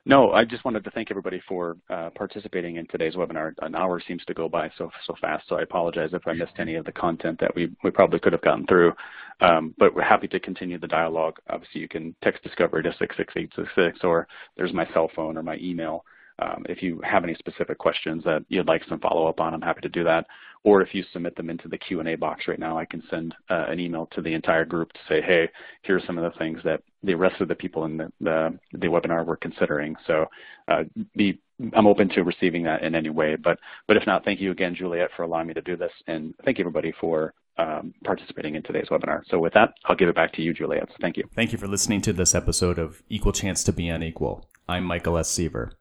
No, 0.06 0.32
I 0.32 0.44
just 0.44 0.66
wanted 0.66 0.84
to 0.84 0.90
thank 0.90 1.10
everybody 1.10 1.40
for 1.48 1.78
uh, 1.88 2.10
participating 2.14 2.76
in 2.76 2.86
today's 2.88 3.14
webinar. 3.14 3.54
An 3.62 3.74
hour 3.74 4.02
seems 4.06 4.22
to 4.26 4.34
go 4.34 4.50
by 4.50 4.70
so 4.76 4.90
so 5.06 5.14
fast, 5.18 5.48
so 5.48 5.56
I 5.56 5.62
apologize 5.62 6.10
if 6.12 6.26
I 6.26 6.34
missed 6.34 6.52
any 6.58 6.74
of 6.74 6.84
the 6.84 6.92
content 6.92 7.40
that 7.40 7.54
we, 7.56 7.70
we 7.82 7.90
probably 7.90 8.18
could 8.20 8.34
have 8.34 8.42
gotten 8.42 8.66
through. 8.66 8.92
Um, 9.40 9.74
but 9.78 9.94
we're 9.94 10.02
happy 10.02 10.28
to 10.28 10.38
continue 10.38 10.78
the 10.78 10.86
dialogue. 10.86 11.38
Obviously, 11.48 11.80
you 11.80 11.88
can 11.88 12.14
text 12.22 12.42
Discovery 12.42 12.82
to 12.82 12.90
66866, 12.98 14.04
or 14.04 14.28
there's 14.58 14.74
my 14.74 14.86
cell 14.92 15.10
phone 15.16 15.38
or 15.38 15.42
my 15.42 15.56
email. 15.56 16.04
Um, 16.38 16.66
if 16.68 16.82
you 16.82 17.00
have 17.02 17.24
any 17.24 17.34
specific 17.36 17.78
questions 17.78 18.22
that 18.24 18.44
you'd 18.48 18.66
like 18.66 18.82
some 18.88 19.00
follow-up 19.00 19.40
on, 19.40 19.54
I'm 19.54 19.62
happy 19.62 19.80
to 19.82 19.88
do 19.88 20.04
that. 20.04 20.26
Or 20.64 20.80
if 20.80 20.94
you 20.94 21.04
submit 21.12 21.36
them 21.36 21.50
into 21.50 21.68
the 21.68 21.76
Q&A 21.76 22.14
box 22.16 22.48
right 22.48 22.58
now, 22.58 22.78
I 22.78 22.86
can 22.86 23.02
send 23.10 23.34
uh, 23.50 23.66
an 23.68 23.78
email 23.78 24.08
to 24.12 24.22
the 24.22 24.32
entire 24.32 24.64
group 24.64 24.92
to 24.94 24.98
say, 25.06 25.20
hey, 25.20 25.50
here 25.82 25.96
are 25.96 26.02
some 26.06 26.16
of 26.16 26.24
the 26.24 26.38
things 26.38 26.58
that 26.64 26.82
the 27.02 27.14
rest 27.14 27.40
of 27.42 27.48
the 27.48 27.54
people 27.54 27.84
in 27.84 27.98
the, 27.98 28.10
the, 28.20 28.58
the 28.72 28.86
webinar 28.86 29.26
were 29.26 29.36
considering. 29.36 29.94
So 30.06 30.24
uh, 30.68 30.84
be, 31.14 31.38
I'm 31.74 31.86
open 31.86 32.08
to 32.10 32.24
receiving 32.24 32.62
that 32.62 32.82
in 32.82 32.94
any 32.94 33.10
way. 33.10 33.36
But, 33.36 33.58
but 33.86 33.98
if 33.98 34.06
not, 34.06 34.24
thank 34.24 34.40
you 34.40 34.52
again, 34.52 34.74
Juliet, 34.74 35.10
for 35.14 35.22
allowing 35.22 35.48
me 35.48 35.54
to 35.54 35.60
do 35.60 35.76
this. 35.76 35.92
And 36.06 36.34
thank 36.46 36.56
you, 36.56 36.62
everybody, 36.62 36.94
for 36.98 37.34
um, 37.58 37.92
participating 38.02 38.54
in 38.54 38.62
today's 38.62 38.88
webinar. 38.90 39.20
So 39.28 39.38
with 39.38 39.52
that, 39.52 39.74
I'll 39.84 39.96
give 39.96 40.08
it 40.08 40.14
back 40.14 40.32
to 40.32 40.42
you, 40.42 40.54
Juliet. 40.54 40.88
So 40.88 40.96
thank 41.02 41.18
you. 41.18 41.24
Thank 41.34 41.52
you 41.52 41.58
for 41.58 41.66
listening 41.66 42.00
to 42.02 42.14
this 42.14 42.34
episode 42.34 42.78
of 42.78 43.02
Equal 43.10 43.32
Chance 43.32 43.64
to 43.64 43.72
Be 43.72 43.88
Unequal. 43.88 44.48
I'm 44.66 44.84
Michael 44.84 45.18
S. 45.18 45.30
Seaver. 45.30 45.72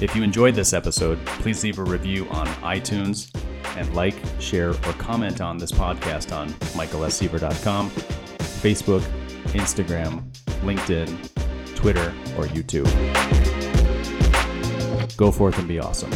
If 0.00 0.14
you 0.14 0.22
enjoyed 0.22 0.54
this 0.54 0.72
episode, 0.72 1.18
please 1.26 1.64
leave 1.64 1.80
a 1.80 1.84
review 1.84 2.28
on 2.30 2.46
iTunes 2.46 3.32
and 3.76 3.94
like, 3.94 4.14
share, 4.38 4.70
or 4.70 4.92
comment 4.98 5.40
on 5.40 5.58
this 5.58 5.72
podcast 5.72 6.36
on 6.36 6.48
michaelsseaver.com, 6.74 7.90
Facebook, 7.90 9.02
Instagram, 9.52 10.30
LinkedIn, 10.62 11.74
Twitter, 11.74 12.14
or 12.38 12.46
YouTube. 12.46 12.86
Go 15.16 15.30
forth 15.30 15.58
and 15.58 15.68
be 15.68 15.78
awesome. 15.78 16.10